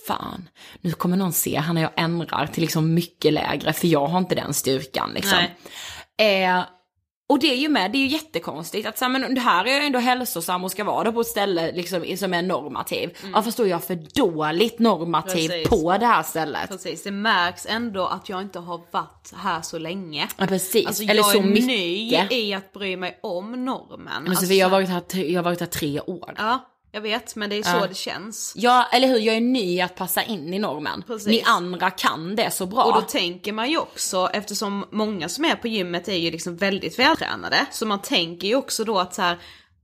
fan, 0.08 0.50
nu 0.82 0.92
kommer 0.92 1.18
någon 1.18 1.34
se 1.34 1.60
här 1.60 1.74
när 1.74 1.82
jag 1.82 1.92
ändrar 1.96 2.48
till 2.48 2.62
liksom 2.62 2.94
mycket 2.94 3.34
lägre, 3.34 3.74
för 3.74 3.88
jag 3.88 4.08
har 4.08 4.18
inte 4.18 4.36
den 4.36 4.54
styrkan 4.54 5.12
liksom. 5.14 5.40
Eh, 6.18 6.64
och 7.30 7.40
det 7.40 7.52
är 7.52 7.56
ju 7.56 7.70
med, 7.70 7.92
det 7.92 7.98
är 7.98 8.00
ju 8.00 8.08
jättekonstigt 8.08 8.88
att 8.88 8.98
så 8.98 9.06
här, 9.06 9.10
men 9.12 9.36
det 9.36 9.42
här 9.42 9.66
är 9.66 9.70
jag 9.70 9.86
ändå 9.86 10.00
hälsosam 10.00 10.64
och 10.64 10.72
ska 10.72 10.84
vara 10.84 11.04
då 11.04 11.12
på 11.12 11.22
ett 11.22 11.28
ställe 11.28 11.72
liksom, 11.72 12.18
som 12.18 12.34
är 12.34 12.42
normativ. 12.42 13.18
Ja 13.34 13.42
fast 13.42 13.58
då 13.58 13.64
är 13.64 13.68
jag 13.68 13.84
för 13.84 13.96
dåligt 14.16 14.80
normativ 14.80 15.50
Precis. 15.50 15.70
på 15.70 15.98
det 15.98 16.06
här 16.06 16.24
stället. 16.24 16.70
Precis, 16.70 17.04
det 17.04 17.12
märks 17.12 17.66
ändå 17.66 18.06
att 18.06 18.30
jag 18.30 18.42
inte 18.42 18.60
har 18.60 18.82
varit 18.92 19.34
här 19.36 19.62
så 19.62 19.78
länge. 19.78 20.28
Ja 20.38 20.48
precis, 20.48 20.88
Alltså 20.88 21.04
eller 21.04 21.16
jag 21.16 21.26
så 21.26 21.38
är 21.38 21.42
mycket. 21.44 21.66
ny 21.66 22.16
i 22.32 22.54
att 22.54 22.74
bry 22.74 22.98
mig 22.98 23.20
om 23.24 23.66
normen. 23.66 24.28
Alltså, 24.28 24.46
vi 24.46 24.60
har 24.60 24.70
varit 24.70 24.90
här, 24.90 25.04
jag 25.14 25.38
har 25.40 25.44
varit 25.44 25.60
här 25.60 25.68
tre 25.68 26.00
år. 26.02 26.34
Ja, 26.38 26.66
jag 26.96 27.02
vet, 27.02 27.36
men 27.36 27.50
det 27.50 27.56
är 27.56 27.64
så 27.64 27.78
Ja. 27.78 27.88
det 27.88 27.96
känns. 27.96 28.54
Ja, 28.56 28.88
eller 28.92 29.08
hur, 29.08 29.20
jag 29.20 29.36
är 29.36 29.42
ny 29.42 29.82
att 29.82 29.96
passa 29.96 30.24
in 30.24 30.54
i 30.54 30.60
normen. 30.60 31.04
Precis. 31.08 31.28
Ni 31.28 31.44
andra 31.46 31.92
kan 31.92 32.36
det 32.36 32.52
så 32.52 32.66
bra. 32.66 32.84
Och 32.84 32.94
då 32.94 33.02
tänker 33.02 33.54
man 33.54 33.70
ju 33.70 33.78
också, 33.78 34.30
eftersom 34.34 34.86
många 34.92 35.30
som 35.30 35.46
är 35.46 35.56
på 35.56 35.68
gymmet 35.68 36.08
är 36.08 36.14
ju 36.14 36.32
liksom 36.32 36.58
väldigt 36.58 37.00
vältränade, 37.00 37.66
så 37.72 37.86
man 37.86 38.02
tänker 38.02 38.48
ju 38.48 38.56
också 38.56 38.84
då 38.84 39.00
att 39.00 39.14
så 39.14 39.22
här, 39.22 39.38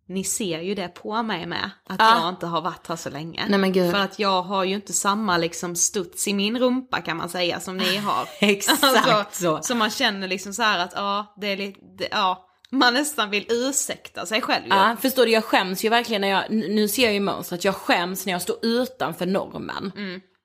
ni 0.08 0.24
ser 0.24 0.60
ju 0.62 0.76
det 0.76 0.88
på 0.88 1.24
mig 1.24 1.46
med, 1.46 1.70
att 1.90 1.96
Ja. 2.00 2.20
jag 2.20 2.30
inte 2.30 2.46
har 2.46 2.62
varit 2.62 2.88
här 2.88 2.96
så 2.96 3.10
länge. 3.10 3.46
Nej. 3.50 3.92
För 3.92 4.00
att 4.00 4.20
jag 4.20 4.42
har 4.42 4.64
ju 4.64 4.76
inte 4.76 4.94
samma 4.94 5.38
liksom 5.38 5.76
studs 5.76 6.28
i 6.28 6.34
min 6.34 6.60
rumpa 6.60 7.02
kan 7.02 7.18
man 7.18 7.30
säga 7.30 7.60
som 7.60 7.78
ni 7.78 7.98
har. 7.98 8.28
Exakt 8.40 9.36
så. 9.36 9.60
Så 9.62 9.76
man 9.76 9.90
känner 9.90 10.28
liksom 10.28 10.54
så 10.54 10.62
här 10.62 10.80
att 10.80 10.94
ja, 10.96 11.34
det 11.42 11.48
är 11.48 11.58
lite, 11.58 11.80
det, 11.98 12.08
ja, 12.12 12.48
man 12.72 12.94
nästan 12.94 13.30
vill 13.30 13.46
ursäkta 13.50 14.26
sig 14.26 14.42
själv 14.42 14.64
ju. 14.66 14.70
Ja, 14.70 14.98
förstår 15.02 15.26
du, 15.26 15.32
jag 15.32 15.44
skäms 15.44 15.86
ju 15.86 15.90
verkligen 15.90 16.22
när 16.22 16.28
jag, 16.28 16.44
nu 16.50 16.88
ser 16.88 17.04
jag 17.04 17.14
ju 17.14 17.20
mönstret, 17.20 17.64
jag 17.66 17.76
skäms 17.76 18.26
när 18.26 18.34
jag 18.34 18.42
står 18.42 18.56
utanför 18.66 19.26
normen. 19.26 19.92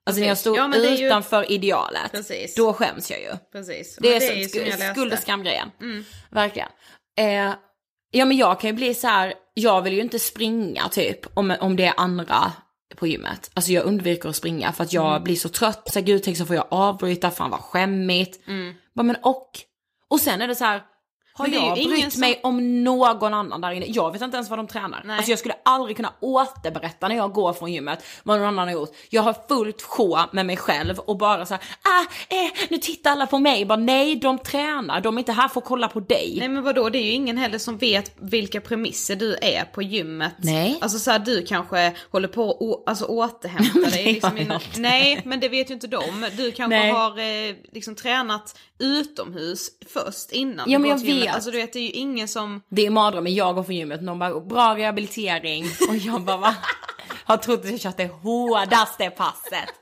Alltså 0.07 0.21
när 0.21 0.29
jag 0.29 0.39
står 0.39 0.57
Ja, 0.57 0.69
det 0.69 0.89
är 0.89 0.97
ju- 0.97 1.07
utanför 1.07 1.53
idealet, 1.53 2.11
Precis. 2.13 2.55
då 2.55 2.73
skäms 2.73 3.11
jag 3.11 3.21
ju. 3.21 3.31
Precis. 3.53 3.99
Det 4.01 4.17
är, 4.17 4.37
ju 4.37 4.45
så, 4.49 4.59
som 4.59 4.67
jag 4.67 4.79
sk- 4.79 4.93
skuld 4.93 5.13
och 5.13 5.19
skamgrejen. 5.19 5.71
Verkligen. 6.31 6.69
Eh, 7.19 7.55
ja 8.11 8.25
men 8.25 8.37
jag 8.37 8.61
kan 8.61 8.71
ju 8.71 8.77
bli 8.77 8.95
så 8.95 9.07
här, 9.07 9.35
jag 9.55 9.83
vill 9.83 9.93
ju 9.93 10.01
inte 10.01 10.19
springa 10.19 10.89
typ 10.89 11.37
om, 11.37 11.55
om 11.61 11.77
det 11.77 11.85
är 11.85 11.95
andra 11.97 12.53
på 12.97 13.07
gymmet. 13.07 13.51
Alltså 13.55 13.73
jag 13.73 13.85
undviker 13.85 14.29
att 14.29 14.37
springa 14.37 14.73
för 14.73 14.85
att 14.85 14.93
jag 14.93 15.11
Mm. 15.11 15.25
blir 15.25 15.37
så 15.37 15.49
trött, 15.49 15.93
så 15.93 15.99
här, 15.99 16.07
gud 16.07 16.23
tänk 16.23 16.37
så 16.37 16.47
får 16.47 16.57
jag 16.57 16.67
avbryta, 16.71 17.31
fan 17.31 17.51
vad 17.51 17.61
skämmigt. 17.61 18.47
Bara, 18.95 19.03
men 19.03 19.17
och? 19.23 19.51
Och 20.11 20.21
sen 20.21 20.43
är 20.43 20.49
det 20.49 20.55
så 20.55 20.65
här, 20.65 20.83
har 21.37 21.49
jag 21.49 21.75
brytt 21.75 22.13
som- 22.13 22.21
mig 22.21 22.41
om 22.43 22.85
någon 22.85 23.35
annan 23.35 23.61
där 23.61 23.71
inne? 23.73 23.87
Jag 23.89 24.13
vet 24.13 24.23
inte 24.23 24.37
ens 24.37 24.51
vad 24.51 24.59
de 24.59 24.67
tränar. 24.67 25.03
Nej. 25.05 25.17
Alltså 25.17 25.31
jag 25.33 25.39
skulle 25.39 25.55
aldrig 25.65 25.97
kunna 25.97 26.13
återberätta 26.21 27.09
när 27.09 27.17
jag 27.17 27.33
går 27.33 27.53
från 27.53 27.73
gymmet 27.73 28.05
vad 28.23 28.39
någon 28.39 28.49
annan 28.49 28.69
har 28.69 28.73
gjort. 28.75 28.95
Jag 29.11 29.23
har 29.23 29.35
fullt 29.49 29.83
sjå 29.83 30.19
med 30.33 30.47
mig 30.47 30.57
själv 30.57 30.99
och 30.99 31.17
bara 31.17 31.47
så 31.47 31.55
här, 31.55 31.63
ah, 31.83 32.35
eh, 32.35 32.67
nu 32.71 32.79
tittar 32.79 33.11
alla 33.11 33.27
på 33.27 33.39
mig. 33.39 33.65
Bara 33.65 33.77
nej, 33.79 34.17
de 34.17 34.39
tränar, 34.39 35.01
de 35.01 35.15
är 35.15 35.19
inte 35.19 35.33
här 35.33 35.49
för 35.49 35.61
att 35.61 35.67
kolla 35.67 35.89
på 35.89 36.01
dig. 36.01 36.35
Nej 36.39 36.49
men 36.49 36.63
vadå, 36.63 36.89
det 36.89 36.99
är 36.99 37.03
ju 37.05 37.11
ingen 37.13 37.37
heller 37.39 37.59
som 37.59 37.79
vet 37.79 38.13
vilka 38.21 38.61
premisser 38.61 39.17
du 39.17 39.37
är 39.43 39.65
på 39.65 39.83
gymmet. 39.83 40.33
Nej. 40.39 40.79
Alltså 40.81 40.99
såhär 40.99 41.19
du 41.19 41.43
kanske 41.43 41.93
håller 42.11 42.29
på 42.29 42.51
att 42.51 42.89
alltså, 42.91 43.05
återhämta 43.09 43.91
dig. 43.91 44.05
Liksom 44.05 44.39
inte. 44.39 44.61
Nej 44.77 45.21
men 45.25 45.41
det 45.41 45.49
vet 45.49 45.71
ju 45.71 45.75
inte 45.75 45.87
de. 45.87 46.27
Du 46.37 46.53
kanske 46.53 46.79
Nej. 46.79 46.91
har 46.91 47.19
eh, 47.19 47.55
liksom 47.73 47.95
tränat 47.95 48.59
utomhus 48.79 49.69
först 49.93 50.33
innan 50.33 50.71
Ja, 50.71 50.79
du 50.79 50.83
men 50.83 50.83
går 50.83 50.91
jag 50.91 50.99
till 51.01 51.09
gymmet. 51.09 51.26
Vet. 51.27 51.35
Alltså 51.35 51.51
du 51.51 51.57
vet 51.57 51.73
det 51.73 51.79
är 51.79 51.83
ju 51.83 51.91
ingen 51.91 52.29
som... 52.29 52.63
Det 52.69 52.87
är 52.87 52.91
mardrömmen, 52.91 53.35
jag 53.35 53.55
går 53.55 53.63
från 53.63 53.75
gymmet, 53.75 54.03
någon 54.03 54.19
bara, 54.19 54.41
bra 54.41 54.77
rehabilitering. 54.77 55.65
Och 55.89 55.97
jag 55.97 56.23
bara, 56.23 56.37
va? 56.37 56.55
Har 57.25 57.37
trott 57.37 57.65
att 57.65 57.71
jag 57.71 57.81
kört 57.81 57.97
det 57.97 58.07
hårdaste 58.07 59.11
passet. 59.11 59.75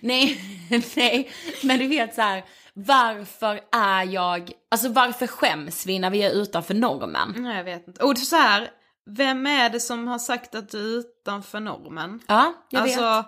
Nej, 0.00 0.40
nej, 0.96 1.30
men 1.62 1.78
du 1.78 1.86
vet 1.86 2.14
så 2.14 2.22
här, 2.22 2.44
varför 2.74 3.60
är 3.72 4.04
jag, 4.04 4.52
alltså 4.70 4.88
varför 4.88 5.26
skäms 5.26 5.86
vi 5.86 5.98
när 5.98 6.10
vi 6.10 6.22
är 6.22 6.30
utanför 6.30 6.74
normen? 6.74 7.34
Nej 7.36 7.56
jag 7.56 7.64
vet 7.64 7.88
inte. 7.88 8.04
Och 8.04 8.18
så 8.18 8.36
här, 8.36 8.70
vem 9.06 9.46
är 9.46 9.70
det 9.70 9.80
som 9.80 10.08
har 10.08 10.18
sagt 10.18 10.54
att 10.54 10.70
du 10.70 10.78
är 10.78 10.98
utanför 10.98 11.60
normen? 11.60 12.20
Ja, 12.26 12.54
jag 12.70 12.82
alltså, 12.82 13.00
vet. 13.00 13.26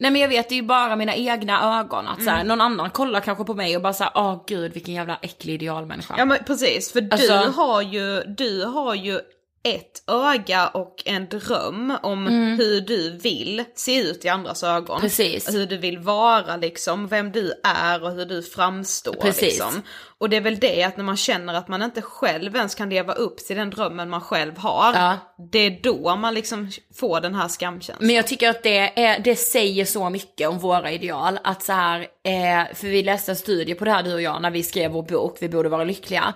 Nej 0.00 0.10
men 0.10 0.20
jag 0.20 0.28
vet, 0.28 0.48
det 0.48 0.54
är 0.54 0.56
ju 0.56 0.62
bara 0.62 0.96
mina 0.96 1.14
egna 1.14 1.80
ögon. 1.80 2.06
Att 2.06 2.24
så 2.24 2.30
här, 2.30 2.44
någon 2.44 2.60
annan 2.60 2.90
kollar 2.90 3.20
kanske 3.20 3.44
på 3.44 3.54
mig 3.54 3.76
och 3.76 3.82
bara 3.82 3.92
såhär, 3.92 4.12
åh 4.14 4.44
gud 4.46 4.72
vilken 4.72 4.94
jävla 4.94 5.18
äcklig 5.22 5.54
idealmänniska. 5.54 6.14
Ja 6.18 6.24
men 6.24 6.38
precis, 6.46 6.92
för 6.92 7.08
Alltså- 7.10 7.32
du 7.44 7.50
har 7.50 7.82
ju, 7.82 8.22
du 8.22 8.64
har 8.64 8.94
ju 8.94 9.20
ett 9.62 10.02
öga 10.06 10.68
och 10.68 11.02
en 11.04 11.28
dröm 11.28 11.96
om 12.02 12.26
hur 12.58 12.80
du 12.80 13.10
vill 13.10 13.64
se 13.74 13.96
ut 13.96 14.24
i 14.24 14.28
andras 14.28 14.62
ögon. 14.62 14.96
Mm. 14.96 15.00
Precis. 15.00 15.54
Hur 15.54 15.66
du 15.66 15.76
vill 15.76 15.98
vara 15.98 16.56
liksom, 16.56 17.08
vem 17.08 17.32
du 17.32 17.52
är 17.64 18.02
och 18.02 18.12
hur 18.12 18.26
du 18.26 18.42
framstår 18.42 19.12
Precis. 19.12 19.42
liksom. 19.42 19.82
Och 20.18 20.28
det 20.30 20.36
är 20.36 20.40
väl 20.40 20.58
det 20.58 20.82
att 20.82 20.96
när 20.96 21.04
man 21.04 21.16
känner 21.16 21.54
att 21.54 21.68
man 21.68 21.82
inte 21.82 22.02
själv 22.02 22.56
ens 22.56 22.74
kan 22.74 22.90
leva 22.90 23.12
upp 23.12 23.38
till 23.38 23.56
den 23.56 23.70
drömmen 23.70 24.10
man 24.10 24.20
själv 24.20 24.58
har. 24.58 24.94
Ja. 24.94 25.16
Det 25.52 25.58
är 25.58 25.82
då 25.82 26.16
man 26.16 26.34
liksom 26.34 26.70
får 26.94 27.20
den 27.20 27.34
här 27.34 27.48
skamkänslan. 27.48 28.06
Men 28.06 28.16
jag 28.16 28.26
tycker 28.26 28.50
att 28.50 28.62
det, 28.62 29.02
är, 29.02 29.18
det 29.18 29.36
säger 29.36 29.84
så 29.84 30.10
mycket 30.10 30.48
om 30.48 30.58
våra 30.58 30.90
ideal. 30.90 31.38
Att 31.44 31.62
så 31.62 31.72
här, 31.72 32.00
eh, 32.00 32.74
för 32.74 32.86
vi 32.86 33.02
läste 33.02 33.32
en 33.32 33.36
studie 33.36 33.74
på 33.74 33.84
det 33.84 33.90
här 33.90 34.02
du 34.02 34.14
och 34.14 34.22
jag 34.22 34.42
när 34.42 34.50
vi 34.50 34.62
skrev 34.62 34.90
vår 34.90 35.02
bok 35.02 35.36
Vi 35.40 35.48
borde 35.48 35.68
vara 35.68 35.84
lyckliga. 35.84 36.34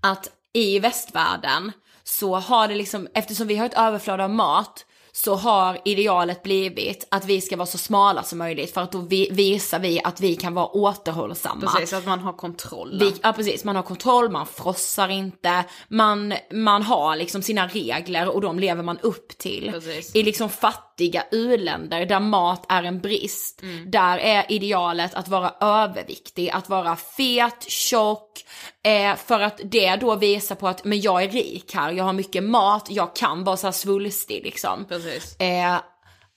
Att 0.00 0.30
i 0.52 0.78
västvärlden 0.78 1.72
så 2.04 2.36
har 2.36 2.68
det 2.68 2.74
liksom, 2.74 3.08
eftersom 3.14 3.46
vi 3.46 3.56
har 3.56 3.66
ett 3.66 3.78
överflöd 3.78 4.20
av 4.20 4.30
mat, 4.30 4.86
så 5.16 5.34
har 5.34 5.78
idealet 5.84 6.42
blivit 6.42 7.06
att 7.10 7.24
vi 7.24 7.40
ska 7.40 7.56
vara 7.56 7.66
så 7.66 7.78
smala 7.78 8.22
som 8.22 8.38
möjligt 8.38 8.74
för 8.74 8.80
att 8.80 8.92
då 8.92 8.98
vi, 8.98 9.28
visar 9.30 9.78
vi 9.78 10.00
att 10.04 10.20
vi 10.20 10.36
kan 10.36 10.54
vara 10.54 10.66
återhållsamma. 10.66 11.60
Precis, 11.60 11.92
att 11.92 12.06
man 12.06 12.18
har 12.18 12.32
kontroll. 12.32 12.98
Vi, 13.00 13.14
ja 13.22 13.32
precis, 13.32 13.64
man 13.64 13.76
har 13.76 13.82
kontroll, 13.82 14.30
man 14.30 14.46
frossar 14.46 15.08
inte, 15.08 15.64
man, 15.88 16.34
man 16.52 16.82
har 16.82 17.16
liksom 17.16 17.42
sina 17.42 17.66
regler 17.66 18.28
och 18.28 18.40
de 18.40 18.58
lever 18.58 18.82
man 18.82 18.98
upp 18.98 19.38
till. 19.38 19.70
Precis. 19.72 20.16
I 20.16 20.22
liksom 20.22 20.50
fattiga 20.50 21.24
u-länder 21.30 22.06
där 22.06 22.20
mat 22.20 22.66
är 22.68 22.82
en 22.82 23.00
brist, 23.00 23.62
där 23.86 24.18
är 24.18 24.52
idealet 24.52 25.14
att 25.14 25.28
vara 25.28 25.54
överviktig, 25.60 26.50
att 26.50 26.68
vara 26.68 26.96
fet, 26.96 27.70
tjock, 27.70 28.44
eh, 28.82 29.16
för 29.16 29.40
att 29.40 29.60
det 29.64 29.96
då 29.96 30.16
visar 30.16 30.54
på 30.54 30.68
att 30.68 30.84
men 30.84 31.00
jag 31.00 31.22
är 31.22 31.28
rik 31.28 31.74
här, 31.74 31.92
jag 31.92 32.04
har 32.04 32.12
mycket 32.12 32.44
mat, 32.44 32.86
jag 32.90 33.16
kan 33.16 33.44
vara 33.44 33.56
så 33.56 33.66
här 33.66 33.72
svulstig 33.72 34.42
liksom. 34.44 34.84
Precis. 34.88 35.03
Eh, 35.38 35.80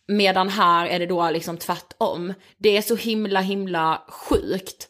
Medan 0.09 0.49
här 0.49 0.86
är 0.88 0.99
det 0.99 1.05
då 1.05 1.30
liksom 1.30 1.57
tvärtom. 1.57 2.34
Det 2.57 2.78
är 2.78 2.82
så 2.82 2.95
himla 2.95 3.41
himla 3.41 4.01
sjukt. 4.09 4.88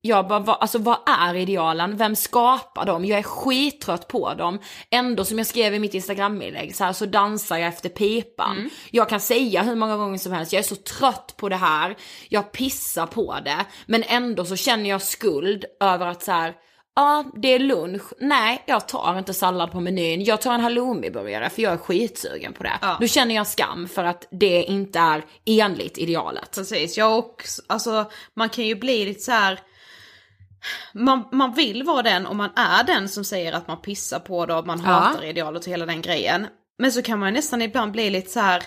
Jag 0.00 0.28
bara, 0.28 0.38
vad, 0.38 0.56
alltså 0.60 0.78
vad 0.78 0.96
är 1.06 1.34
idealen? 1.34 1.96
Vem 1.96 2.16
skapar 2.16 2.86
dem? 2.86 3.04
Jag 3.04 3.18
är 3.18 3.22
skittrött 3.22 4.08
på 4.08 4.34
dem. 4.34 4.58
Ändå 4.90 5.24
som 5.24 5.38
jag 5.38 5.46
skrev 5.46 5.74
i 5.74 5.78
mitt 5.78 5.94
instagraminlägg 5.94 6.76
så 6.76 6.84
här 6.84 6.92
så 6.92 7.06
dansar 7.06 7.56
jag 7.58 7.68
efter 7.68 7.88
pipan. 7.88 8.56
Jag 8.90 9.08
kan 9.08 9.20
säga 9.20 9.62
hur 9.62 9.74
många 9.74 9.96
gånger 9.96 10.18
som 10.18 10.32
helst, 10.32 10.52
jag 10.52 10.60
är 10.60 10.64
så 10.68 10.76
trött 10.76 11.34
på 11.36 11.48
det 11.48 11.56
här. 11.56 11.96
Jag 12.28 12.52
pissar 12.52 13.06
på 13.06 13.36
det. 13.44 13.66
Men 13.86 14.02
ändå 14.02 14.44
så 14.44 14.56
känner 14.56 14.90
jag 14.90 15.02
skuld 15.02 15.64
över 15.80 16.06
att 16.06 16.22
så 16.22 16.32
här 16.32 16.54
Ja, 16.98 17.24
det 17.34 17.48
är 17.54 17.58
lunch. 17.58 18.02
Nej, 18.20 18.62
jag 18.66 18.88
tar 18.88 19.18
inte 19.18 19.34
sallad 19.34 19.72
på 19.72 19.80
menyn. 19.80 20.24
Jag 20.24 20.40
tar 20.40 20.54
en 20.54 20.60
halloumiburgare 20.60 21.50
för 21.50 21.62
jag 21.62 21.72
är 21.72 21.76
skitsugen 21.76 22.52
på 22.52 22.62
det. 22.62 22.78
Ja. 22.80 22.96
Då 23.00 23.06
känner 23.06 23.34
jag 23.34 23.46
skam 23.46 23.88
för 23.88 24.04
att 24.04 24.28
det 24.30 24.62
inte 24.62 24.98
är 24.98 25.24
enligt 25.46 25.98
idealet. 25.98 26.54
Precis, 26.54 26.98
jag 26.98 27.18
också, 27.18 27.62
alltså 27.66 28.10
man 28.34 28.48
kan 28.48 28.64
ju 28.64 28.74
bli 28.74 29.04
lite 29.04 29.20
så 29.20 29.32
här. 29.32 29.60
Man, 30.94 31.24
man 31.32 31.52
vill 31.54 31.82
vara 31.82 32.02
den 32.02 32.26
och 32.26 32.36
man 32.36 32.50
är 32.56 32.84
den 32.84 33.08
som 33.08 33.24
säger 33.24 33.52
att 33.52 33.68
man 33.68 33.80
pissar 33.82 34.18
på 34.18 34.46
det 34.46 34.54
och 34.54 34.66
man 34.66 34.82
Ja. 34.84 34.90
hatar 34.90 35.24
idealet 35.24 35.66
och 35.66 35.72
hela 35.72 35.86
den 35.86 36.02
grejen. 36.02 36.46
Men 36.78 36.92
så 36.92 37.02
kan 37.02 37.18
man 37.18 37.32
nästan 37.32 37.62
ibland 37.62 37.92
bli 37.92 38.10
lite 38.10 38.30
så 38.30 38.40
här 38.40 38.62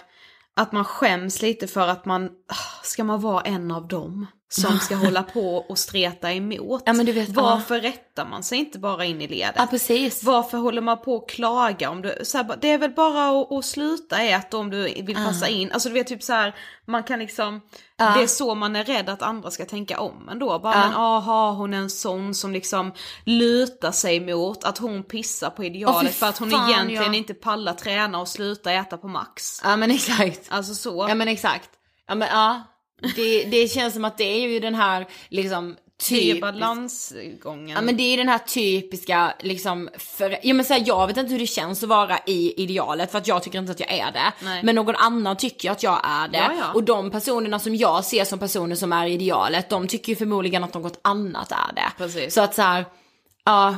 att 0.55 0.71
man 0.71 0.85
skäms 0.85 1.41
lite 1.41 1.67
för 1.67 1.87
att 1.87 2.05
man, 2.05 2.25
ah, 2.25 2.83
ska 2.83 3.03
man 3.03 3.21
vara 3.21 3.41
en 3.41 3.71
av 3.71 3.87
dem 3.87 4.27
som 4.53 4.79
ska 4.79 4.95
hålla 4.95 5.23
på 5.23 5.55
och 5.55 5.77
streta 5.77 6.33
emot? 6.33 6.83
Ja, 6.85 6.93
vet, 6.93 7.29
Varför 7.29 7.81
rättar 7.81 8.25
man 8.25 8.43
sig 8.43 8.57
inte 8.57 8.79
bara 8.79 9.05
in 9.05 9.21
i 9.21 9.27
ledet? 9.27 9.55
Ja, 9.57 9.67
precis. 9.69 10.23
Varför 10.23 10.57
håller 10.57 10.81
man 10.81 11.01
på 11.01 11.15
och 11.15 11.29
klaga 11.29 11.89
om 11.89 12.01
du, 12.01 12.15
så 12.23 12.37
här, 12.37 12.57
det 12.61 12.67
är 12.71 12.77
väl 12.77 12.91
bara 12.91 13.41
att, 13.41 13.51
att 13.51 13.65
sluta 13.65 14.21
äta 14.21 14.57
om 14.57 14.69
du 14.69 14.83
vill 14.83 15.15
passa 15.15 15.47
in. 15.47 15.71
Alltså 15.71 15.89
du 15.89 15.93
vet 15.93 16.07
typ 16.07 16.23
så 16.23 16.33
här, 16.33 16.55
man 16.85 17.03
kan 17.03 17.19
liksom, 17.19 17.61
det 17.97 18.23
är 18.23 18.27
så 18.27 18.55
man 18.55 18.75
är 18.75 18.83
rädd 18.83 19.09
att 19.09 19.21
andra 19.21 19.51
ska 19.51 19.65
tänka 19.65 19.99
om 19.99 20.29
ändå. 20.29 20.59
Bara 20.59 20.79
men 20.79 20.93
aha, 20.93 21.51
hon 21.51 21.73
är 21.73 21.77
en 21.77 21.89
sån 21.89 22.35
som 22.35 22.53
liksom 22.53 22.93
lutar 23.25 23.91
sig 23.91 24.19
mot 24.19 24.63
att 24.63 24.77
hon 24.77 25.03
pissar 25.03 25.49
på 25.49 25.63
idealet 25.63 26.11
fy 26.11 26.17
för 26.17 26.27
att 26.27 26.37
hon 26.37 26.51
fan, 26.51 26.69
egentligen 26.69 27.13
ja. 27.13 27.17
inte 27.17 27.33
pallar 27.33 27.73
träna 27.73 28.19
och 28.19 28.27
sluta 28.27 28.71
äta 28.71 28.97
på 28.97 29.07
max. 29.07 29.61
Ja 29.63 29.75
men 29.75 29.91
exakt. 29.91 30.47
Alltså 30.49 30.73
så. 30.75 31.05
Ja 31.09 31.15
men 31.15 31.27
exakt. 31.27 31.69
Ja 32.07 32.15
men 32.15 32.27
ja. 32.27 32.61
Det, 33.15 33.43
det 33.43 33.67
känns 33.67 33.93
som 33.93 34.05
att 34.05 34.17
det 34.17 34.23
är 34.23 34.47
ju 34.47 34.59
den 34.59 34.75
här 34.75 35.07
liksom 35.29 35.75
det 36.09 36.29
är 36.29 36.33
typ... 36.33 36.41
balansgången. 36.41 37.69
Ja 37.69 37.81
men 37.81 37.97
det 37.97 38.03
är 38.03 38.17
den 38.17 38.27
här 38.27 38.37
typiska 38.37 39.33
liksom, 39.39 39.89
för, 39.97 40.37
ja 40.43 40.53
men 40.53 40.65
så 40.65 40.73
här, 40.73 40.83
jag 40.85 41.07
vet 41.07 41.17
inte 41.17 41.31
hur 41.31 41.39
det 41.39 41.47
känns 41.47 41.83
att 41.83 41.89
vara 41.89 42.17
i 42.25 42.63
idealet 42.63 43.11
för 43.11 43.17
att 43.17 43.27
jag 43.27 43.43
tycker 43.43 43.59
inte 43.59 43.71
att 43.71 43.79
jag 43.79 43.91
är 43.91 44.11
det. 44.11 44.33
Nej. 44.43 44.63
Men 44.63 44.75
någon 44.75 44.95
annan 44.95 45.37
tycker 45.37 45.71
att 45.71 45.83
jag 45.83 46.01
är 46.03 46.27
det. 46.27 46.37
Ja, 46.37 46.53
ja. 46.59 46.73
Och 46.73 46.83
de 46.83 47.11
personerna 47.11 47.59
som 47.59 47.75
jag 47.75 48.05
ser 48.05 48.25
som 48.25 48.39
personer 48.39 48.75
som 48.75 48.93
är 48.93 49.07
idealet, 49.07 49.69
de 49.69 49.87
tycker 49.87 50.09
ju 50.09 50.15
förmodligen 50.15 50.63
att 50.63 50.73
något 50.73 50.99
annat 51.01 51.51
är 51.51 51.75
det. 51.75 51.91
Precis. 51.97 52.33
Så 52.33 52.41
att 52.41 52.55
så 52.55 52.61
här, 52.61 52.85
ja, 53.45 53.75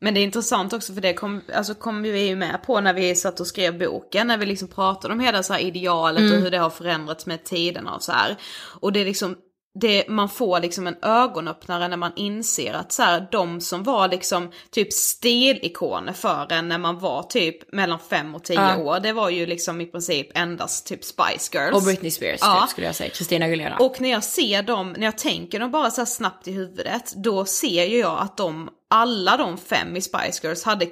Men 0.00 0.14
det 0.14 0.20
är 0.20 0.24
intressant 0.24 0.72
också 0.72 0.94
för 0.94 1.00
det 1.00 1.14
kom, 1.14 1.42
alltså 1.54 1.74
kom 1.74 2.02
vi 2.02 2.26
ju 2.28 2.36
med 2.36 2.62
på 2.66 2.80
när 2.80 2.92
vi 2.92 3.14
satt 3.14 3.40
och 3.40 3.46
skrev 3.46 3.78
boken, 3.78 4.26
när 4.26 4.38
vi 4.38 4.46
liksom 4.46 4.68
pratade 4.68 5.14
om 5.14 5.20
hela 5.20 5.42
så 5.42 5.52
här 5.52 5.60
idealet 5.60 6.20
Mm. 6.20 6.32
och 6.32 6.38
hur 6.38 6.50
det 6.50 6.58
har 6.58 6.70
förändrats 6.70 7.26
med 7.26 7.44
tiderna 7.44 7.94
och 7.94 8.02
så 8.02 8.12
här. 8.12 8.36
Och 8.80 8.92
det 8.92 9.00
är 9.00 9.04
liksom, 9.04 9.36
det, 9.80 10.08
man 10.08 10.28
får 10.28 10.60
liksom 10.60 10.86
en 10.86 10.96
ögonöppnare 11.02 11.88
när 11.88 11.96
man 11.96 12.12
inser 12.16 12.72
att 12.74 12.92
så 12.92 13.02
här, 13.02 13.28
de 13.32 13.60
som 13.60 13.82
var 13.82 14.08
liksom 14.08 14.50
typ 14.70 14.92
stilikoner 14.92 16.12
för 16.12 16.52
en 16.52 16.68
när 16.68 16.78
man 16.78 16.98
var 16.98 17.22
typ 17.22 17.72
mellan 17.72 17.98
5 17.98 18.34
och 18.34 18.44
10 18.44 18.56
Ja. 18.56 18.76
år, 18.76 19.00
det 19.00 19.12
var 19.12 19.30
ju 19.30 19.46
liksom 19.46 19.80
i 19.80 19.86
princip 19.86 20.26
endast 20.34 20.86
typ 20.86 21.04
Spice 21.04 21.50
Girls. 21.58 21.76
och 21.76 21.82
Britney 21.82 22.10
Spears 22.10 22.40
Ja. 22.40 22.60
typ, 22.60 22.70
skulle 22.70 22.86
jag 22.86 22.96
säga, 22.96 23.10
Christina 23.10 23.44
Aguilera. 23.44 23.76
Och 23.78 24.00
när 24.00 24.10
jag 24.10 24.24
ser 24.24 24.62
dem, 24.62 24.94
när 24.98 25.04
jag 25.04 25.18
tänker 25.18 25.60
dem 25.60 25.70
bara 25.70 25.90
så 25.90 26.06
snabbt 26.06 26.48
i 26.48 26.52
huvudet, 26.52 27.12
då 27.16 27.44
ser 27.44 27.84
ju 27.84 27.98
jag 27.98 28.18
att 28.20 28.36
de, 28.36 28.68
alla 28.90 29.36
de 29.36 29.58
fem 29.58 29.96
i 29.96 30.00
Spice 30.00 30.40
Girls 30.46 30.64
hade 30.64 30.86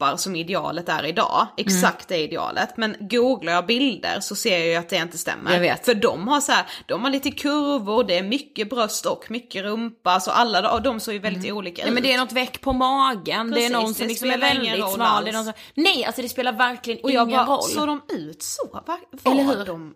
kroppar 0.00 0.16
som 0.16 0.36
idealet 0.36 0.88
är 0.88 1.04
idag. 1.06 1.46
Exakt 1.56 2.08
det 2.08 2.16
idealet. 2.18 2.76
Men 2.76 2.96
googlar 3.00 3.52
jag 3.52 3.66
bilder 3.66 4.20
så 4.20 4.34
ser 4.36 4.58
jag 4.58 4.66
ju 4.66 4.74
att 4.74 4.88
det 4.88 4.96
inte 4.96 5.18
stämmer. 5.18 5.52
Jag 5.52 5.60
vet. 5.60 5.84
För 5.84 5.94
de 5.94 6.28
har 6.28 6.40
så 6.40 6.52
här, 6.52 6.64
de 6.86 7.02
har 7.02 7.10
lite 7.10 7.30
kurvor, 7.30 8.04
det 8.04 8.18
är 8.18 8.22
mycket 8.22 8.70
bröst 8.70 9.06
och 9.06 9.30
mycket 9.30 9.62
rumpa, 9.64 10.20
så 10.20 10.30
alla 10.30 10.80
de, 10.80 11.00
såg 11.00 11.14
ju 11.14 11.20
väldigt 11.20 11.52
olika 11.52 11.82
Ja 11.82 11.88
ut. 11.88 11.94
men 11.94 12.02
det 12.02 12.12
är 12.12 12.18
något 12.18 12.32
väck 12.32 12.60
på 12.60 12.72
magen, 12.72 13.46
det 13.50 13.54
Precis, 13.54 13.70
är 13.70 13.74
någon 13.74 13.88
det 13.88 13.94
som 13.94 14.06
liksom 14.06 14.30
är 14.30 14.38
väldigt 14.38 14.90
smal, 14.94 15.24
det 15.24 15.32
som... 15.32 15.52
Nej 15.74 16.04
alltså 16.04 16.22
det 16.22 16.28
spelar 16.28 16.52
verkligen 16.52 17.00
och 17.02 17.10
jag 17.10 17.28
ingen 17.28 17.46
bara, 17.46 17.56
roll. 17.56 17.62
såg 17.62 17.86
de 17.86 18.00
ut 18.08 18.42
så? 18.42 18.68
Var, 18.72 18.82
var 19.24 19.32
Eller 19.32 19.44
hur? 19.44 19.64
de 19.64 19.94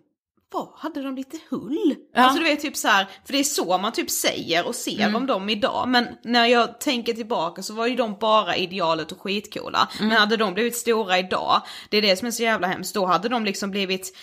var, 0.51 0.69
hade 0.77 1.01
de 1.01 1.15
lite 1.15 1.37
hull? 1.49 1.95
Ja. 2.13 2.21
Alltså 2.21 2.39
du 2.39 2.45
vet 2.45 2.59
typ 2.59 2.77
så 2.77 2.87
här, 2.87 3.07
för 3.25 3.33
det 3.33 3.39
är 3.39 3.43
så 3.43 3.77
man 3.77 3.91
typ 3.91 4.11
säger 4.11 4.67
och 4.67 4.75
ser 4.75 4.99
Mm. 4.99 5.15
om 5.15 5.27
dem 5.27 5.49
idag. 5.49 5.87
Men 5.87 6.07
när 6.23 6.45
jag 6.45 6.79
tänker 6.79 7.13
tillbaka 7.13 7.63
så 7.63 7.73
var 7.73 7.87
ju 7.87 7.95
de 7.95 8.17
bara 8.19 8.55
idealet 8.55 9.11
och 9.11 9.21
skitcoola. 9.21 9.87
Mm. 9.97 10.07
Men 10.09 10.17
hade 10.17 10.37
de 10.37 10.53
blivit 10.53 10.75
stora 10.75 11.19
idag, 11.19 11.61
det 11.89 11.97
är 11.97 12.01
det 12.01 12.17
som 12.17 12.27
är 12.27 12.31
så 12.31 12.43
jävla 12.43 12.67
hemskt, 12.67 12.93
då 12.93 13.05
hade 13.05 13.29
de 13.29 13.45
liksom 13.45 13.71
blivit 13.71 14.17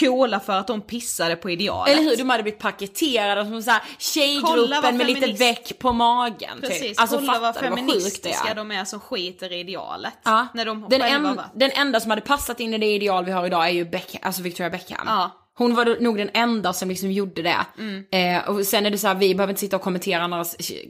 coola 0.00 0.40
för 0.40 0.52
att 0.52 0.66
de 0.66 0.80
pissade 0.80 1.36
på 1.36 1.50
idealet. 1.50 1.92
Eller 1.94 2.02
hur, 2.02 2.16
de 2.16 2.30
hade 2.30 2.42
blivit 2.42 2.60
paketerade 2.60 3.42
som 3.44 3.52
Kolla 3.52 3.72
vad 3.72 3.82
tjejgruppen 3.98 4.96
med 4.96 5.06
lite 5.06 5.32
väck 5.32 5.78
på 5.78 5.92
magen. 5.92 6.58
Precis, 6.60 6.80
typ. 6.80 7.00
Alltså 7.00 7.16
kolla 7.16 7.32
vad 7.32 7.40
vad 7.40 7.54
feministiska 7.54 8.50
är? 8.50 8.54
de 8.54 8.70
är 8.70 8.84
som 8.84 9.00
skiter 9.00 9.52
i 9.52 9.60
idealet. 9.60 10.18
Ja. 10.24 10.46
När 10.54 10.64
de 10.64 10.86
den, 10.90 11.02
en, 11.02 11.40
den 11.54 11.70
enda 11.70 12.00
som 12.00 12.10
hade 12.10 12.22
passat 12.22 12.60
in 12.60 12.74
i 12.74 12.78
det 12.78 12.86
ideal 12.86 13.24
vi 13.24 13.32
har 13.32 13.46
idag 13.46 13.66
är 13.66 13.70
ju 13.70 13.84
Beck, 13.84 14.16
alltså 14.22 14.42
Victoria 14.42 14.70
Beckham. 14.70 15.06
Ja. 15.06 15.45
Hon 15.58 15.74
var 15.74 16.00
nog 16.00 16.16
den 16.16 16.30
enda 16.34 16.72
som 16.72 16.88
liksom 16.88 17.12
gjorde 17.12 17.42
det. 17.42 17.66
Mm. 17.78 18.04
Eh, 18.12 18.48
och 18.48 18.64
sen 18.64 18.86
är 18.86 18.90
det 18.90 18.98
så 18.98 19.06
här, 19.06 19.14
vi 19.14 19.34
behöver 19.34 19.52
inte 19.52 19.60
sitta 19.60 19.76
och 19.76 19.82
kommentera 19.82 20.22
andra 20.22 20.44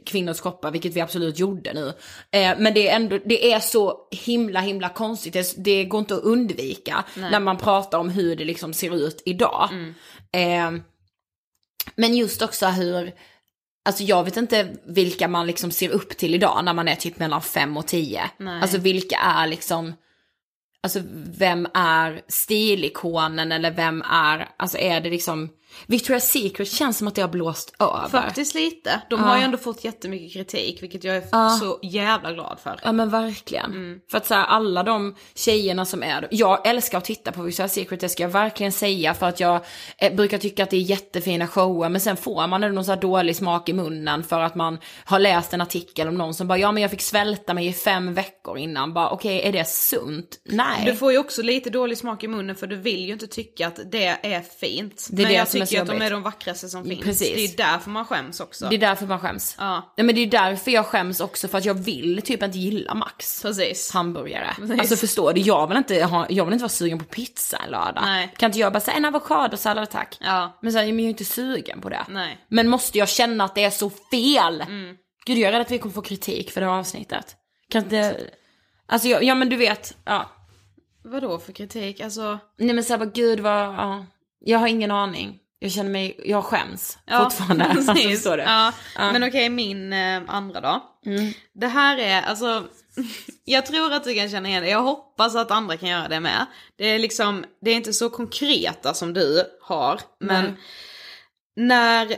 kvinnors 0.05 0.41
kroppar, 0.41 0.71
vilket 0.71 0.93
vi 0.93 1.01
absolut 1.01 1.39
gjorde 1.39 1.73
nu. 1.73 1.87
Eh, 2.31 2.55
men 2.57 2.73
det 2.73 2.89
är 2.89 2.95
ändå, 2.95 3.19
det 3.25 3.53
är 3.53 3.59
så 3.59 4.07
himla 4.11 4.59
himla 4.59 4.89
konstigt, 4.89 5.33
det, 5.33 5.53
det 5.57 5.85
går 5.85 5.99
inte 5.99 6.15
att 6.15 6.23
undvika 6.23 7.03
när 7.15 7.39
man 7.39 7.57
pratar 7.57 7.99
om 7.99 8.09
hur 8.09 8.35
det 8.35 8.45
liksom 8.45 8.73
ser 8.73 8.95
ut 8.95 9.21
idag. 9.25 9.69
Mm. 9.71 9.93
Eh, 10.31 10.81
men 11.95 12.17
just 12.17 12.41
också 12.41 12.65
hur, 12.65 13.13
alltså 13.85 14.03
jag 14.03 14.23
vet 14.23 14.37
inte 14.37 14.67
vilka 14.85 15.27
man 15.27 15.47
liksom 15.47 15.71
ser 15.71 15.89
upp 15.89 16.17
till 16.17 16.35
idag 16.35 16.65
när 16.65 16.73
man 16.73 16.87
är 16.87 16.95
typ 16.95 17.19
mellan 17.19 17.41
5 17.41 17.77
och 17.77 17.87
10. 17.87 18.29
Nej. 18.37 18.61
Alltså 18.61 18.77
vilka 18.77 19.17
är 19.17 19.47
liksom, 19.47 19.93
alltså 20.83 20.99
vem 21.37 21.67
är 21.73 22.21
stilikonen 22.27 23.51
eller 23.51 23.71
vem 23.71 24.01
är, 24.01 24.49
alltså 24.57 24.77
är 24.77 25.01
det 25.01 25.09
liksom, 25.09 25.49
Victoria's 25.87 26.19
Secret 26.19 26.71
känns 26.71 26.97
som 26.97 27.07
att 27.07 27.15
det 27.15 27.21
har 27.21 27.29
blåst 27.29 27.75
över. 27.79 28.09
Faktiskt 28.09 28.55
lite. 28.55 29.01
De 29.09 29.19
har 29.19 29.37
ju 29.37 29.43
ändå 29.43 29.57
fått 29.57 29.83
jättemycket 29.83 30.33
kritik, 30.33 30.83
vilket 30.83 31.03
jag 31.03 31.15
är 31.15 31.49
så 31.49 31.79
jävla 31.81 32.33
glad 32.33 32.59
för. 32.63 32.79
Ja 32.83 32.91
men 32.91 33.09
verkligen. 33.09 33.65
Mm. 33.65 33.99
För 34.11 34.17
att 34.17 34.25
så 34.25 34.33
här, 34.33 34.45
alla 34.45 34.83
de 34.83 35.15
tjejerna 35.35 35.85
som 35.85 36.03
är, 36.03 36.27
jag 36.31 36.67
älskar 36.67 36.97
att 36.97 37.05
titta 37.05 37.31
på 37.31 37.47
Victoria's 37.47 37.67
Secret, 37.67 37.99
det 37.99 38.09
ska 38.09 38.23
jag 38.23 38.29
verkligen 38.29 38.71
säga 38.71 39.13
för 39.13 39.25
att 39.25 39.39
jag 39.39 39.65
eh, 39.97 40.15
brukar 40.15 40.37
tycka 40.37 40.63
att 40.63 40.69
det 40.69 40.77
är 40.77 40.81
jättefina 40.81 41.47
shower 41.47 41.89
men 41.89 42.01
sen 42.01 42.17
får 42.17 42.47
man 42.47 42.61
någon 42.61 42.85
så 42.85 42.91
här 42.91 43.01
dålig 43.01 43.35
smak 43.35 43.69
i 43.69 43.73
munnen 43.73 44.23
för 44.23 44.39
att 44.39 44.55
man 44.55 44.79
har 45.05 45.19
läst 45.19 45.53
en 45.53 45.61
artikel 45.61 46.07
om 46.07 46.15
någon 46.15 46.33
som 46.33 46.47
bara 46.47 46.57
ja 46.57 46.71
men 46.71 46.81
jag 46.81 46.91
fick 46.91 47.01
svälta 47.01 47.53
mig 47.53 47.67
i 47.67 47.73
fem 47.73 48.13
veckor 48.13 48.57
innan, 48.57 48.93
bara 48.93 49.09
okej 49.09 49.41
är 49.43 49.51
det 49.51 49.67
sunt? 49.67 50.41
Nej. 50.45 50.85
Du 50.85 50.95
får 50.95 51.11
ju 51.11 51.17
också 51.17 51.41
lite 51.41 51.69
dålig 51.69 51.97
smak 51.97 52.23
i 52.23 52.27
munnen 52.27 52.55
för 52.55 52.67
du 52.67 52.75
vill 52.75 53.05
ju 53.05 53.13
inte 53.13 53.27
tycka 53.27 53.67
att 53.67 53.79
det 53.91 54.17
är 54.23 54.41
fint. 54.59 55.07
Det 55.09 55.21
är 55.21 55.25
Men 55.25 55.31
det 55.33 55.37
jag 55.37 55.47
tycker 55.65 55.81
att 55.81 55.87
de 55.87 56.01
är 56.01 56.11
de 56.11 56.23
vackraste 56.23 56.69
som 56.69 56.83
finns. 56.83 57.03
Precis. 57.03 57.55
Det 57.55 57.63
är 57.63 57.71
därför 57.71 57.89
man 57.89 58.05
skäms 58.05 58.39
också. 58.39 58.69
Det 58.69 58.75
är 58.75 58.79
därför 58.79 59.05
man 59.05 59.19
skäms. 59.19 59.55
Ja. 59.59 59.93
Nej 59.97 60.05
men 60.05 60.15
det 60.15 60.21
är 60.21 60.27
därför 60.27 60.71
jag 60.71 60.85
skäms 60.85 61.19
också 61.19 61.47
för 61.47 61.57
att 61.57 61.65
jag 61.65 61.73
vill 61.73 62.21
typ 62.21 62.43
inte 62.43 62.57
gilla 62.57 62.93
Max. 62.93 63.41
Precis. 63.41 63.91
hamburgare. 63.91 64.53
Precis. 64.55 64.79
Alltså 64.79 64.95
förstår 64.95 65.33
du, 65.33 65.41
jag 65.41 65.67
vill, 65.67 65.77
inte 65.77 66.03
ha, 66.03 66.25
jag 66.29 66.45
vill 66.45 66.53
inte 66.53 66.63
vara 66.63 66.69
sugen 66.69 66.99
på 66.99 67.05
pizza 67.05 67.57
en 67.57 67.71
lördag. 67.71 68.03
Nej. 68.05 68.33
Kan 68.37 68.49
inte 68.49 68.59
jag 68.59 68.73
bara 68.73 68.79
säga 68.79 68.97
en 68.97 69.05
avokadosallad 69.05 69.89
tack? 69.89 70.17
Ja. 70.19 70.59
Men, 70.61 70.71
så 70.71 70.79
här, 70.79 70.85
men 70.85 70.99
jag 70.99 71.05
är 71.05 71.09
inte 71.09 71.25
sugen 71.25 71.81
på 71.81 71.89
det. 71.89 72.05
Nej. 72.09 72.45
Men 72.47 72.69
måste 72.69 72.97
jag 72.97 73.09
känna 73.09 73.43
att 73.43 73.55
det 73.55 73.63
är 73.63 73.69
så 73.69 73.89
fel? 73.89 74.65
Gud 75.25 75.37
jag 75.37 75.47
är 75.47 75.51
rädd 75.51 75.61
att 75.61 75.71
vi 75.71 75.79
kommer 75.79 75.93
få 75.93 76.01
kritik 76.01 76.51
för 76.51 76.61
det 76.61 76.67
här 76.67 76.73
avsnittet. 76.73 77.35
Kan 77.69 77.83
inte, 77.83 78.17
alltså 78.87 79.07
jag, 79.07 79.23
ja 79.23 79.35
men 79.35 79.49
du 79.49 79.55
vet, 79.55 79.97
ja. 80.05 80.31
Vadå 81.03 81.39
för 81.39 81.53
kritik? 81.53 82.01
Alltså... 82.01 82.39
Nej 82.57 82.75
men 82.75 82.83
såhär 82.83 82.97
bara 82.97 83.09
gud 83.09 83.39
vad, 83.39 83.53
ja. 83.53 84.05
Jag 84.39 84.59
har 84.59 84.67
ingen 84.67 84.91
aning. 84.91 85.39
Jag 85.59 85.71
känner 85.71 85.89
mig, 85.89 86.19
jag 86.25 86.45
skäms 86.45 86.97
Ja, 87.05 87.23
fortfarande. 87.23 87.65
Alltså, 87.69 87.93
precis. 87.93 88.11
förstår 88.11 88.37
du? 88.37 88.43
Ja. 88.43 88.73
Men 88.95 89.23
okej, 89.23 89.49
min 89.49 89.93
eh, 89.93 90.21
andra 90.27 90.61
då. 90.61 90.83
Det 91.53 91.67
här 91.67 91.97
är, 91.97 92.21
alltså, 92.21 92.63
jag 93.45 93.65
tror 93.65 93.93
att 93.93 94.03
du 94.03 94.13
kan 94.13 94.29
känna 94.29 94.49
igen 94.49 94.63
det. 94.63 94.69
Jag 94.69 94.81
hoppas 94.81 95.35
att 95.35 95.51
andra 95.51 95.77
kan 95.77 95.89
göra 95.89 96.07
det 96.07 96.19
med. 96.19 96.45
Det 96.77 96.85
är 96.85 96.99
liksom, 96.99 97.45
det 97.61 97.71
är 97.71 97.75
inte 97.75 97.93
så 97.93 98.09
konkreta 98.09 98.93
som 98.93 99.13
du 99.13 99.43
har, 99.61 100.01
men 100.19 100.57
när 101.55 102.15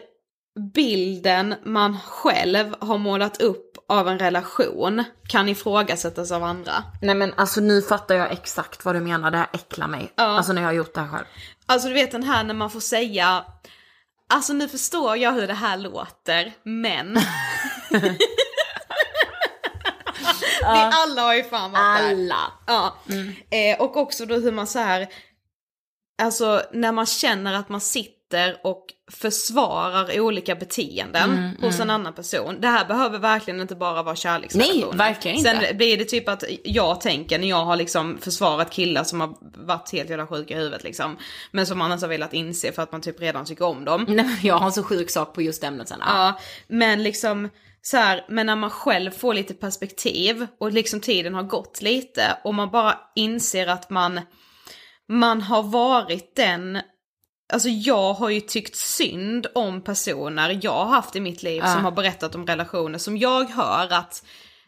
bilden 0.74 1.56
man 1.64 2.00
själv 2.00 2.76
har 2.80 2.98
målat 2.98 3.42
upp 3.42 3.69
av 3.90 4.08
en 4.08 4.20
relation 4.20 5.04
kan 5.28 5.50
ifrågasättas 5.50 6.32
av 6.32 6.44
andra. 6.44 6.84
Nej 7.02 7.16
men 7.16 7.34
alltså 7.34 7.62
nu 7.62 7.82
fattar 7.82 8.16
jag 8.16 8.32
exakt 8.32 8.86
vad 8.86 8.96
du 8.96 9.00
menar, 9.00 9.32
det 9.32 9.38
här 9.38 9.48
äcklar 9.54 9.88
mig. 9.88 10.14
Ja. 10.16 10.24
Alltså 10.24 10.54
när 10.54 10.62
jag 10.62 10.70
har 10.70 10.74
gjort 10.74 10.94
det 10.94 11.02
här 11.02 11.08
själv. 11.08 11.26
Alltså 11.66 11.88
du 11.88 11.94
vet 11.94 12.12
den 12.12 12.24
här 12.24 12.44
när 12.44 12.54
man 12.54 12.70
får 12.70 12.80
säga, 12.80 13.46
alltså 14.30 14.54
nu 14.54 14.68
förstår 14.68 15.18
jag 15.18 15.32
hur 15.32 15.48
det 15.48 15.54
här 15.54 15.78
låter, 15.78 16.54
men. 16.64 17.20
Vi 20.62 20.90
alla 20.92 21.22
har 21.22 21.36
ju 21.36 21.44
fan 21.44 21.72
varit 21.72 22.00
där. 22.00 22.10
Alla. 22.12 22.52
Ja. 22.68 22.96
Eh, 23.50 23.82
och 23.82 23.98
också 23.98 24.26
då 24.26 24.36
hur 24.36 24.52
man 24.52 24.68
så 24.68 24.80
här, 24.80 25.08
alltså 26.22 26.62
när 26.74 26.92
man 26.92 27.06
känner 27.06 27.54
att 27.54 27.70
man 27.70 27.82
sitter 27.82 28.19
och 28.64 28.86
försvarar 29.12 30.20
olika 30.20 30.56
beteenden 30.56 31.32
Mm, 31.32 31.56
hos 31.62 31.80
en 31.80 31.90
annan 31.90 32.14
person. 32.14 32.62
Det 32.62 32.68
här 32.68 32.86
behöver 32.86 33.20
verkligen 33.20 33.62
inte 33.62 33.76
bara 33.76 34.04
vara 34.04 34.16
kärleksrelationer. 34.16 34.86
Nej, 34.86 34.98
verkligen 34.98 35.38
inte. 35.38 35.50
Sen 35.50 35.78
blir 35.78 35.98
det 35.98 36.06
typ 36.06 36.30
att 36.30 36.44
jag 36.64 37.02
tänker 37.02 37.40
när 37.40 37.48
jag 37.48 37.66
har 37.66 37.76
liksom 37.76 38.18
försvarat 38.22 38.70
killar 38.72 39.04
som 39.04 39.22
har 39.22 39.36
varit 39.68 39.92
helt 39.92 40.10
jävla 40.10 40.28
sjuka 40.28 40.54
i 40.54 40.58
huvudet 40.58 40.84
liksom. 40.84 41.18
Men 41.52 41.66
som 41.66 41.78
man 41.78 41.92
inte 41.92 42.06
har 42.06 42.10
velat 42.10 42.34
inse 42.34 42.72
för 42.72 42.82
att 42.82 42.92
man 42.92 43.02
typ 43.02 43.22
redan 43.22 43.46
tycker 43.46 43.66
om 43.66 43.86
dem. 43.86 44.06
Nej, 44.08 44.26
men 44.26 44.38
jag 44.42 44.56
har 44.56 44.66
en 44.66 44.72
så 44.72 44.84
sjuk 44.84 45.10
sak 45.10 45.34
på 45.34 45.42
just 45.42 45.64
ämnet 45.64 45.88
sen. 45.88 46.00
Ja. 46.02 46.06
Ja, 46.08 46.40
men 46.68 47.04
liksom 47.04 47.50
så 47.82 47.98
här, 47.98 48.26
men 48.30 48.46
när 48.46 48.56
man 48.56 48.70
själv 48.70 49.12
får 49.12 49.34
lite 49.34 49.54
perspektiv 49.54 50.48
och 50.60 50.72
liksom 50.72 51.00
tiden 51.00 51.34
har 51.34 51.44
gått 51.44 51.82
lite 51.82 52.38
och 52.44 52.56
man 52.56 52.72
bara 52.72 52.98
inser 53.16 53.68
att 53.68 53.90
man, 53.90 54.22
man 55.10 55.42
har 55.42 55.64
varit 55.64 56.36
den, 56.36 56.80
alltså 57.50 57.70
jag 57.70 58.14
har 58.14 58.30
ju 58.30 58.42
tyckt 58.42 58.76
synd 58.76 59.48
om 59.56 59.82
personer 59.82 60.60
jag 60.62 60.86
har 60.86 60.86
haft 60.86 61.16
i 61.16 61.20
mitt 61.20 61.44
liv 61.44 61.62
som 61.62 61.86
har 61.86 61.92
berättat 61.92 62.36
om 62.36 62.46
relationer 62.46 62.98
som 62.98 63.18
jag 63.18 63.50
hör 63.50 63.94
att 63.94 64.24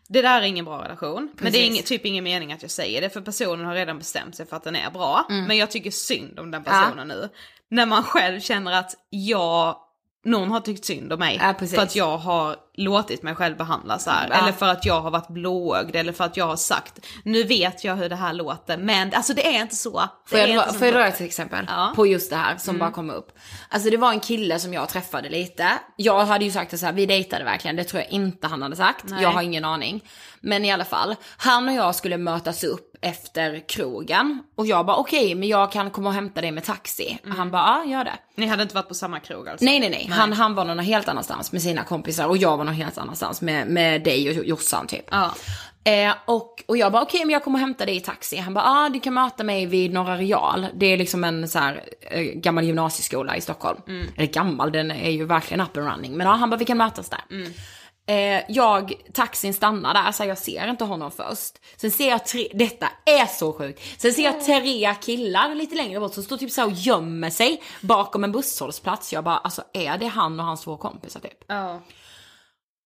det 0.07 0.21
där 0.21 0.41
är 0.41 0.45
ingen 0.45 0.65
bra 0.65 0.83
relation. 0.83 1.31
Men 1.35 1.51
det 1.51 1.57
är 1.57 1.61
Precis. 1.61 1.69
ingen, 1.69 1.83
typ 1.83 2.05
ingen 2.05 2.23
mening 2.23 2.53
att 2.53 2.61
jag 2.61 2.71
säger 2.71 3.01
det 3.01 3.09
för 3.09 3.21
personen 3.21 3.65
har 3.65 3.73
redan 3.73 3.97
bestämt 3.97 4.35
sig 4.35 4.45
för 4.45 4.57
att 4.57 4.63
den 4.63 4.75
är 4.75 4.91
bra. 4.91 5.25
Men 5.29 5.57
jag 5.57 5.71
tycker 5.71 5.91
synd 5.91 6.39
om 6.39 6.51
den 6.51 6.63
personen 6.63 7.07
nu. 7.07 7.29
När 7.69 7.85
man 7.85 8.03
själv 8.03 8.39
känner 8.39 8.71
att 8.71 8.95
jag, 9.09 9.75
någon 10.23 10.51
har 10.51 10.59
tyckt 10.59 10.85
synd 10.85 11.13
om 11.13 11.19
mig. 11.19 11.39
Ja, 11.41 11.67
för 11.67 11.77
att 11.77 11.95
jag 11.95 12.17
har 12.17 12.55
låtit 12.75 13.23
mig 13.23 13.35
själv 13.35 13.57
behandlas 13.57 14.03
så 14.03 14.09
här. 14.09 14.27
Ja. 14.29 14.35
Eller 14.35 14.51
för 14.51 14.67
att 14.67 14.85
jag 14.85 15.01
har 15.01 15.11
varit 15.11 15.27
blåögd. 15.27 15.95
Eller 15.95 16.13
för 16.13 16.23
att 16.23 16.37
jag 16.37 16.47
har 16.47 16.55
sagt, 16.55 17.05
nu 17.23 17.43
vet 17.43 17.83
jag 17.83 17.95
hur 17.95 18.09
det 18.09 18.15
här 18.15 18.33
låter. 18.33 18.77
Men 18.77 19.13
alltså 19.13 19.33
det 19.33 19.55
är 19.55 19.61
inte 19.61 19.75
så. 19.75 19.99
Det 19.99 20.07
Får 20.29 20.39
jag, 20.39 20.49
dra, 20.49 20.73
får 20.73 20.87
jag 20.87 20.93
dra 20.95 21.07
ett 21.07 21.21
exempel 21.21 21.65
Ja. 21.69 21.93
på 21.95 22.07
just 22.07 22.29
det 22.29 22.35
här 22.35 22.57
som 22.57 22.77
bara 22.77 22.91
kom 22.91 23.09
upp? 23.09 23.37
Alltså 23.69 23.89
det 23.89 23.97
var 23.97 24.11
en 24.11 24.19
kille 24.19 24.59
som 24.59 24.73
jag 24.73 24.89
träffade 24.89 25.29
lite. 25.29 25.67
Jag 25.95 26.25
hade 26.25 26.45
ju 26.45 26.51
sagt 26.51 26.71
det 26.71 26.77
så 26.77 26.85
här, 26.85 26.93
vi 26.93 27.05
dejtade 27.05 27.43
verkligen. 27.43 27.75
Det 27.75 27.83
tror 27.83 28.01
jag 28.01 28.11
inte 28.11 28.47
han 28.47 28.61
hade 28.61 28.75
sagt. 28.75 29.05
Nej. 29.07 29.23
Jag 29.23 29.29
har 29.29 29.41
ingen 29.41 29.65
aning. 29.65 30.03
Men 30.41 30.65
i 30.65 30.71
alla 30.71 30.85
fall, 30.85 31.15
han 31.37 31.69
och 31.69 31.75
jag 31.75 31.95
skulle 31.95 32.17
mötas 32.17 32.63
upp 32.63 32.97
efter 33.01 33.67
krogen. 33.67 34.43
Och 34.55 34.65
jag 34.65 34.85
bara 34.85 34.97
okej, 34.97 35.35
men 35.35 35.49
jag 35.49 35.71
kan 35.71 35.91
komma 35.91 36.09
och 36.09 36.15
hämta 36.15 36.41
dig 36.41 36.51
med 36.51 36.63
taxi. 36.63 37.17
Han 37.37 37.51
bara 37.51 37.61
ja, 37.63 37.91
gör 37.91 38.03
det. 38.03 38.17
Ni 38.35 38.45
hade 38.45 38.63
inte 38.63 38.75
varit 38.75 38.87
på 38.87 38.93
samma 38.93 39.19
krog 39.19 39.49
alltså? 39.49 39.65
Nej, 39.65 39.79
nej, 39.79 39.89
nej. 39.89 40.09
Han, 40.11 40.33
han 40.33 40.55
var 40.55 40.65
någon 40.65 40.79
helt 40.79 41.07
annanstans 41.07 41.51
med 41.51 41.61
sina 41.61 41.83
kompisar 41.83 42.27
och 42.27 42.37
jag 42.37 42.57
var 42.57 42.63
någon 42.63 42.73
helt 42.73 42.97
annanstans 42.97 43.41
med, 43.41 43.67
med 43.67 44.03
dig 44.03 44.39
och 44.39 44.45
Jossan 44.45 44.87
typ. 44.87 45.05
Ja. 45.11 45.31
Eh, 45.83 46.13
och, 46.25 46.63
och 46.67 46.77
jag 46.77 46.91
bara 46.91 47.01
okej 47.01 47.25
men 47.25 47.29
jag 47.29 47.43
kommer 47.43 47.59
hämta 47.59 47.85
dig 47.85 47.95
i 47.95 47.99
taxi. 47.99 48.37
Han 48.37 48.53
bara 48.53 48.65
ah, 48.65 48.89
du 48.89 48.99
kan 48.99 49.13
möta 49.13 49.43
mig 49.43 49.65
vid 49.65 49.93
Norra 49.93 50.17
Real. 50.17 50.67
Det 50.73 50.85
är 50.85 50.97
liksom 50.97 51.23
en 51.23 51.47
så 51.47 51.59
här 51.59 51.83
eh, 52.01 52.21
gammal 52.21 52.63
gymnasieskola 52.63 53.37
i 53.37 53.41
Stockholm. 53.41 53.81
Eller 54.17 54.27
gammal, 54.27 54.71
den 54.71 54.91
är 54.91 55.11
ju 55.11 55.25
verkligen 55.25 55.61
up 55.61 55.77
and 55.77 55.87
running. 55.87 56.17
Men 56.17 56.27
ja, 56.27 56.33
han 56.33 56.49
bara 56.49 56.57
vi 56.57 56.65
kan 56.65 56.77
mötas 56.77 57.09
där. 57.09 57.21
Eh, 58.05 58.41
jag, 58.47 58.93
taxin 59.13 59.53
stannar 59.53 59.93
där, 59.93 60.11
så 60.11 60.23
jag 60.23 60.37
ser 60.37 60.69
inte 60.69 60.83
honom 60.83 61.11
först. 61.11 61.59
Sen 61.77 61.91
ser 61.91 62.09
jag 62.09 62.25
tre, 62.25 62.47
detta 62.53 62.87
är 63.05 63.25
så 63.25 63.53
sjukt. 63.53 64.01
Sen 64.01 64.13
ser 64.13 64.23
jag 64.23 64.45
tre 64.45 64.95
killar 65.01 65.55
lite 65.55 65.75
längre 65.75 65.99
bort 65.99 66.13
som 66.13 66.23
står 66.23 66.37
typ 66.37 66.51
så 66.51 66.65
och 66.65 66.71
gömmer 66.71 67.29
sig 67.29 67.61
bakom 67.81 68.23
en 68.23 68.31
busshållplats. 68.31 69.13
Jag 69.13 69.23
bara, 69.23 69.37
alltså 69.37 69.63
är 69.73 69.97
det 69.97 70.07
han 70.07 70.39
och 70.39 70.45
hans 70.45 70.61
två 70.61 70.77
kompisar 70.77 71.19
typ? 71.19 71.43
Ja. 71.47 71.79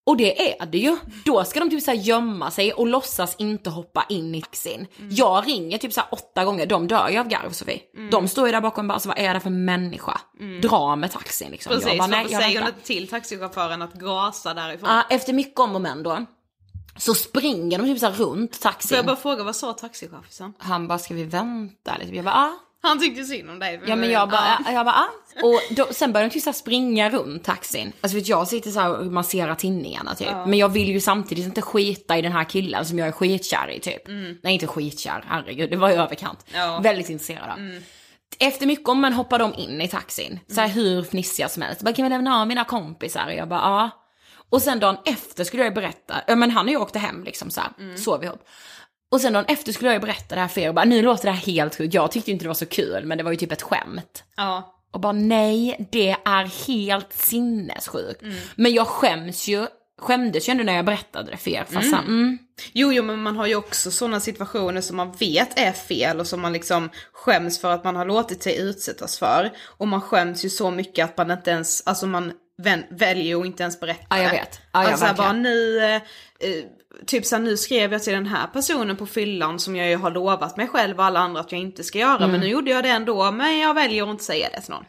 Och 0.05 0.17
det 0.17 0.61
är 0.61 0.65
det 0.65 0.77
ju. 0.77 0.97
Då 1.25 1.43
ska 1.43 1.59
de 1.59 1.69
typ 1.69 1.83
så 1.83 1.91
gömma 1.93 2.51
sig 2.51 2.73
och 2.73 2.87
låtsas 2.87 3.35
inte 3.37 3.69
hoppa 3.69 4.05
in 4.09 4.35
i 4.35 4.41
taxin. 4.41 4.87
Mm. 4.99 5.15
Jag 5.15 5.47
ringer 5.47 5.77
typ 5.77 5.93
så 5.93 6.01
åtta 6.11 6.45
gånger, 6.45 6.65
de 6.65 6.87
dör 6.87 7.09
ju 7.09 7.17
av 7.17 7.27
garv 7.27 7.51
Sofie. 7.51 7.81
Mm. 7.95 8.09
De 8.09 8.27
står 8.27 8.45
ju 8.45 8.51
där 8.51 8.61
bakom 8.61 8.85
och 8.85 8.87
bara, 8.87 8.93
alltså, 8.93 9.09
vad 9.09 9.19
är 9.19 9.33
det 9.33 9.39
för 9.39 9.49
människa? 9.49 10.21
Dra 10.61 10.95
med 10.95 11.11
taxin 11.11 11.51
liksom. 11.51 11.73
Precis, 11.73 11.87
jag 11.87 11.97
bara, 11.97 12.07
nej, 12.07 12.25
jag 12.29 12.41
säger 12.41 12.59
hon 12.59 12.67
inte 12.67 12.81
till 12.81 13.07
taxichauffören 13.07 13.81
att 13.81 13.93
gasa 13.93 14.53
därifrån? 14.53 14.89
Ja, 14.89 15.03
efter 15.09 15.33
mycket 15.33 15.59
om 15.59 15.75
och 15.75 15.81
men 15.81 16.03
då. 16.03 16.25
Så 16.97 17.13
springer 17.13 17.77
de 17.77 17.83
typ 17.85 17.99
så 17.99 18.09
runt 18.09 18.55
Får 18.55 18.61
taxin. 18.61 18.95
jag 18.95 19.05
bara 19.05 19.15
fråga, 19.15 19.43
vad 19.43 19.55
sa 19.55 19.73
taxichauffören? 19.73 20.53
Han 20.57 20.87
bara, 20.87 20.99
ska 20.99 21.13
vi 21.13 21.23
vänta 21.23 21.97
lite? 21.97 22.15
Jag 22.15 22.25
bara, 22.25 22.35
ah. 22.35 22.64
Han 22.87 22.99
tyckte 22.99 23.23
synd 23.23 23.49
om 23.49 23.59
dig. 23.59 23.81
Ja 23.87 23.95
men 23.95 24.11
jag 24.11 24.29
bara, 24.29 24.59
jag 24.65 24.85
bara, 24.85 24.95
ah. 24.95 25.09
Och 25.43 25.61
då, 25.69 25.87
sen 25.91 26.13
började 26.13 26.33
de 26.33 26.41
här 26.45 26.53
springa 26.53 27.09
runt 27.09 27.43
taxin. 27.43 27.93
Alltså 28.01 28.17
vet 28.17 28.27
jag 28.27 28.47
sitter 28.47 28.71
så 28.71 28.79
här 28.79 28.97
och 28.97 29.05
masserar 29.05 29.55
tinningarna 29.55 30.15
typ. 30.15 30.31
Men 30.47 30.53
jag 30.53 30.69
vill 30.69 30.89
ju 30.89 31.01
samtidigt 31.01 31.45
inte 31.45 31.61
skita 31.61 32.17
i 32.17 32.21
den 32.21 32.31
här 32.31 32.43
killen 32.43 32.85
som 32.85 32.99
jag 32.99 33.07
är 33.07 33.11
skitkär 33.11 33.69
i 33.69 33.79
typ. 33.79 34.01
Nej 34.43 34.53
inte 34.53 34.67
skitkär, 34.67 35.23
herregud 35.27 35.69
det 35.69 35.77
var 35.77 35.89
ju 35.89 35.95
överkant. 35.95 36.45
Ja. 36.53 36.79
Väldigt 36.83 37.09
intresserad 37.09 37.49
av. 37.49 37.57
Efter 38.39 38.65
mycket 38.65 38.89
om 38.89 39.01
men 39.01 39.13
hoppar 39.13 39.39
de 39.39 39.53
in 39.53 39.81
i 39.81 39.87
taxin. 39.87 40.39
Så 40.47 40.61
här 40.61 40.67
hur 40.67 41.03
fnissiga 41.03 41.49
som 41.49 41.61
helst. 41.61 41.81
Bara, 41.81 41.93
kan 41.93 42.03
vi 42.03 42.09
lämna 42.09 42.41
av 42.41 42.47
mina 42.47 42.63
kompisar? 42.63 43.25
Och 43.27 43.33
jag 43.33 43.49
bara, 43.49 43.59
ja. 43.59 43.89
Och 44.49 44.61
sen 44.61 44.79
dagen 44.79 44.97
efter 45.05 45.43
skulle 45.43 45.63
jag 45.63 45.73
berätta, 45.73 46.15
ja 46.27 46.35
men 46.35 46.51
han 46.51 46.65
och 46.65 46.71
jag 46.71 46.81
åkte 46.81 46.99
hem 46.99 47.23
liksom 47.23 47.49
så 47.49 47.61
här, 47.61 47.97
sov 47.97 48.23
ihop. 48.23 48.47
Och 49.11 49.21
sen 49.21 49.33
dagen 49.33 49.45
efter 49.47 49.71
skulle 49.71 49.89
jag 49.89 49.93
ju 49.95 49.99
berätta 49.99 50.35
det 50.35 50.41
här 50.41 50.47
för 50.47 50.61
er 50.61 50.69
och 50.69 50.75
bara, 50.75 50.85
nu 50.85 51.01
låter 51.01 51.25
det 51.25 51.31
här 51.31 51.53
helt 51.53 51.75
sjukt. 51.75 51.93
Jag 51.93 52.11
tyckte 52.11 52.31
inte 52.31 52.45
det 52.45 52.49
var 52.49 52.55
så 52.55 52.65
kul, 52.65 53.05
men 53.05 53.17
det 53.17 53.23
var 53.23 53.31
ju 53.31 53.37
typ 53.37 53.51
ett 53.51 53.61
skämt. 53.61 54.23
Ja. 54.37 54.71
Och 54.91 54.99
bara 54.99 55.11
nej, 55.13 55.87
det 55.91 56.15
är 56.25 56.67
helt 56.67 57.13
sinnessjukt. 57.13 58.21
Men 58.55 58.73
jag 58.73 58.87
skäms 58.87 59.47
ju, 59.47 59.67
skämdes 60.01 60.49
ju 60.49 60.51
ändå 60.51 60.63
när 60.63 60.75
jag 60.75 60.85
berättade 60.85 61.31
det 61.31 61.37
för 61.37 61.51
er. 61.51 61.65
Fast 61.69 61.87
mm. 61.93 62.05
Mm, 62.05 62.37
Jo, 62.73 62.93
jo, 62.93 63.03
men 63.03 63.21
man 63.23 63.37
har 63.37 63.45
ju 63.47 63.55
också 63.55 63.91
sådana 63.91 64.19
situationer 64.19 64.81
som 64.81 64.97
man 64.97 65.11
vet 65.11 65.59
är 65.59 65.71
fel 65.71 66.19
och 66.19 66.27
som 66.27 66.41
man 66.41 66.53
liksom 66.53 66.89
skäms 67.13 67.59
för 67.61 67.71
att 67.71 67.83
man 67.83 67.95
har 67.95 68.05
låtit 68.05 68.43
sig 68.43 68.57
utsättas 68.57 69.19
för. 69.19 69.51
Och 69.77 69.87
man 69.87 70.01
skäms 70.01 70.45
ju 70.45 70.49
så 70.49 70.71
mycket 70.71 71.05
att 71.05 71.17
man 71.17 71.31
inte 71.31 71.51
ens, 71.51 71.87
alltså 71.87 72.07
man 72.07 72.31
väljer 72.89 73.39
att 73.39 73.45
inte 73.45 73.63
ens 73.63 73.79
berätta 73.79 74.05
Ja, 74.09 74.23
jag 74.23 74.31
vet. 74.31 74.61
Ja, 74.71 74.83
ja, 74.83 74.89
alltså 74.89 75.05
här 75.05 75.13
bara 75.13 75.33
verkligen. 75.33 75.41
nu, 75.41 75.79
eh, 75.79 76.01
typ 77.07 77.25
såhär 77.25 77.43
nu 77.43 77.57
skrev 77.57 77.91
jag 77.91 78.03
till 78.03 78.13
den 78.13 78.25
här 78.25 78.47
personen 78.47 78.97
på 78.97 79.05
fyllan 79.05 79.59
som 79.59 79.75
jag 79.75 79.89
ju 79.89 79.95
har 79.95 80.11
lovat 80.11 80.57
mig 80.57 80.67
själv 80.67 80.97
och 80.97 81.05
alla 81.05 81.19
andra 81.19 81.41
att 81.41 81.51
jag 81.51 81.61
inte 81.61 81.83
ska 81.83 81.99
göra. 81.99 82.17
Mm. 82.17 82.31
Men 82.31 82.39
nu 82.39 82.47
gjorde 82.47 82.71
jag 82.71 82.83
det 82.83 82.89
ändå, 82.89 83.31
men 83.31 83.59
jag 83.59 83.73
väljer 83.73 84.03
att 84.03 84.09
inte 84.09 84.23
säga 84.23 84.49
det 84.53 84.61
till 84.61 84.71
någon. 84.71 84.85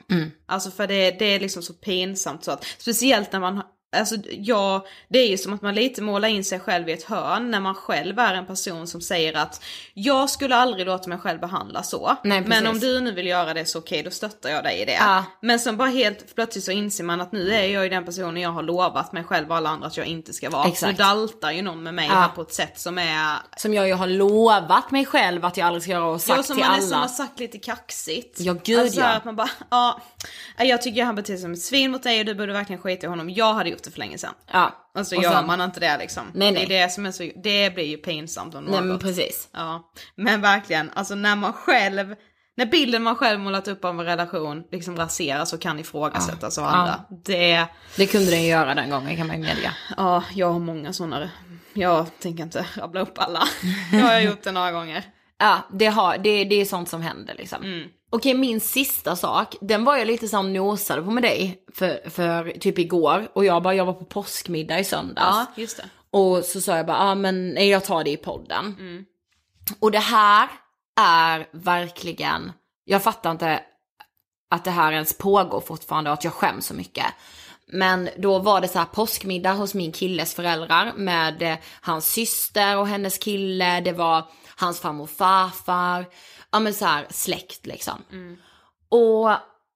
Alltså 0.47 0.71
för 0.71 0.87
det, 0.87 1.11
det 1.11 1.25
är 1.25 1.41
liksom 1.41 1.63
så 1.63 1.73
pinsamt 1.73 2.45
så 2.45 2.51
att, 2.51 2.65
speciellt 2.79 3.33
när 3.33 3.41
man 3.41 3.63
Alltså 3.99 4.17
ja, 4.31 4.87
det 5.09 5.19
är 5.19 5.29
ju 5.29 5.39
som 5.39 5.53
att 5.55 5.63
man 5.63 5.75
lite 5.75 6.03
målar 6.03 6.29
in 6.29 6.45
sig 6.45 6.61
själv 6.61 6.89
i 6.89 6.93
ett 6.93 7.05
hörn 7.05 7.51
när 7.51 7.61
man 7.61 7.75
själv 7.75 8.19
är 8.19 8.35
en 8.35 8.47
person 8.47 8.87
som 8.87 9.01
säger 9.01 9.37
att 9.37 9.65
jag 9.95 10.31
skulle 10.31 10.57
aldrig 10.57 10.87
låta 10.87 11.09
mig 11.09 11.19
själv 11.19 11.41
behandla 11.41 11.83
så. 11.83 12.17
Nej, 12.25 12.41
men 12.41 12.67
om 12.67 12.79
du 12.81 13.01
nu 13.01 13.13
vill 13.13 13.27
göra 13.27 13.55
det 13.55 13.65
så 13.65 13.79
okej, 13.79 14.03
då 14.03 14.11
stöttar 14.11 14.51
jag 14.51 14.65
dig 14.65 14.81
i 14.81 14.85
det. 14.85 14.93
Ja. 14.93 15.25
Men 15.43 15.59
sen 15.59 15.77
bara 15.77 15.89
helt 15.89 16.35
plötsligt 16.35 16.65
så 16.65 16.71
inser 16.73 17.05
man 17.05 17.21
att 17.21 17.33
nu 17.33 17.55
är 17.55 17.63
jag 17.65 17.83
ju 17.85 17.89
den 17.89 18.05
personen 18.05 18.43
jag 18.43 18.51
har 18.51 18.63
lovat 18.63 19.13
mig 19.13 19.25
själv 19.25 19.51
och 19.51 19.57
alla 19.57 19.71
andra 19.71 19.87
att 19.87 19.97
jag 19.97 20.07
inte 20.07 20.33
ska 20.33 20.51
vara. 20.51 20.69
Exakt. 20.69 20.97
Så 20.97 21.03
daltar 21.03 21.51
ju 21.51 21.63
någon 21.63 21.83
med 21.83 21.95
mig 21.95 22.07
Ja. 22.09 22.15
här 22.15 22.29
på 22.29 22.43
ett 22.43 22.53
sätt 22.55 22.79
som 22.81 22.99
är 22.99 23.37
Som 23.57 23.75
jag 23.75 23.87
ju 23.89 23.95
har 23.95 24.07
lovat 24.07 24.91
mig 24.91 25.05
själv 25.07 25.45
att 25.45 25.57
jag 25.57 25.67
aldrig 25.67 25.83
ska 25.83 25.93
göra 25.93 26.05
och 26.07 26.21
sagt 26.21 26.37
Ja, 26.37 26.43
som 26.43 26.57
till 26.57 26.65
man 26.65 26.73
alla. 26.73 26.81
nästan 26.83 27.01
har 27.01 27.09
sagt 27.09 27.39
lite 27.41 27.59
kaxigt. 27.59 28.41
Ja, 28.41 28.57
gud, 28.65 28.79
alltså, 28.81 29.01
ja. 29.01 29.07
att 29.07 29.25
man 29.25 29.37
bara, 29.37 29.51
ja, 29.71 30.01
jag 30.59 30.83
tycker 30.83 31.05
han 31.05 31.15
beter 31.15 31.33
sig 31.33 31.43
som 31.43 31.53
ett 31.53 31.63
svin 31.63 31.91
mot 31.91 32.03
dig 32.03 32.21
och 32.21 32.27
du 32.27 32.35
borde 32.35 32.53
verkligen 32.53 32.83
skita 32.83 33.07
i 33.07 33.09
honom. 33.09 33.31
Jag 33.31 33.55
hade 33.55 33.71
gjort 33.71 33.83
det 33.87 33.91
för 33.93 33.99
länge 33.99 34.19
sedan. 34.19 34.35
Ja. 34.53 34.91
Och 34.95 35.07
så 35.07 35.17
Och 35.17 35.23
gör 35.23 35.33
sen- 35.33 35.47
man 35.47 35.61
inte 35.61 35.81
det 35.81 35.99
liksom. 35.99 36.23
Nej, 36.35 36.53
nej. 36.53 36.67
Det 36.69 36.77
är 36.77 36.83
det 36.87 36.93
som 36.93 37.07
är 37.07 37.13
så, 37.13 37.31
det 37.43 37.75
blir 37.75 37.85
ju 37.85 37.97
pinsamt 37.97 38.55
om 38.55 38.65
Nej 38.65 38.81
men 38.81 38.89
något. 38.89 39.01
precis. 39.03 39.49
Ja, 39.53 39.91
men 40.15 40.41
verkligen, 40.41 40.91
alltså 40.95 41.15
när 41.15 41.37
man 41.37 41.53
själv, 41.53 42.15
när 42.57 42.67
bilden 42.67 43.03
man 43.03 43.17
själv 43.17 43.41
målat 43.41 43.69
upp 43.69 43.85
av 43.85 44.01
en 44.01 44.07
relation 44.07 44.65
liksom 44.73 44.97
raseras 44.97 45.53
och 45.53 45.61
kan 45.61 45.79
ifrågasättas 45.79 46.59
av 46.59 46.65
andra. 46.65 47.01
Det, 47.25 47.67
Det 47.97 48.07
kunde 48.07 48.31
den 48.31 48.45
göra 48.45 48.75
den 48.75 48.91
gången 48.91 49.17
kan 49.17 49.27
man 49.27 49.37
ju 49.37 49.43
medge. 49.43 49.73
ja, 49.97 50.23
jag 50.35 50.53
har 50.53 50.59
många 50.61 50.93
sådana. 50.93 51.31
Jag 51.75 52.07
tänker 52.21 52.43
inte 52.43 52.67
rabbla 52.77 53.01
upp 53.01 53.19
alla. 53.19 53.43
Jag 53.93 54.01
har 54.01 54.21
gjort 54.21 54.43
det 54.43 54.53
några 54.53 54.73
gånger. 54.73 55.05
Ja, 55.39 55.59
det, 55.73 55.87
har, 55.87 56.19
det, 56.19 56.45
det 56.45 56.61
är 56.61 56.65
sånt 56.65 56.89
som 56.89 57.03
händer 57.03 57.35
liksom. 57.39 57.85
Okej, 58.11 58.35
min 58.35 58.61
sista 58.61 59.17
sak, 59.17 59.57
den 59.61 59.85
var 59.85 59.97
jag 59.97 60.07
lite 60.07 60.29
som 60.29 60.53
nosade 60.53 61.03
på 61.03 61.11
med 61.11 61.23
dig 61.23 61.63
för, 61.75 62.11
för 62.11 62.59
typ 62.61 62.79
igår. 62.79 63.29
Och 63.33 63.45
jag 63.45 63.63
bara, 63.63 63.75
jag 63.75 63.85
var 63.85 63.93
på 63.93 64.05
påskmiddag 64.05 64.79
i 64.79 64.85
söndags. 64.85 65.37
Ja, 65.37 65.47
just 65.57 65.77
det. 65.77 65.85
Och 66.11 66.45
så 66.45 66.61
sa 66.61 66.77
jag 66.77 66.87
bara, 66.87 66.97
ja 66.97 67.11
ah, 67.11 67.15
men 67.15 67.69
jag 67.69 67.85
tar 67.85 68.05
det 68.05 68.11
i 68.11 68.17
podden. 68.17 68.75
Och 69.81 69.91
det 69.91 69.99
här 69.99 70.49
är 71.01 71.49
verkligen, 71.53 72.53
jag 72.85 73.03
fattar 73.03 73.31
inte 73.31 73.61
att 74.51 74.65
det 74.65 74.71
här 74.71 74.93
ens 74.93 75.19
pågår 75.19 75.61
fortfarande 75.61 76.11
och 76.11 76.15
att 76.15 76.25
jag 76.25 76.33
skäms 76.33 76.67
så 76.67 76.75
mycket. 76.75 77.07
Men 77.73 78.09
då 78.19 78.39
var 78.39 78.61
det 78.61 78.69
så 78.69 78.79
här 78.79 78.87
påskmiddag 78.87 79.53
hos 79.53 79.75
min 79.75 79.93
killes 79.93 80.35
föräldrar 80.35 80.93
med 80.97 81.43
eh, 81.43 81.59
hans 81.81 82.07
syster 82.13 82.79
och 82.79 82.89
hennes 82.89 83.19
kille. 83.19 83.81
Det 83.81 83.93
var 83.93 84.25
hans 84.57 84.81
farmor 84.81 85.03
och 85.03 85.11
farfar. 85.11 86.07
Ja 86.57 86.61
men 86.61 86.75
så 86.75 86.85
här 86.85 87.07
släkt 87.11 87.67
liksom. 87.67 88.05
Och 88.89 89.31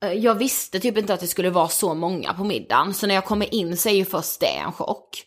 eh, 0.04 0.12
jag 0.12 0.34
visste 0.34 0.80
typ 0.80 0.98
inte 0.98 1.14
att 1.14 1.20
det 1.20 1.26
skulle 1.26 1.50
vara 1.50 1.68
så 1.68 1.94
många 1.94 2.34
på 2.34 2.44
middagen. 2.44 2.94
Så 2.94 3.06
när 3.06 3.14
jag 3.14 3.24
kommer 3.24 3.54
in 3.54 3.76
så 3.76 3.88
är 3.88 3.92
ju 3.92 4.04
först 4.04 4.40
det 4.40 4.46
en 4.46 4.72
chock. 4.72 5.24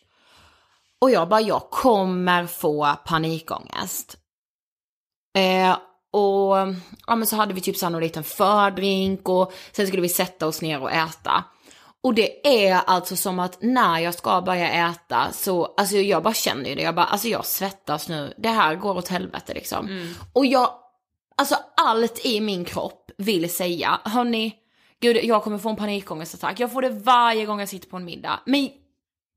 Och 1.00 1.10
jag 1.10 1.28
bara, 1.28 1.40
jag 1.40 1.70
kommer 1.70 2.46
få 2.46 2.94
panikångest. 3.06 4.16
Eh, 5.36 5.72
och 6.12 6.56
ja, 7.06 7.16
men 7.16 7.26
så 7.26 7.36
hade 7.36 7.54
vi 7.54 7.60
typ 7.60 7.82
någon 7.82 8.00
liten 8.00 8.24
fördrink 8.24 9.28
och 9.28 9.52
sen 9.72 9.86
skulle 9.86 10.02
vi 10.02 10.08
sätta 10.08 10.46
oss 10.46 10.62
ner 10.62 10.82
och 10.82 10.92
äta. 10.92 11.44
Och 12.02 12.14
det 12.14 12.64
är 12.66 12.80
alltså 12.86 13.16
som 13.16 13.38
att 13.38 13.62
när 13.62 13.98
jag 13.98 14.14
ska 14.14 14.40
börja 14.40 14.90
äta 14.90 15.32
så, 15.32 15.74
alltså 15.76 15.96
jag 15.96 16.22
bara 16.22 16.34
känner 16.34 16.70
ju 16.70 16.74
det, 16.74 16.82
jag 16.82 16.94
bara, 16.94 17.06
alltså 17.06 17.28
jag 17.28 17.46
svettas 17.46 18.08
nu, 18.08 18.34
det 18.38 18.48
här 18.48 18.74
går 18.74 18.96
åt 18.96 19.08
helvete 19.08 19.54
liksom. 19.54 19.86
Och 20.32 20.46
jag, 20.46 20.70
alltså 21.36 21.56
allt 21.76 22.26
i 22.26 22.40
min 22.40 22.64
kropp 22.64 23.10
vill 23.18 23.50
säga, 23.50 24.00
hörni, 24.04 24.54
gud 25.00 25.16
jag 25.16 25.42
kommer 25.42 25.58
få 25.58 25.68
en 25.68 25.76
panikångestattack, 25.76 26.60
jag 26.60 26.72
får 26.72 26.82
det 26.82 26.90
varje 26.90 27.46
gång 27.46 27.60
jag 27.60 27.68
sitter 27.68 27.88
på 27.88 27.96
en 27.96 28.04
middag. 28.04 28.40
Men 28.46 28.70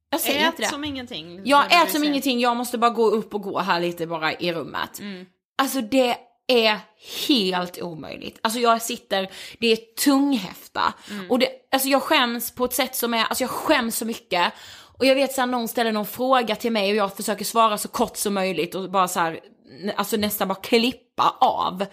jag 0.10 0.22
säger 0.22 0.48
inte 0.48 0.58
det. 0.58 0.64
Ät 0.64 0.70
som 0.70 0.84
ingenting. 0.84 1.42
Jag 1.46 1.66
är 1.66 1.70
det 1.70 1.76
ät 1.76 1.92
som 1.92 2.04
ingenting, 2.04 2.40
jag 2.40 2.58
måste 2.58 2.78
bara 2.78 2.92
gå 2.92 3.10
upp 3.10 3.34
och 3.34 3.42
gå 3.42 3.60
här 3.60 3.80
lite 3.80 4.08
bara 4.08 4.34
i 4.34 4.54
rummet. 4.54 5.02
Alltså 5.58 5.82
det 5.82 6.18
är 6.48 6.80
helt 7.28 7.82
omöjligt. 7.82 8.40
Alltså 8.42 8.60
jag 8.60 8.82
sitter, 8.82 9.32
det 9.60 9.68
är 9.68 9.76
tunghäfta. 10.04 10.94
Och 11.30 11.40
det, 11.40 11.50
alltså 11.72 11.88
jag 11.88 12.04
skäms 12.04 12.52
på 12.52 12.66
ett 12.66 12.74
sätt 12.74 12.96
som 12.96 13.14
är, 13.14 13.24
alltså 13.26 13.44
jag 13.44 13.52
skäms 13.52 13.98
så 13.98 14.06
mycket. 14.06 14.54
Och 15.00 15.06
jag 15.06 15.16
vet 15.16 15.34
såhär, 15.34 15.48
någon 15.48 15.68
ställer 15.68 15.92
någon 15.92 16.06
fråga 16.06 16.56
till 16.56 16.72
mig 16.72 16.90
och 16.90 16.96
jag 16.96 17.16
försöker 17.16 17.46
svara 17.46 17.78
så 17.78 17.88
kort 17.88 18.18
som 18.18 18.34
möjligt 18.34 18.76
och 18.76 18.92
bara 18.92 19.08
så 19.08 19.20
här, 19.20 19.40
alltså 19.96 20.18
nästan 20.18 20.48
bara 20.48 20.56
klippa 20.56 21.36
av. 21.40 21.86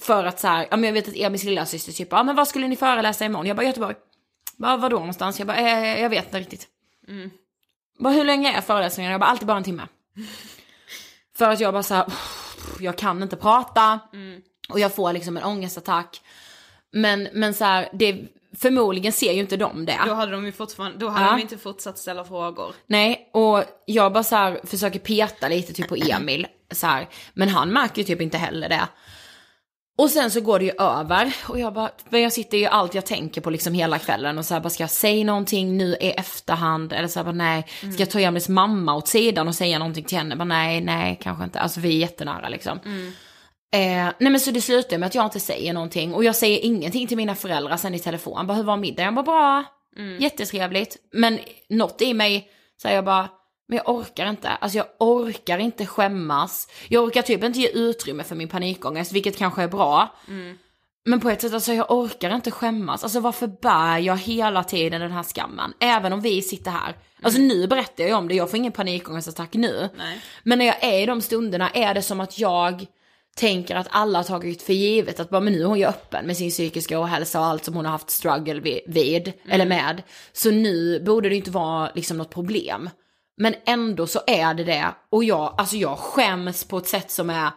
För 0.00 0.24
att 0.24 0.40
så 0.40 0.48
här, 0.48 0.66
ja 0.70 0.76
men 0.76 0.84
jag 0.84 0.92
vet 0.92 1.08
att 1.08 1.16
Emils 1.16 1.44
lillasyster 1.44 1.92
typ, 1.92 2.08
ja 2.10 2.22
men 2.22 2.36
vad 2.36 2.48
skulle 2.48 2.68
ni 2.68 2.76
föreläsa 2.76 3.24
imorgon? 3.24 3.46
Jag 3.46 3.56
bara 3.56 3.66
Göteborg. 3.66 3.94
Bara, 4.56 4.76
vadå 4.76 4.98
någonstans? 4.98 5.38
Jag 5.38 5.46
bara, 5.46 5.56
eh, 5.58 6.00
jag 6.02 6.10
vet 6.10 6.24
inte 6.24 6.40
riktigt. 6.40 6.68
Bara, 7.98 8.12
hur 8.12 8.24
länge 8.24 8.52
är 8.56 8.60
föreläsningen? 8.60 9.12
Jag 9.12 9.20
bara, 9.20 9.30
alltid 9.30 9.46
bara 9.46 9.56
en 9.56 9.64
timme. 9.64 9.82
För 11.36 11.50
att 11.50 11.60
jag 11.60 11.72
bara 11.72 11.82
så 11.82 11.94
här, 11.94 12.06
jag 12.80 12.98
kan 12.98 13.22
inte 13.22 13.36
prata. 13.36 14.00
Och 14.68 14.80
jag 14.80 14.94
får 14.94 15.12
liksom 15.12 15.36
en 15.36 15.42
ångestattack. 15.44 16.20
Men, 16.92 17.28
men 17.32 17.54
så 17.54 17.64
här, 17.64 17.88
det, 17.92 18.20
förmodligen 18.58 19.12
ser 19.12 19.32
ju 19.32 19.40
inte 19.40 19.56
de 19.56 19.86
det. 19.86 20.00
Då 20.06 20.14
hade 20.14 20.32
de 20.32 20.44
ju 20.46 20.52
fortfarande, 20.52 20.98
då 20.98 21.08
hade 21.08 21.24
Ja. 21.26 21.32
de 21.32 21.40
inte 21.42 21.58
fortsatt 21.58 21.98
ställa 21.98 22.24
frågor. 22.24 22.74
Nej, 22.86 23.30
och 23.32 23.64
jag 23.86 24.12
bara 24.12 24.24
så 24.24 24.36
här 24.36 24.60
försöker 24.64 24.98
peta 24.98 25.48
lite 25.48 25.72
typ 25.72 25.88
på 25.88 25.96
Emil. 26.10 26.46
Så 26.70 26.86
här, 26.86 27.08
men 27.34 27.48
han 27.48 27.72
märker 27.72 27.98
ju 27.98 28.04
typ 28.04 28.20
inte 28.20 28.38
heller 28.38 28.68
det. 28.68 28.88
Och 29.98 30.10
sen 30.10 30.30
så 30.30 30.40
går 30.40 30.58
det 30.58 30.64
ju 30.64 30.72
över 30.78 31.34
och 31.48 31.58
jag 31.58 31.74
bara, 31.74 31.90
men 32.08 32.22
jag 32.22 32.32
sitter 32.32 32.58
ju 32.58 32.66
allt 32.66 32.94
jag 32.94 33.06
tänker 33.06 33.40
på 33.40 33.50
liksom 33.50 33.74
hela 33.74 33.98
kvällen 33.98 34.38
och 34.38 34.44
så 34.44 34.54
här 34.54 34.60
bara 34.60 34.70
ska 34.70 34.82
jag 34.82 34.90
säga 34.90 35.24
någonting 35.24 35.76
nu 35.76 35.96
i 36.00 36.10
efterhand 36.10 36.92
eller 36.92 37.08
så 37.08 37.18
här 37.18 37.24
bara 37.24 37.32
nej, 37.32 37.64
ska 37.80 38.02
jag 38.02 38.10
ta 38.10 38.20
Emils 38.20 38.48
mamma 38.48 38.94
åt 38.94 39.08
sidan 39.08 39.48
och 39.48 39.54
säga 39.54 39.78
någonting 39.78 40.04
till 40.04 40.18
henne? 40.18 40.36
Bara 40.36 40.44
nej, 40.44 40.80
nej, 40.80 41.18
kanske 41.22 41.44
inte, 41.44 41.60
alltså 41.60 41.80
vi 41.80 41.88
är 41.88 41.98
jättenära 41.98 42.48
liksom. 42.48 42.78
Eh, 43.72 44.12
nej 44.18 44.30
men 44.30 44.40
så 44.40 44.50
det 44.50 44.60
slutar 44.60 44.98
med 44.98 45.06
att 45.06 45.14
jag 45.14 45.24
inte 45.24 45.40
säger 45.40 45.72
någonting 45.72 46.14
och 46.14 46.24
jag 46.24 46.36
säger 46.36 46.58
ingenting 46.64 47.06
till 47.06 47.16
mina 47.16 47.34
föräldrar 47.34 47.76
sen 47.76 47.94
i 47.94 47.98
telefon. 47.98 48.46
Bara 48.46 48.54
hur 48.54 48.64
var 48.64 48.76
middagen? 48.76 49.04
Jag 49.04 49.24
bara 49.24 49.24
bra, 49.24 49.64
jättetrevligt. 50.20 50.96
Men 51.12 51.38
något 51.68 52.02
i 52.02 52.14
mig 52.14 52.48
säger 52.82 52.94
jag 52.96 53.04
bara, 53.04 53.28
men 53.68 53.76
jag 53.76 53.88
orkar 53.88 54.30
inte. 54.30 54.48
Alltså 54.48 54.78
jag 54.78 54.86
orkar 54.98 55.58
inte 55.58 55.86
skämmas. 55.86 56.68
Jag 56.88 57.04
orkar 57.04 57.22
typ 57.22 57.44
inte 57.44 57.60
ge 57.60 57.68
utrymme 57.68 58.24
för 58.24 58.36
min 58.36 58.48
panikångest, 58.48 59.12
vilket 59.12 59.36
kanske 59.36 59.62
är 59.62 59.68
bra. 59.68 60.14
Men 61.04 61.20
på 61.20 61.30
ett 61.30 61.40
sätt, 61.40 61.52
alltså 61.52 61.72
jag 61.72 61.90
orkar 61.90 62.34
inte 62.34 62.50
skämmas. 62.50 63.02
Alltså 63.02 63.20
varför 63.20 63.46
bär 63.46 63.98
jag 63.98 64.16
hela 64.16 64.64
tiden 64.64 65.00
den 65.00 65.12
här 65.12 65.22
skammen? 65.22 65.72
Även 65.80 66.12
om 66.12 66.20
vi 66.20 66.42
sitter 66.42 66.70
här. 66.70 66.96
Alltså 67.22 67.40
nu 67.40 67.66
berättar 67.66 68.04
jag 68.04 68.18
om 68.18 68.28
det, 68.28 68.34
jag 68.34 68.50
får 68.50 68.56
ingen 68.56 68.72
panikångestattack 68.72 69.54
nu. 69.54 69.88
Nej. 69.96 70.20
Men 70.42 70.58
när 70.58 70.64
jag 70.64 70.84
är 70.84 71.02
i 71.02 71.06
de 71.06 71.20
stunderna 71.20 71.70
är 71.70 71.94
det 71.94 72.02
som 72.02 72.20
att 72.20 72.38
jag 72.38 72.86
tänker 73.36 73.76
att 73.76 73.88
alla 73.90 74.18
har 74.18 74.24
tagit 74.24 74.62
för 74.62 74.72
givet 74.72 75.20
att 75.20 75.30
bara, 75.30 75.40
men 75.40 75.52
nu 75.52 75.60
är 75.60 75.64
hon 75.64 75.78
ju 75.78 75.86
öppen 75.86 76.26
med 76.26 76.36
sin 76.36 76.50
psykiska 76.50 77.00
ohälsa 77.00 77.40
och 77.40 77.46
allt 77.46 77.64
som 77.64 77.74
hon 77.74 77.84
har 77.84 77.92
haft 77.92 78.10
struggle 78.10 78.60
vid, 78.60 78.80
vid 78.86 79.32
eller 79.48 79.66
med. 79.66 80.02
Så 80.32 80.50
nu 80.50 81.00
borde 81.00 81.28
det 81.28 81.36
inte 81.36 81.50
vara 81.50 81.90
liksom 81.94 82.16
något 82.16 82.30
problem. 82.34 82.90
Men 83.38 83.54
ändå 83.66 84.06
så 84.06 84.20
är 84.26 84.54
det 84.54 84.64
det. 84.64 84.94
Och 85.10 85.24
jag, 85.24 85.54
alltså 85.58 85.76
jag 85.76 85.98
skäms 85.98 86.64
på 86.64 86.78
ett 86.78 86.88
sätt 86.88 87.10
som 87.10 87.30
är, 87.30 87.50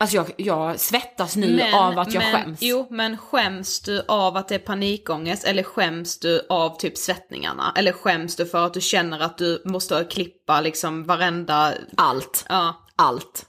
alltså 0.00 0.16
jag, 0.16 0.30
jag 0.36 0.80
svettas 0.80 1.36
nu 1.36 1.62
av 1.74 1.98
att 1.98 2.14
jag 2.14 2.22
men, 2.22 2.32
skäms. 2.32 2.58
Jo, 2.62 2.86
men 2.90 3.18
skäms 3.18 3.80
du 3.80 4.04
av 4.08 4.36
att 4.36 4.48
det 4.48 4.54
är 4.54 4.58
panikångest 4.58 5.44
eller 5.44 5.62
skäms 5.62 6.18
du 6.18 6.46
av 6.48 6.78
typ 6.78 6.98
svettningarna? 6.98 7.72
Eller 7.76 7.92
skäms 7.92 8.36
du 8.36 8.46
för 8.46 8.66
att 8.66 8.74
du 8.74 8.80
känner 8.80 9.20
att 9.20 9.38
du 9.38 9.62
måste 9.64 10.04
klippa 10.04 10.60
liksom 10.60 11.04
varenda... 11.04 11.72
Allt. 11.96 12.46
Ja. 12.48 12.86
Allt. 12.96 13.46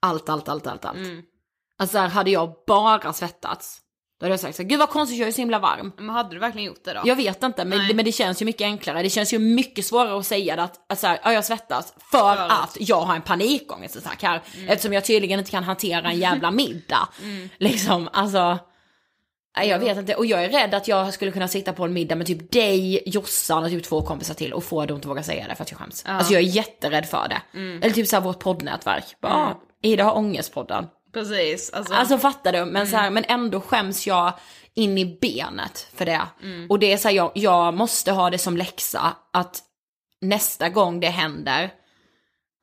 Allt, 0.00 0.28
allt, 0.28 0.48
allt, 0.48 0.66
allt, 0.66 0.84
allt. 0.84 0.96
Mm. 0.96 1.22
Alltså 1.78 1.98
hade 1.98 2.30
jag 2.30 2.54
bara 2.66 3.12
svettats, 3.12 3.80
då 4.20 4.24
hade 4.24 4.32
jag 4.32 4.40
sagt 4.40 4.56
så 4.56 4.62
här, 4.62 4.68
gud 4.68 4.78
vad 4.78 4.88
konstigt 4.88 5.18
jag 5.18 5.28
är 5.28 5.32
så 5.32 5.40
himla 5.40 5.58
varm. 5.58 5.92
Men 5.96 6.08
hade 6.08 6.30
du 6.34 6.38
verkligen 6.38 6.66
gjort 6.66 6.84
det 6.84 6.92
då? 6.92 7.00
Jag 7.04 7.16
vet 7.16 7.42
inte, 7.42 7.64
men, 7.64 7.78
Nej. 7.78 7.94
men 7.94 8.04
det 8.04 8.12
känns 8.12 8.42
ju 8.42 8.46
mycket 8.46 8.64
enklare. 8.64 9.02
Det 9.02 9.10
känns 9.10 9.32
ju 9.34 9.38
mycket 9.38 9.84
svårare 9.84 10.18
att 10.18 10.26
säga 10.26 10.56
det 10.56 10.62
att, 10.62 10.92
att 10.92 10.98
så 10.98 11.06
här, 11.06 11.20
ja, 11.24 11.32
jag 11.32 11.44
svettas 11.44 11.94
för, 12.10 12.18
För 12.18 12.36
att- 12.36 12.64
att 12.64 12.76
jag 12.80 13.00
har 13.00 13.14
en 13.14 13.22
panikångestattack 13.22 14.22
här. 14.22 14.42
Eftersom 14.68 14.92
jag 14.92 15.04
tydligen 15.04 15.38
inte 15.38 15.50
kan 15.50 15.64
hantera 15.64 16.08
en 16.10 16.18
jävla 16.18 16.50
middag. 16.60 17.08
Liksom, 17.58 18.08
alltså. 18.12 18.58
Nej, 19.56 19.68
jag 19.68 19.78
vet 19.78 19.98
inte. 19.98 20.14
Och 20.14 20.26
jag 20.26 20.44
är 20.44 20.48
rädd 20.48 20.74
att 20.74 20.88
jag 20.88 21.14
skulle 21.14 21.30
kunna 21.32 21.48
sitta 21.48 21.72
på 21.72 21.84
en 21.84 21.92
middag 21.92 22.16
med 22.16 22.26
typ 22.26 22.52
dig, 22.52 23.02
Jossan 23.06 23.64
och 23.64 23.70
typ 23.70 23.84
två 23.84 24.02
kompisar 24.02 24.34
till 24.34 24.52
och 24.52 24.64
få 24.64 24.86
dem 24.86 24.96
att 24.98 25.06
våga 25.06 25.22
säga 25.22 25.48
det 25.48 25.54
för 25.54 25.62
att 25.62 25.70
jag 25.70 25.80
skäms. 25.80 26.04
Alltså 26.06 26.32
jag 26.32 26.42
är 26.42 26.46
jätterädd 26.46 27.06
för 27.06 27.28
det. 27.28 27.58
Eller 27.58 27.90
typ 27.90 28.08
såhär 28.08 28.20
vårt 28.22 28.38
poddnätverk. 28.38 29.04
Bara, 29.22 29.32
ah, 29.34 29.60
Ida 29.82 30.04
har 30.04 30.16
ångestpodden. 30.16 30.86
Precis. 31.12 31.70
Alltså, 31.70 31.94
Alltså 31.94 32.18
fattar 32.18 32.52
du? 32.52 32.64
Men, 32.64 32.86
så 32.86 32.96
här, 32.96 33.10
men 33.10 33.24
ändå 33.28 33.60
skäms 33.60 34.06
jag 34.06 34.32
in 34.74 34.98
i 34.98 35.18
benet 35.20 35.88
för 35.94 36.06
det. 36.06 36.22
Och 36.68 36.78
det 36.78 36.92
är 36.92 36.96
så 36.96 37.08
här, 37.08 37.14
jag, 37.14 37.32
jag 37.34 37.74
måste 37.74 38.12
ha 38.12 38.30
det 38.30 38.38
som 38.38 38.56
läxa 38.56 39.16
att 39.32 39.62
nästa 40.20 40.68
gång 40.68 41.00
det 41.00 41.08
händer, 41.08 41.70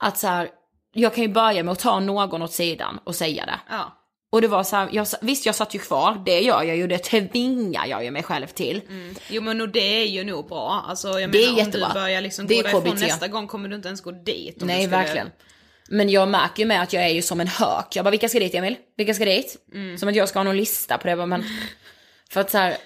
att 0.03 0.17
så 0.17 0.27
här, 0.27 0.49
jag 0.93 1.15
kan 1.15 1.21
ju 1.23 1.29
börja 1.29 1.63
med 1.63 1.71
att 1.71 1.79
ta 1.79 1.99
någon 1.99 2.41
åt 2.41 2.53
sidan 2.53 2.99
och 3.03 3.15
säga 3.15 3.45
det. 3.45 3.59
ja. 3.69 4.01
Och 4.31 4.41
det 4.41 4.47
var 4.47 4.63
så 4.63 4.75
här, 4.75 4.89
jag, 4.91 5.07
visst 5.21 5.45
jag 5.45 5.55
satt 5.55 5.75
ju 5.75 5.79
kvar, 5.79 6.21
det 6.25 6.39
gör 6.41 6.63
jag 6.63 6.77
ju, 6.77 6.87
det 6.87 6.97
tvingar 6.97 7.85
jag 7.87 8.03
ju 8.03 8.11
mig 8.11 8.23
själv 8.23 8.47
till. 8.47 8.81
Jo 9.29 9.41
men 9.41 9.61
och 9.61 9.69
det 9.69 9.79
är 10.01 10.05
ju 10.05 10.23
nog 10.23 10.47
bra. 10.47 10.85
Alltså 10.87 11.19
jag 11.19 11.31
Det 11.31 11.37
är 11.37 11.41
menar 11.41 11.51
om 11.53 11.57
jättebra. 11.65 11.87
du 11.87 11.93
börjar 11.93 12.21
liksom 12.21 12.47
Det 12.47 12.53
gå 12.53 12.59
är 12.59 12.63
därifrån 12.63 12.91
KBT. 12.91 12.99
nästa 13.01 13.27
gång 13.27 13.47
kommer 13.47 13.69
du 13.69 13.75
inte 13.75 13.87
ens 13.87 14.01
gå 14.01 14.11
dit. 14.11 14.61
om 14.61 14.67
Nej 14.67 14.77
du 14.77 14.83
skulle- 14.83 14.97
verkligen. 14.97 15.31
Men 15.89 16.09
jag 16.09 16.27
märker 16.27 16.63
ju 16.63 16.67
med 16.67 16.81
att 16.81 16.93
jag 16.93 17.03
är 17.03 17.09
ju 17.09 17.21
som 17.21 17.41
en 17.41 17.47
hök. 17.47 17.95
Jag 17.95 18.05
bara, 18.05 18.11
vilka 18.11 18.29
ska 18.29 18.39
dit 18.39 18.55
Emil? 18.55 18.75
Vilka 18.97 19.13
ska 19.13 19.25
dit? 19.25 19.55
Mm. 19.73 19.97
Som 19.97 20.09
att 20.09 20.15
jag 20.15 20.29
ska 20.29 20.39
ha 20.39 20.43
någon 20.43 20.57
lista 20.57 20.97
på 20.97 21.07
det. 21.07 21.25
Men 21.25 21.43
för 22.29 22.41
att 22.41 22.51
så 22.51 22.57
här, 22.57 22.77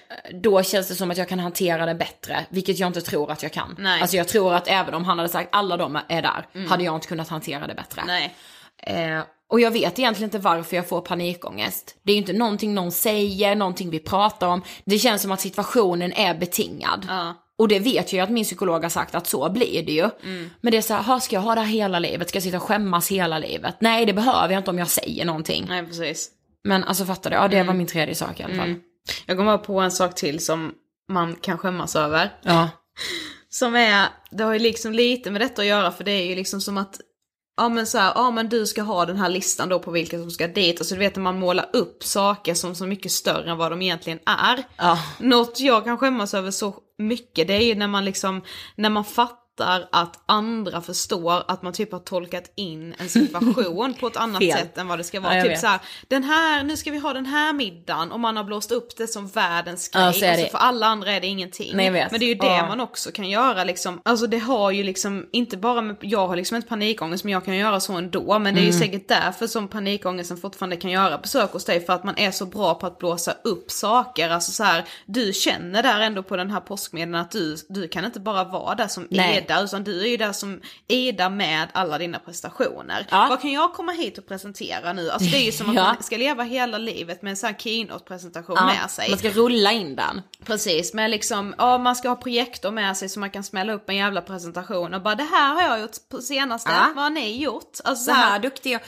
då 0.42 0.62
känns 0.62 0.88
det 0.88 0.94
som 0.94 1.10
att 1.10 1.16
jag 1.16 1.28
kan 1.28 1.38
hantera 1.38 1.86
det 1.86 1.94
bättre. 1.94 2.46
Vilket 2.48 2.78
jag 2.78 2.86
inte 2.86 3.00
tror 3.00 3.30
att 3.30 3.42
jag 3.42 3.52
kan. 3.52 3.74
Nej. 3.78 3.92
Mm. 3.92 4.02
Alltså 4.02 4.16
jag 4.16 4.28
tror 4.28 4.54
att 4.54 4.68
även 4.68 4.94
om 4.94 5.04
han 5.04 5.18
hade 5.18 5.28
sagt 5.28 5.48
alla 5.52 5.76
de 5.76 5.98
är 6.08 6.22
där, 6.22 6.66
hade 6.68 6.84
jag 6.84 6.94
inte 6.94 7.06
kunnat 7.06 7.28
hantera 7.28 7.66
det 7.66 7.74
bättre. 7.74 8.02
Nej. 8.06 8.34
Eh, 8.82 9.22
och 9.50 9.60
jag 9.60 9.70
vet 9.70 9.98
egentligen 9.98 10.26
inte 10.26 10.38
varför 10.38 10.76
jag 10.76 10.88
får 10.88 11.00
panikångest. 11.00 11.96
Det 12.02 12.12
är 12.12 12.14
ju 12.14 12.20
inte 12.20 12.32
någonting 12.32 12.74
någon 12.74 12.92
säger, 12.92 13.54
någonting 13.54 13.90
vi 13.90 13.98
pratar 13.98 14.46
om. 14.46 14.62
Det 14.84 14.98
känns 14.98 15.22
som 15.22 15.32
att 15.32 15.40
situationen 15.40 16.12
är 16.12 16.34
betingad. 16.34 17.06
Ja. 17.08 17.34
Och 17.60 17.68
det 17.68 17.78
vet 17.78 18.12
jag 18.12 18.18
ju 18.18 18.20
att 18.20 18.30
min 18.30 18.44
psykolog 18.44 18.82
har 18.82 18.88
sagt 18.88 19.14
att 19.14 19.26
så 19.26 19.50
blir 19.50 19.82
det 19.82 19.92
ju. 19.92 20.10
Mm. 20.22 20.50
Men 20.60 20.70
det 20.70 20.76
är 20.76 20.82
så 20.82 20.94
här, 20.94 21.02
"Ha, 21.02 21.20
ska 21.20 21.36
jag 21.36 21.40
ha 21.40 21.54
det 21.54 21.60
här 21.60 21.68
hela 21.68 21.98
livet? 21.98 22.28
Ska 22.28 22.36
jag 22.36 22.42
sitta 22.42 22.56
och 22.56 22.62
skämmas 22.62 23.10
hela 23.10 23.38
livet? 23.38 23.76
Nej, 23.80 24.06
det 24.06 24.12
behöver 24.12 24.54
jag 24.54 24.60
inte 24.60 24.70
om 24.70 24.78
jag 24.78 24.88
säger 24.88 25.24
någonting. 25.24 25.66
Nej 25.68 25.86
precis. 25.86 26.30
Men 26.64 26.84
alltså 26.84 27.04
fattar 27.04 27.30
du? 27.30 27.36
Ja, 27.36 27.48
det 27.48 27.62
var 27.62 27.74
min 27.74 27.86
tredje 27.86 28.14
sak 28.14 28.40
i 28.40 28.42
alla 28.42 28.54
fall. 28.54 28.74
Jag 29.26 29.36
kommer 29.36 29.58
på 29.58 29.80
en 29.80 29.90
sak 29.90 30.14
till 30.14 30.44
som 30.44 30.72
man 31.12 31.36
kan 31.36 31.58
skämmas 31.58 31.96
över. 31.96 32.32
Ja. 32.42 32.68
Som 33.52 33.74
är, 33.76 34.06
det 34.30 34.44
har 34.44 34.52
ju 34.52 34.58
liksom 34.58 34.92
lite 34.92 35.30
med 35.30 35.40
detta 35.40 35.62
att 35.62 35.68
göra 35.68 35.92
för 35.92 36.04
det 36.04 36.12
är 36.12 36.26
ju 36.26 36.34
liksom 36.34 36.60
som 36.60 36.78
att 36.78 37.00
Ja 37.56 37.68
men 37.68 37.86
så 37.86 37.98
här, 37.98 38.12
ja 38.14 38.30
men 38.30 38.48
du 38.48 38.66
ska 38.66 38.82
ha 38.82 39.06
den 39.06 39.16
här 39.16 39.28
listan 39.28 39.68
då 39.68 39.78
på 39.78 39.90
vilka 39.90 40.18
som 40.18 40.30
ska 40.30 40.46
dit 40.48 40.80
och 40.80 40.86
så 40.86 40.94
du 40.94 40.98
vet 40.98 41.16
när 41.16 41.22
man 41.22 41.38
målar 41.38 41.70
upp 41.72 42.04
saker 42.04 42.54
som 42.54 42.74
så 42.74 42.86
mycket 42.86 43.12
större 43.12 43.50
än 43.50 43.56
vad 43.58 43.72
de 43.72 43.82
egentligen 43.82 44.18
är. 44.26 44.64
Ja. 44.76 44.98
Något 45.18 45.60
jag 45.60 45.84
kan 45.84 45.98
skämmas 45.98 46.34
över 46.34 46.50
så 46.50 46.74
mycket. 47.00 47.48
Det 47.48 47.54
är 47.54 47.62
ju 47.62 47.74
när 47.74 47.88
man 47.88 48.04
liksom, 48.04 48.42
när 48.76 48.90
man 48.90 49.04
fattar 49.04 49.39
fattar 49.58 49.88
att 49.92 50.20
andra 50.26 50.80
förstår 50.80 51.42
att 51.48 51.62
man 51.62 51.72
typ 51.72 51.92
har 51.92 51.98
tolkat 51.98 52.52
in 52.56 52.94
en 52.98 53.08
situation 53.08 53.94
på 54.00 54.06
ett 54.06 54.16
annat 54.16 54.42
sätt 54.52 54.78
än 54.78 54.88
vad 54.88 54.98
det 54.98 55.04
ska 55.04 55.16
Ja, 55.16 55.20
vara. 55.20 55.34
jag 55.36 55.44
typ 55.44 55.52
vet. 55.52 55.60
så 55.60 55.66
här, 55.66 55.80
den 56.08 56.24
här, 56.24 56.62
nu 56.64 56.76
ska 56.76 56.90
vi 56.90 56.98
ha 56.98 57.12
den 57.12 57.26
här 57.26 57.52
middagen 57.52 58.12
och 58.12 58.20
man 58.20 58.36
har 58.36 58.44
blåst 58.44 58.72
upp 58.72 58.96
det 58.96 59.06
som 59.06 59.26
världens 59.28 59.88
grej. 59.88 60.02
Ja, 60.04 60.12
så 60.12 60.24
är 60.24 60.30
och 60.32 60.36
så 60.38 60.44
det. 60.44 60.50
för 60.50 60.58
alla 60.58 60.86
andra 60.86 61.12
är 61.12 61.20
det 61.20 61.26
ingenting. 61.26 61.76
Nej. 61.76 61.90
Men 61.90 62.08
det 62.20 62.24
är 62.24 62.28
ju 62.28 62.34
det 62.34 62.46
Ja. 62.46 62.66
man 62.68 62.80
också 62.80 63.10
kan 63.12 63.28
göra 63.30 63.64
liksom. 63.64 64.00
Alltså 64.04 64.26
det 64.26 64.38
har 64.38 64.70
ju 64.70 64.82
liksom, 64.82 65.26
inte 65.32 65.56
bara 65.56 65.82
med, 65.82 65.96
jag 66.00 66.26
har 66.28 66.36
liksom 66.36 66.56
inte 66.56 66.68
panikångest 66.68 67.24
men 67.24 67.32
jag 67.32 67.44
kan 67.44 67.56
göra 67.56 67.80
så 67.80 67.92
ändå. 67.92 68.38
Men 68.38 68.54
det 68.54 68.60
är 68.60 68.62
ju 68.64 68.68
Mm. 68.70 68.80
säkert 68.80 69.08
därför 69.08 69.46
som 69.46 69.68
panikångesten 69.68 70.36
fortfarande 70.36 70.76
kan 70.76 70.90
göra 70.90 71.18
besök 71.18 71.52
hos 71.52 71.64
dig. 71.64 71.80
För 71.86 71.92
att 71.92 72.04
man 72.04 72.18
är 72.18 72.30
så 72.30 72.46
bra 72.46 72.74
på 72.74 72.86
att 72.86 72.98
blåsa 72.98 73.32
upp 73.44 73.70
saker. 73.70 74.30
Alltså 74.30 74.52
så 74.52 74.64
här, 74.64 74.84
du 75.06 75.32
känner 75.32 75.82
där 75.82 76.00
ändå 76.00 76.22
på 76.22 76.36
den 76.36 76.50
här 76.50 76.60
påskmedlen 76.60 77.20
att 77.20 77.30
du, 77.30 77.56
du 77.68 77.88
kan 77.88 78.04
inte 78.04 78.20
bara 78.20 78.44
vara 78.44 78.74
där 78.74 78.88
som 78.88 79.06
Nej. 79.10 79.39
Ida. 79.44 79.60
Utan 79.62 79.84
du 79.84 80.00
är 80.04 80.08
ju 80.08 80.16
där 80.16 80.32
som 80.32 80.60
Ida 80.88 81.30
med 81.30 81.68
alla 81.74 81.98
dina 81.98 82.18
prestationer. 82.18 83.06
Ja. 83.10 83.26
Vad 83.30 83.40
kan 83.40 83.52
jag 83.52 83.72
komma 83.74 83.92
hit 83.92 84.18
och 84.18 84.26
presentera 84.28 84.92
nu? 84.92 85.10
Alltså 85.10 85.30
det 85.30 85.36
är 85.36 85.44
ju 85.44 85.52
som 85.52 85.68
att 85.70 85.74
Ja. 85.80 85.82
man 85.82 86.02
ska 86.02 86.16
leva 86.16 86.42
hela 86.42 86.78
livet 86.78 87.22
med 87.22 87.30
en 87.30 87.36
sån 87.36 87.46
här 87.46 87.56
keynote-presentation 87.58 88.56
Ja, 88.58 88.66
med 88.66 88.90
sig. 88.90 89.10
Man 89.10 89.18
ska 89.18 89.30
rulla 89.30 89.72
in 89.72 89.96
den. 89.96 90.22
Precis, 90.44 90.94
med 90.94 91.10
liksom, 91.10 91.54
ja 91.58 91.78
man 91.78 91.96
ska 91.96 92.08
ha 92.08 92.16
projektor 92.16 92.70
med 92.70 92.96
sig 92.96 93.08
så 93.08 93.20
man 93.20 93.30
kan 93.30 93.44
smälla 93.44 93.72
upp 93.72 93.88
en 93.88 93.96
jävla 93.96 94.20
presentation 94.20 94.94
och 94.94 95.02
bara 95.02 95.14
det 95.14 95.24
här 95.32 95.54
har 95.54 95.62
jag 95.62 95.80
gjort 95.80 95.90
på 96.08 96.18
senaste, 96.22 96.70
vad 96.94 97.02
har 97.04 97.10
ni 97.10 97.42
gjort? 97.42 97.78
Alltså 97.84 98.04
Så 98.04 98.10
här 98.12 98.38
duktig 98.38 98.72
jag. 98.72 98.80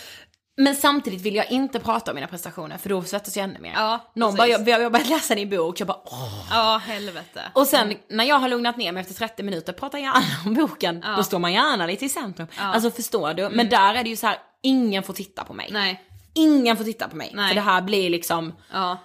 Men 0.57 0.77
samtidigt 0.77 1.21
vill 1.23 1.35
jag 1.35 1.51
inte 1.51 1.79
prata 1.81 2.11
om 2.11 2.15
mina 2.15 2.27
prestationer 2.27 2.79
för 2.79 2.89
då 2.89 3.03
svettas 3.03 3.37
jag 3.37 3.45
ännu 3.45 3.59
mer. 3.59 3.73
Ja, 3.77 4.11
Någon 4.15 4.35
bara, 4.35 4.47
jag, 4.49 4.69
jag 4.69 4.93
börjat 4.93 5.09
läsa 5.09 5.35
din 5.35 5.51
bok, 5.51 5.81
jag 5.81 5.89
bara 5.89 6.01
åh. 6.05 6.47
Ja, 6.51 6.81
helvete. 6.87 7.43
Och 7.55 7.67
sen 7.67 7.95
när 8.11 8.25
jag 8.25 8.39
har 8.39 8.49
lugnat 8.49 8.77
ner 8.77 8.93
mig 8.93 9.01
efter 9.01 9.15
30 9.15 9.43
minuter, 9.43 9.73
pratar 9.73 9.99
gärna 9.99 10.21
om 10.47 10.55
boken. 10.55 11.05
Då 11.17 11.23
står 11.23 11.39
man 11.39 11.53
gärna 11.53 11.87
lite 11.87 12.05
i 12.05 12.09
centrum. 12.09 12.49
Alltså 12.59 12.91
förstår 12.91 13.35
du? 13.35 13.49
Men 13.49 13.69
där 13.69 13.95
är 13.95 14.03
det 14.05 14.11
ju 14.11 14.17
så 14.17 14.27
här, 14.27 14.39
ingen 14.63 15.03
får 15.03 15.13
titta 15.15 15.45
på 15.45 15.55
mig. 15.55 15.69
Nej. 15.73 16.03
Ingen 16.35 16.77
får 16.77 16.85
titta 16.85 17.09
på 17.09 17.17
mig. 17.17 17.31
Nej. 17.35 17.49
För 17.49 17.55
det 17.55 17.61
här 17.61 17.83
blir 17.83 18.11
liksom, 18.11 18.53
Ja. 18.73 18.99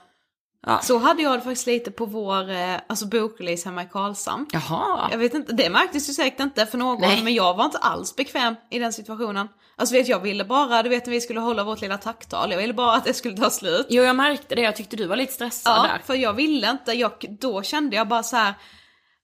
Ja. 0.67 0.79
Så 0.83 0.97
hade 0.97 1.21
jag 1.23 1.33
det 1.37 1.41
faktiskt 1.41 1.67
lite 1.67 1.91
på 1.91 2.05
vår, 2.05 2.49
eh, 2.49 2.75
alltså 2.89 3.05
bokrelease 3.05 3.69
hemma 3.69 3.83
i 3.83 3.87
Karlshamn. 3.91 4.45
jaha. 4.51 5.07
Jag 5.11 5.17
vet 5.17 5.33
inte, 5.33 5.53
det 5.53 5.69
märktes 5.69 6.09
ju 6.09 6.13
säkert 6.13 6.39
inte 6.39 6.65
för 6.65 6.77
någon, 6.77 7.01
Nej. 7.01 7.23
men 7.23 7.33
jag 7.33 7.53
var 7.57 7.65
inte 7.65 7.77
alls 7.77 8.15
bekväm 8.15 8.55
i 8.71 8.79
den 8.79 8.93
situationen. 8.93 9.47
Alltså 9.79 9.95
vet 9.95 10.07
jag 10.07 10.19
ville 10.19 10.45
bara, 10.45 10.83
du 10.83 10.89
vet 10.89 11.05
när 11.05 11.13
vi 11.13 11.21
skulle 11.21 11.39
hålla 11.39 11.63
vårt 11.63 11.81
lilla 11.81 11.97
tacktal, 11.97 12.51
jag 12.51 12.57
ville 12.57 12.73
bara 12.73 12.93
att 12.95 13.05
det 13.05 13.13
skulle 13.13 13.37
ta 13.37 13.49
slut. 13.49 13.85
Jo 13.89 14.03
jag 14.03 14.15
märkte 14.15 14.55
det, 14.55 14.61
jag 14.61 14.75
tyckte 14.75 14.95
du 14.95 15.05
var 15.07 15.15
lite 15.15 15.33
stressad 15.33 15.73
Ja, 15.77 15.81
där. 15.83 16.01
för 16.05 16.13
jag 16.13 16.33
ville 16.33 16.69
inte, 16.69 16.91
jag, 16.91 17.11
då 17.39 17.63
kände 17.63 17.95
jag 17.95 18.07
bara 18.07 18.23
så 18.23 18.35
här. 18.35 18.53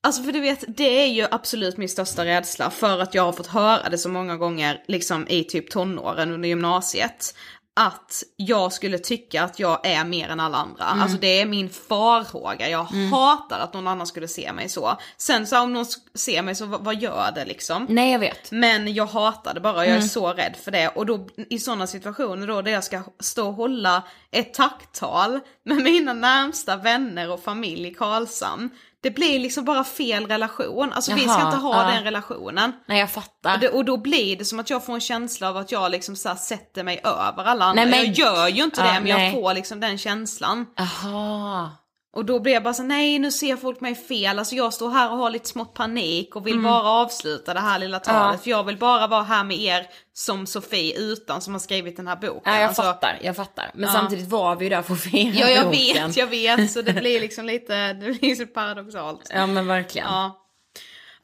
Alltså 0.06 0.24
för 0.24 0.32
du 0.32 0.40
vet, 0.40 0.64
det 0.78 1.02
är 1.04 1.08
ju 1.08 1.28
absolut 1.32 1.78
min 1.78 1.90
största 1.90 2.26
rädsla 2.26 2.70
för 2.70 3.00
att 3.00 3.14
jag 3.14 3.24
har 3.24 3.32
fått 3.32 3.48
höra 3.48 3.90
det 3.90 3.98
så 3.98 4.10
många 4.10 4.38
gånger 4.38 4.84
liksom 4.88 5.28
i 5.28 5.44
typ 5.44 5.70
tonåren 5.72 6.32
under 6.32 6.50
gymnasiet. 6.50 7.36
Att 7.76 8.24
jag 8.36 8.74
skulle 8.74 8.98
tycka 9.00 9.44
att 9.44 9.60
jag 9.60 9.86
är 9.88 10.04
mer 10.04 10.30
än 10.30 10.40
alla 10.40 10.58
andra. 10.58 10.86
Mm. 10.86 11.02
Alltså 11.04 11.18
det 11.18 11.42
är 11.42 11.46
min 11.46 11.70
farhåga. 11.70 12.70
Jag 12.70 12.84
hatar 13.12 13.60
att 13.60 13.74
någon 13.74 13.88
annan 13.88 14.08
skulle 14.08 14.28
se 14.28 14.54
mig 14.54 14.70
så. 14.70 14.98
Sen 15.18 15.48
så 15.48 15.60
om 15.62 15.74
någon 15.74 15.86
ser 16.16 16.42
mig 16.42 16.56
så 16.56 16.66
vad, 16.66 16.84
vad 16.84 16.96
gör 16.96 17.32
det 17.36 17.46
liksom? 17.46 17.86
Nej 17.90 18.12
jag 18.12 18.20
vet. 18.20 18.52
Men 18.52 18.94
jag 18.94 19.06
hatar 19.06 19.54
det 19.54 19.60
bara, 19.60 19.76
jag 19.78 19.88
är 19.88 19.98
Mm. 19.98 20.08
så 20.08 20.34
rädd 20.34 20.56
för 20.64 20.72
det. 20.72 20.88
Och 20.88 21.06
då 21.06 21.28
i 21.50 21.60
sådana 21.60 21.88
situationer 21.88 22.48
då 22.48 22.62
där 22.62 22.72
jag 22.72 22.84
ska 22.84 23.02
stå 23.20 23.48
och 23.48 23.54
hålla 23.54 24.04
ett 24.32 24.54
tacktal 24.54 25.40
med 25.66 25.78
mina 25.78 26.14
närmsta 26.14 26.76
vänner 26.76 27.32
och 27.32 27.44
familj 27.44 27.88
i 27.88 27.94
Karlshamn. 27.94 28.70
Det 29.04 29.12
blir 29.12 29.40
liksom 29.40 29.66
bara 29.66 29.84
fel 29.84 30.28
relation. 30.28 30.94
Alltså 30.94 31.14
vi 31.16 31.22
ska 31.22 31.30
Jaha, 31.32 31.46
inte 31.46 31.58
ha 31.58 31.84
ja. 31.84 31.92
den 31.96 32.04
relationen. 32.04 32.72
Nej 32.88 33.00
jag 33.00 33.10
fattar. 33.12 33.54
Och, 33.54 33.60
det, 33.60 33.70
och 33.70 33.86
då 33.86 33.98
blir 33.98 34.36
det 34.38 34.46
som 34.46 34.60
att 34.60 34.70
jag 34.70 34.86
får 34.86 34.94
en 34.94 35.02
känsla 35.02 35.50
av 35.50 35.58
att 35.58 35.72
jag 35.72 35.92
liksom 35.92 36.16
så 36.16 36.36
sätter 36.36 36.84
mig 36.84 37.02
över 37.04 37.44
alla 37.44 37.66
andra. 37.66 37.86
Nej, 37.86 37.86
men- 37.92 38.00
Jag 38.06 38.14
gör 38.14 38.48
ju 38.48 38.64
inte 38.64 38.82
Ja, 38.82 38.88
det 38.88 39.00
men 39.00 39.08
jag 39.08 39.18
nej. 39.18 39.32
får 39.34 39.54
liksom 39.54 39.80
den 39.80 39.98
känslan. 39.98 40.66
Jaha. 40.76 41.72
Och 42.16 42.26
då 42.26 42.40
blir 42.40 42.54
jag 42.54 42.64
bara 42.64 42.74
så 42.74 42.84
nej 42.84 43.20
nu 43.20 43.32
ser 43.32 43.56
folk 43.56 43.82
mig 43.82 43.96
fel, 43.96 44.40
alltså 44.40 44.56
jag 44.56 44.74
står 44.74 44.90
här 44.90 45.12
och 45.12 45.18
har 45.18 45.30
lite 45.30 45.50
smått 45.50 45.74
panik 45.74 46.36
och 46.36 46.48
vill 46.48 46.54
Mm. 46.54 46.64
bara 46.64 46.82
avsluta 46.84 47.54
det 47.54 47.60
här 47.60 47.80
lilla 47.80 48.00
talet. 48.00 48.44
För 48.44 48.50
jag 48.50 48.64
vill 48.64 48.78
bara 48.78 49.08
vara 49.08 49.24
här 49.24 49.44
med 49.44 49.58
er 49.58 49.86
som 50.14 50.48
Sofie 50.48 50.98
utan 51.00 51.42
som 51.42 51.54
har 51.54 51.60
skrivit 51.60 51.98
den 51.98 52.08
här 52.08 52.16
boken. 52.16 52.42
Ja, 52.46 52.56
jag 52.60 52.64
Alltså, 52.68 52.82
fattar, 52.82 53.20
jag 53.24 53.36
fattar. 53.36 53.72
Men 53.74 53.84
Ja. 53.88 53.94
samtidigt 53.94 54.28
var 54.30 54.56
vi 54.56 54.66
ju 54.66 54.70
där 54.70 54.82
för 54.82 54.94
att 54.94 55.02
fira 55.02 55.34
Ja 55.36 55.50
jag 55.50 55.66
boken. 55.66 56.08
vet, 56.08 56.18
jag 56.18 56.28
vet. 56.28 56.72
Så 56.72 56.82
det 56.82 56.94
blir 56.94 57.20
liksom 57.22 57.46
lite, 57.46 57.94
det 57.94 58.12
blir 58.20 58.36
så 58.36 58.46
paradoxalt. 58.46 59.28
Ja 59.34 59.46
men 59.48 59.68
verkligen. 59.68 60.08
Ja. 60.08 60.40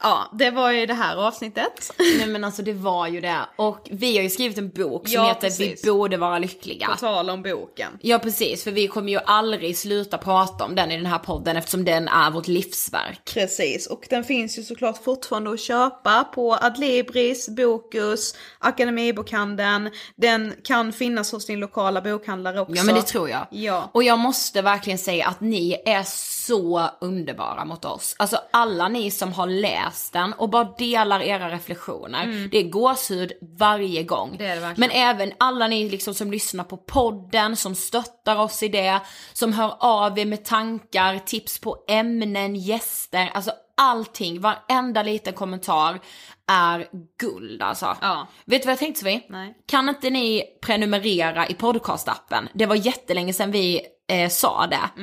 Ja, 0.02 0.30
det 0.32 0.50
var 0.50 0.70
ju 0.70 0.86
det 0.86 0.94
här 0.94 1.16
avsnittet. 1.16 1.92
Nej 1.98 2.26
men 2.26 2.44
alltså 2.44 2.62
det 2.62 2.72
var 2.72 3.06
ju 3.06 3.20
det. 3.20 3.40
Och 3.56 3.88
vi 3.90 4.16
har 4.16 4.22
ju 4.22 4.30
skrivit 4.30 4.58
en 4.58 4.70
bok 4.70 5.08
som 5.08 5.14
Ja, 5.14 5.28
heter 5.28 5.40
precis. 5.40 5.84
Vi 5.84 5.90
borde 5.92 6.16
vara 6.16 6.38
lyckliga. 6.38 6.86
På 6.86 6.96
tal 6.96 7.30
om 7.30 7.42
boken. 7.42 7.98
Ja 8.00 8.18
precis, 8.18 8.64
för 8.64 8.70
vi 8.70 8.88
kommer 8.88 9.12
ju 9.12 9.18
aldrig 9.26 9.78
sluta 9.78 10.18
prata 10.18 10.64
om 10.64 10.74
den 10.74 10.90
i 10.90 10.96
den 10.96 11.06
här 11.06 11.18
podden 11.18 11.56
eftersom 11.56 11.84
den 11.84 12.08
är 12.08 12.30
vårt 12.30 12.48
livsverk. 12.48 13.30
Precis, 13.34 13.86
och 13.86 14.06
den 14.10 14.24
finns 14.24 14.58
ju 14.58 14.62
såklart 14.62 15.04
fortfarande 15.04 15.50
att 15.50 15.60
köpa 15.60 16.24
på 16.24 16.54
Adlibris, 16.54 17.48
Bokus, 17.48 18.34
Akademibokhandeln. 18.58 19.90
Den 20.16 20.54
kan 20.64 20.92
finnas 20.92 21.32
hos 21.32 21.46
din 21.46 21.60
lokala 21.60 22.00
bokhandlare 22.00 22.60
också. 22.60 22.74
Ja 22.74 22.84
men 22.84 22.94
det 22.94 23.02
tror 23.02 23.30
jag. 23.30 23.46
Ja. 23.50 23.90
Och 23.94 24.02
jag 24.02 24.18
måste 24.18 24.62
verkligen 24.62 24.98
säga 24.98 25.26
att 25.26 25.40
ni 25.40 25.82
är 25.86 26.02
så 26.46 26.90
underbara 27.00 27.64
mot 27.64 27.84
oss. 27.84 28.14
Alltså 28.18 28.40
alla 28.50 28.88
ni 28.88 29.10
som 29.10 29.32
har 29.32 29.46
läst 29.46 29.89
den 30.12 30.32
och 30.32 30.50
bara 30.50 30.64
delar 30.78 31.20
era 31.20 31.50
reflektioner. 31.50 32.48
Det 32.50 32.58
är 32.58 32.70
gåshud 32.70 33.32
varje 33.58 34.02
gång. 34.02 34.28
Mm. 34.28 34.38
Det 34.38 34.46
det. 34.68 34.74
Men 34.76 34.90
även 34.90 35.32
alla 35.38 35.66
ni 35.66 35.88
liksom 35.88 36.14
som 36.14 36.30
lyssnar 36.30 36.64
på 36.64 36.76
podden, 36.76 37.56
som 37.56 37.74
stöttar 37.74 38.36
oss 38.36 38.62
i 38.62 38.68
det, 38.68 39.00
som 39.32 39.52
hör 39.52 39.76
av 39.80 40.18
er 40.18 40.26
med 40.26 40.44
tankar, 40.44 41.18
tips 41.18 41.58
på 41.58 41.84
ämnen, 41.88 42.56
gäster, 42.56 43.30
alltså 43.34 43.52
allting, 43.76 44.40
varenda 44.40 45.02
liten 45.02 45.32
kommentar 45.32 46.00
är 46.46 46.88
guld 47.18 47.62
alltså. 47.62 47.96
Ja. 48.00 48.26
Vet 48.44 48.62
du 48.62 48.66
vad 48.66 48.72
jag 48.72 48.78
tänkte 48.78 49.00
Sofie? 49.00 49.22
Nej. 49.28 49.54
Kan 49.66 49.88
inte 49.88 50.10
ni 50.10 50.44
prenumerera 50.62 51.48
i 51.48 51.54
podcastappen? 51.54 52.48
Det 52.54 52.66
var 52.66 52.76
jättelänge 52.76 53.32
sedan 53.32 53.50
vi 53.50 53.80
eh, 54.08 54.28
sa 54.28 54.66
det. 54.66 55.02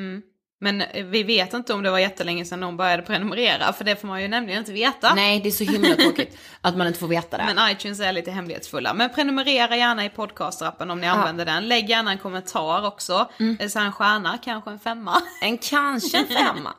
Men 0.59 0.81
eh, 0.81 1.05
vi 1.05 1.23
vet 1.23 1.53
inte 1.53 1.73
om 1.73 1.83
det 1.83 1.91
var 1.91 1.99
jättelänge 1.99 2.45
sedan 2.45 2.59
någon 2.59 2.77
började 2.77 3.03
prenumerera, 3.03 3.73
för 3.73 3.83
det 3.83 3.95
får 3.95 4.07
man 4.07 4.21
ju 4.21 4.27
nämligen 4.27 4.59
inte 4.59 4.71
veta. 4.71 5.13
Nej, 5.13 5.39
det 5.39 5.49
är 5.49 5.51
så 5.51 5.63
himla 5.63 5.95
tråkigt 5.95 6.37
att 6.61 6.77
man 6.77 6.87
inte 6.87 6.99
får 6.99 7.07
veta 7.07 7.37
det. 7.37 7.53
Men 7.53 7.71
iTunes 7.71 7.99
är 7.99 8.13
lite 8.13 8.31
hemlighetsfulla. 8.31 8.93
Men 8.93 9.09
prenumerera 9.09 9.75
gärna 9.75 10.05
i 10.05 10.09
podcastrappen 10.09 10.91
om 10.91 11.01
ni 11.01 11.07
använder 11.07 11.45
den. 11.45 11.67
Lägg 11.67 11.89
gärna 11.89 12.11
en 12.11 12.17
kommentar 12.17 12.85
också. 12.85 13.29
Mm. 13.39 13.69
Så 13.69 13.79
här 13.79 13.85
en 13.85 13.91
stjärna, 13.91 14.37
kanske 14.43 14.71
en 14.71 14.79
femma. 14.79 15.21
En 15.41 15.57
kanske 15.57 16.17
en 16.17 16.27
femma. 16.27 16.73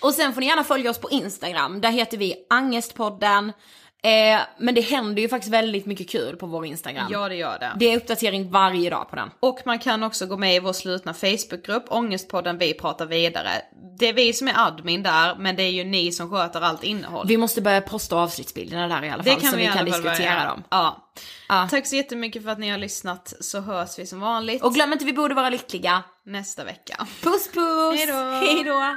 Och 0.00 0.14
sen 0.14 0.32
får 0.32 0.40
ni 0.40 0.46
gärna 0.46 0.64
följa 0.64 0.90
oss 0.90 0.98
på 0.98 1.10
Instagram. 1.10 1.80
Där 1.80 1.90
heter 1.90 2.18
vi 2.18 2.34
Angestpodden. 2.50 3.52
Eh, 4.04 4.40
men 4.58 4.74
det 4.74 4.80
händer 4.80 5.22
ju 5.22 5.28
faktiskt 5.28 5.52
väldigt 5.52 5.86
mycket 5.86 6.10
kul 6.10 6.36
på 6.36 6.46
vår 6.46 6.66
Instagram. 6.66 7.06
Ja, 7.10 7.28
det 7.28 7.34
gör 7.34 7.58
det. 7.58 7.72
Det 7.76 7.92
är 7.92 7.96
uppdatering 7.96 8.50
varje 8.50 8.90
dag 8.90 9.10
på 9.10 9.16
den. 9.16 9.30
Och 9.40 9.60
man 9.64 9.78
kan 9.78 10.02
också 10.02 10.26
gå 10.26 10.36
med 10.36 10.56
i 10.56 10.58
vår 10.58 10.72
slutna 10.72 11.14
Facebookgrupp, 11.14 11.84
Ångestpodden 11.88 12.58
Vi 12.58 12.74
pratar 12.74 13.06
vidare. 13.06 13.50
Det 13.98 14.08
är 14.08 14.12
vi 14.12 14.32
som 14.32 14.48
är 14.48 14.54
admin 14.66 15.02
där, 15.02 15.36
men 15.38 15.56
det 15.56 15.62
är 15.62 15.70
ju 15.70 15.84
ni 15.84 16.12
som 16.12 16.30
sköter 16.30 16.60
allt 16.60 16.84
innehåll. 16.84 17.26
Vi 17.28 17.36
måste 17.36 17.60
börja 17.62 17.80
posta 17.80 18.16
avsnittsbilderna 18.16 18.88
där 18.88 19.04
i 19.04 19.10
alla 19.10 19.22
fall. 19.22 19.34
det 19.34 19.40
kan 19.40 19.50
så 19.50 19.56
vi, 19.56 19.62
vi 19.62 19.68
kan 19.68 19.76
fall 19.76 19.84
diskutera 19.86 20.34
börja. 20.34 20.44
dem. 20.44 20.64
Ja. 20.70 21.08
Ja. 21.48 21.68
Tack 21.70 21.86
så 21.86 21.96
jättemycket 21.96 22.42
för 22.42 22.50
att 22.50 22.58
ni 22.58 22.70
har 22.70 22.78
lyssnat, 22.78 23.32
så 23.40 23.60
hörs 23.60 23.98
vi 23.98 24.06
som 24.06 24.20
vanligt 24.20 24.62
Och 24.62 24.74
glöm 24.74 24.92
inte, 24.92 25.04
vi 25.04 25.12
borde 25.12 25.34
vara 25.34 25.50
lyckliga. 25.50 26.02
nästa 26.26 26.64
vecka. 26.64 27.06
Puss 27.22 27.48
puss! 27.52 28.00
Hej 28.40 28.64
då. 28.64 28.96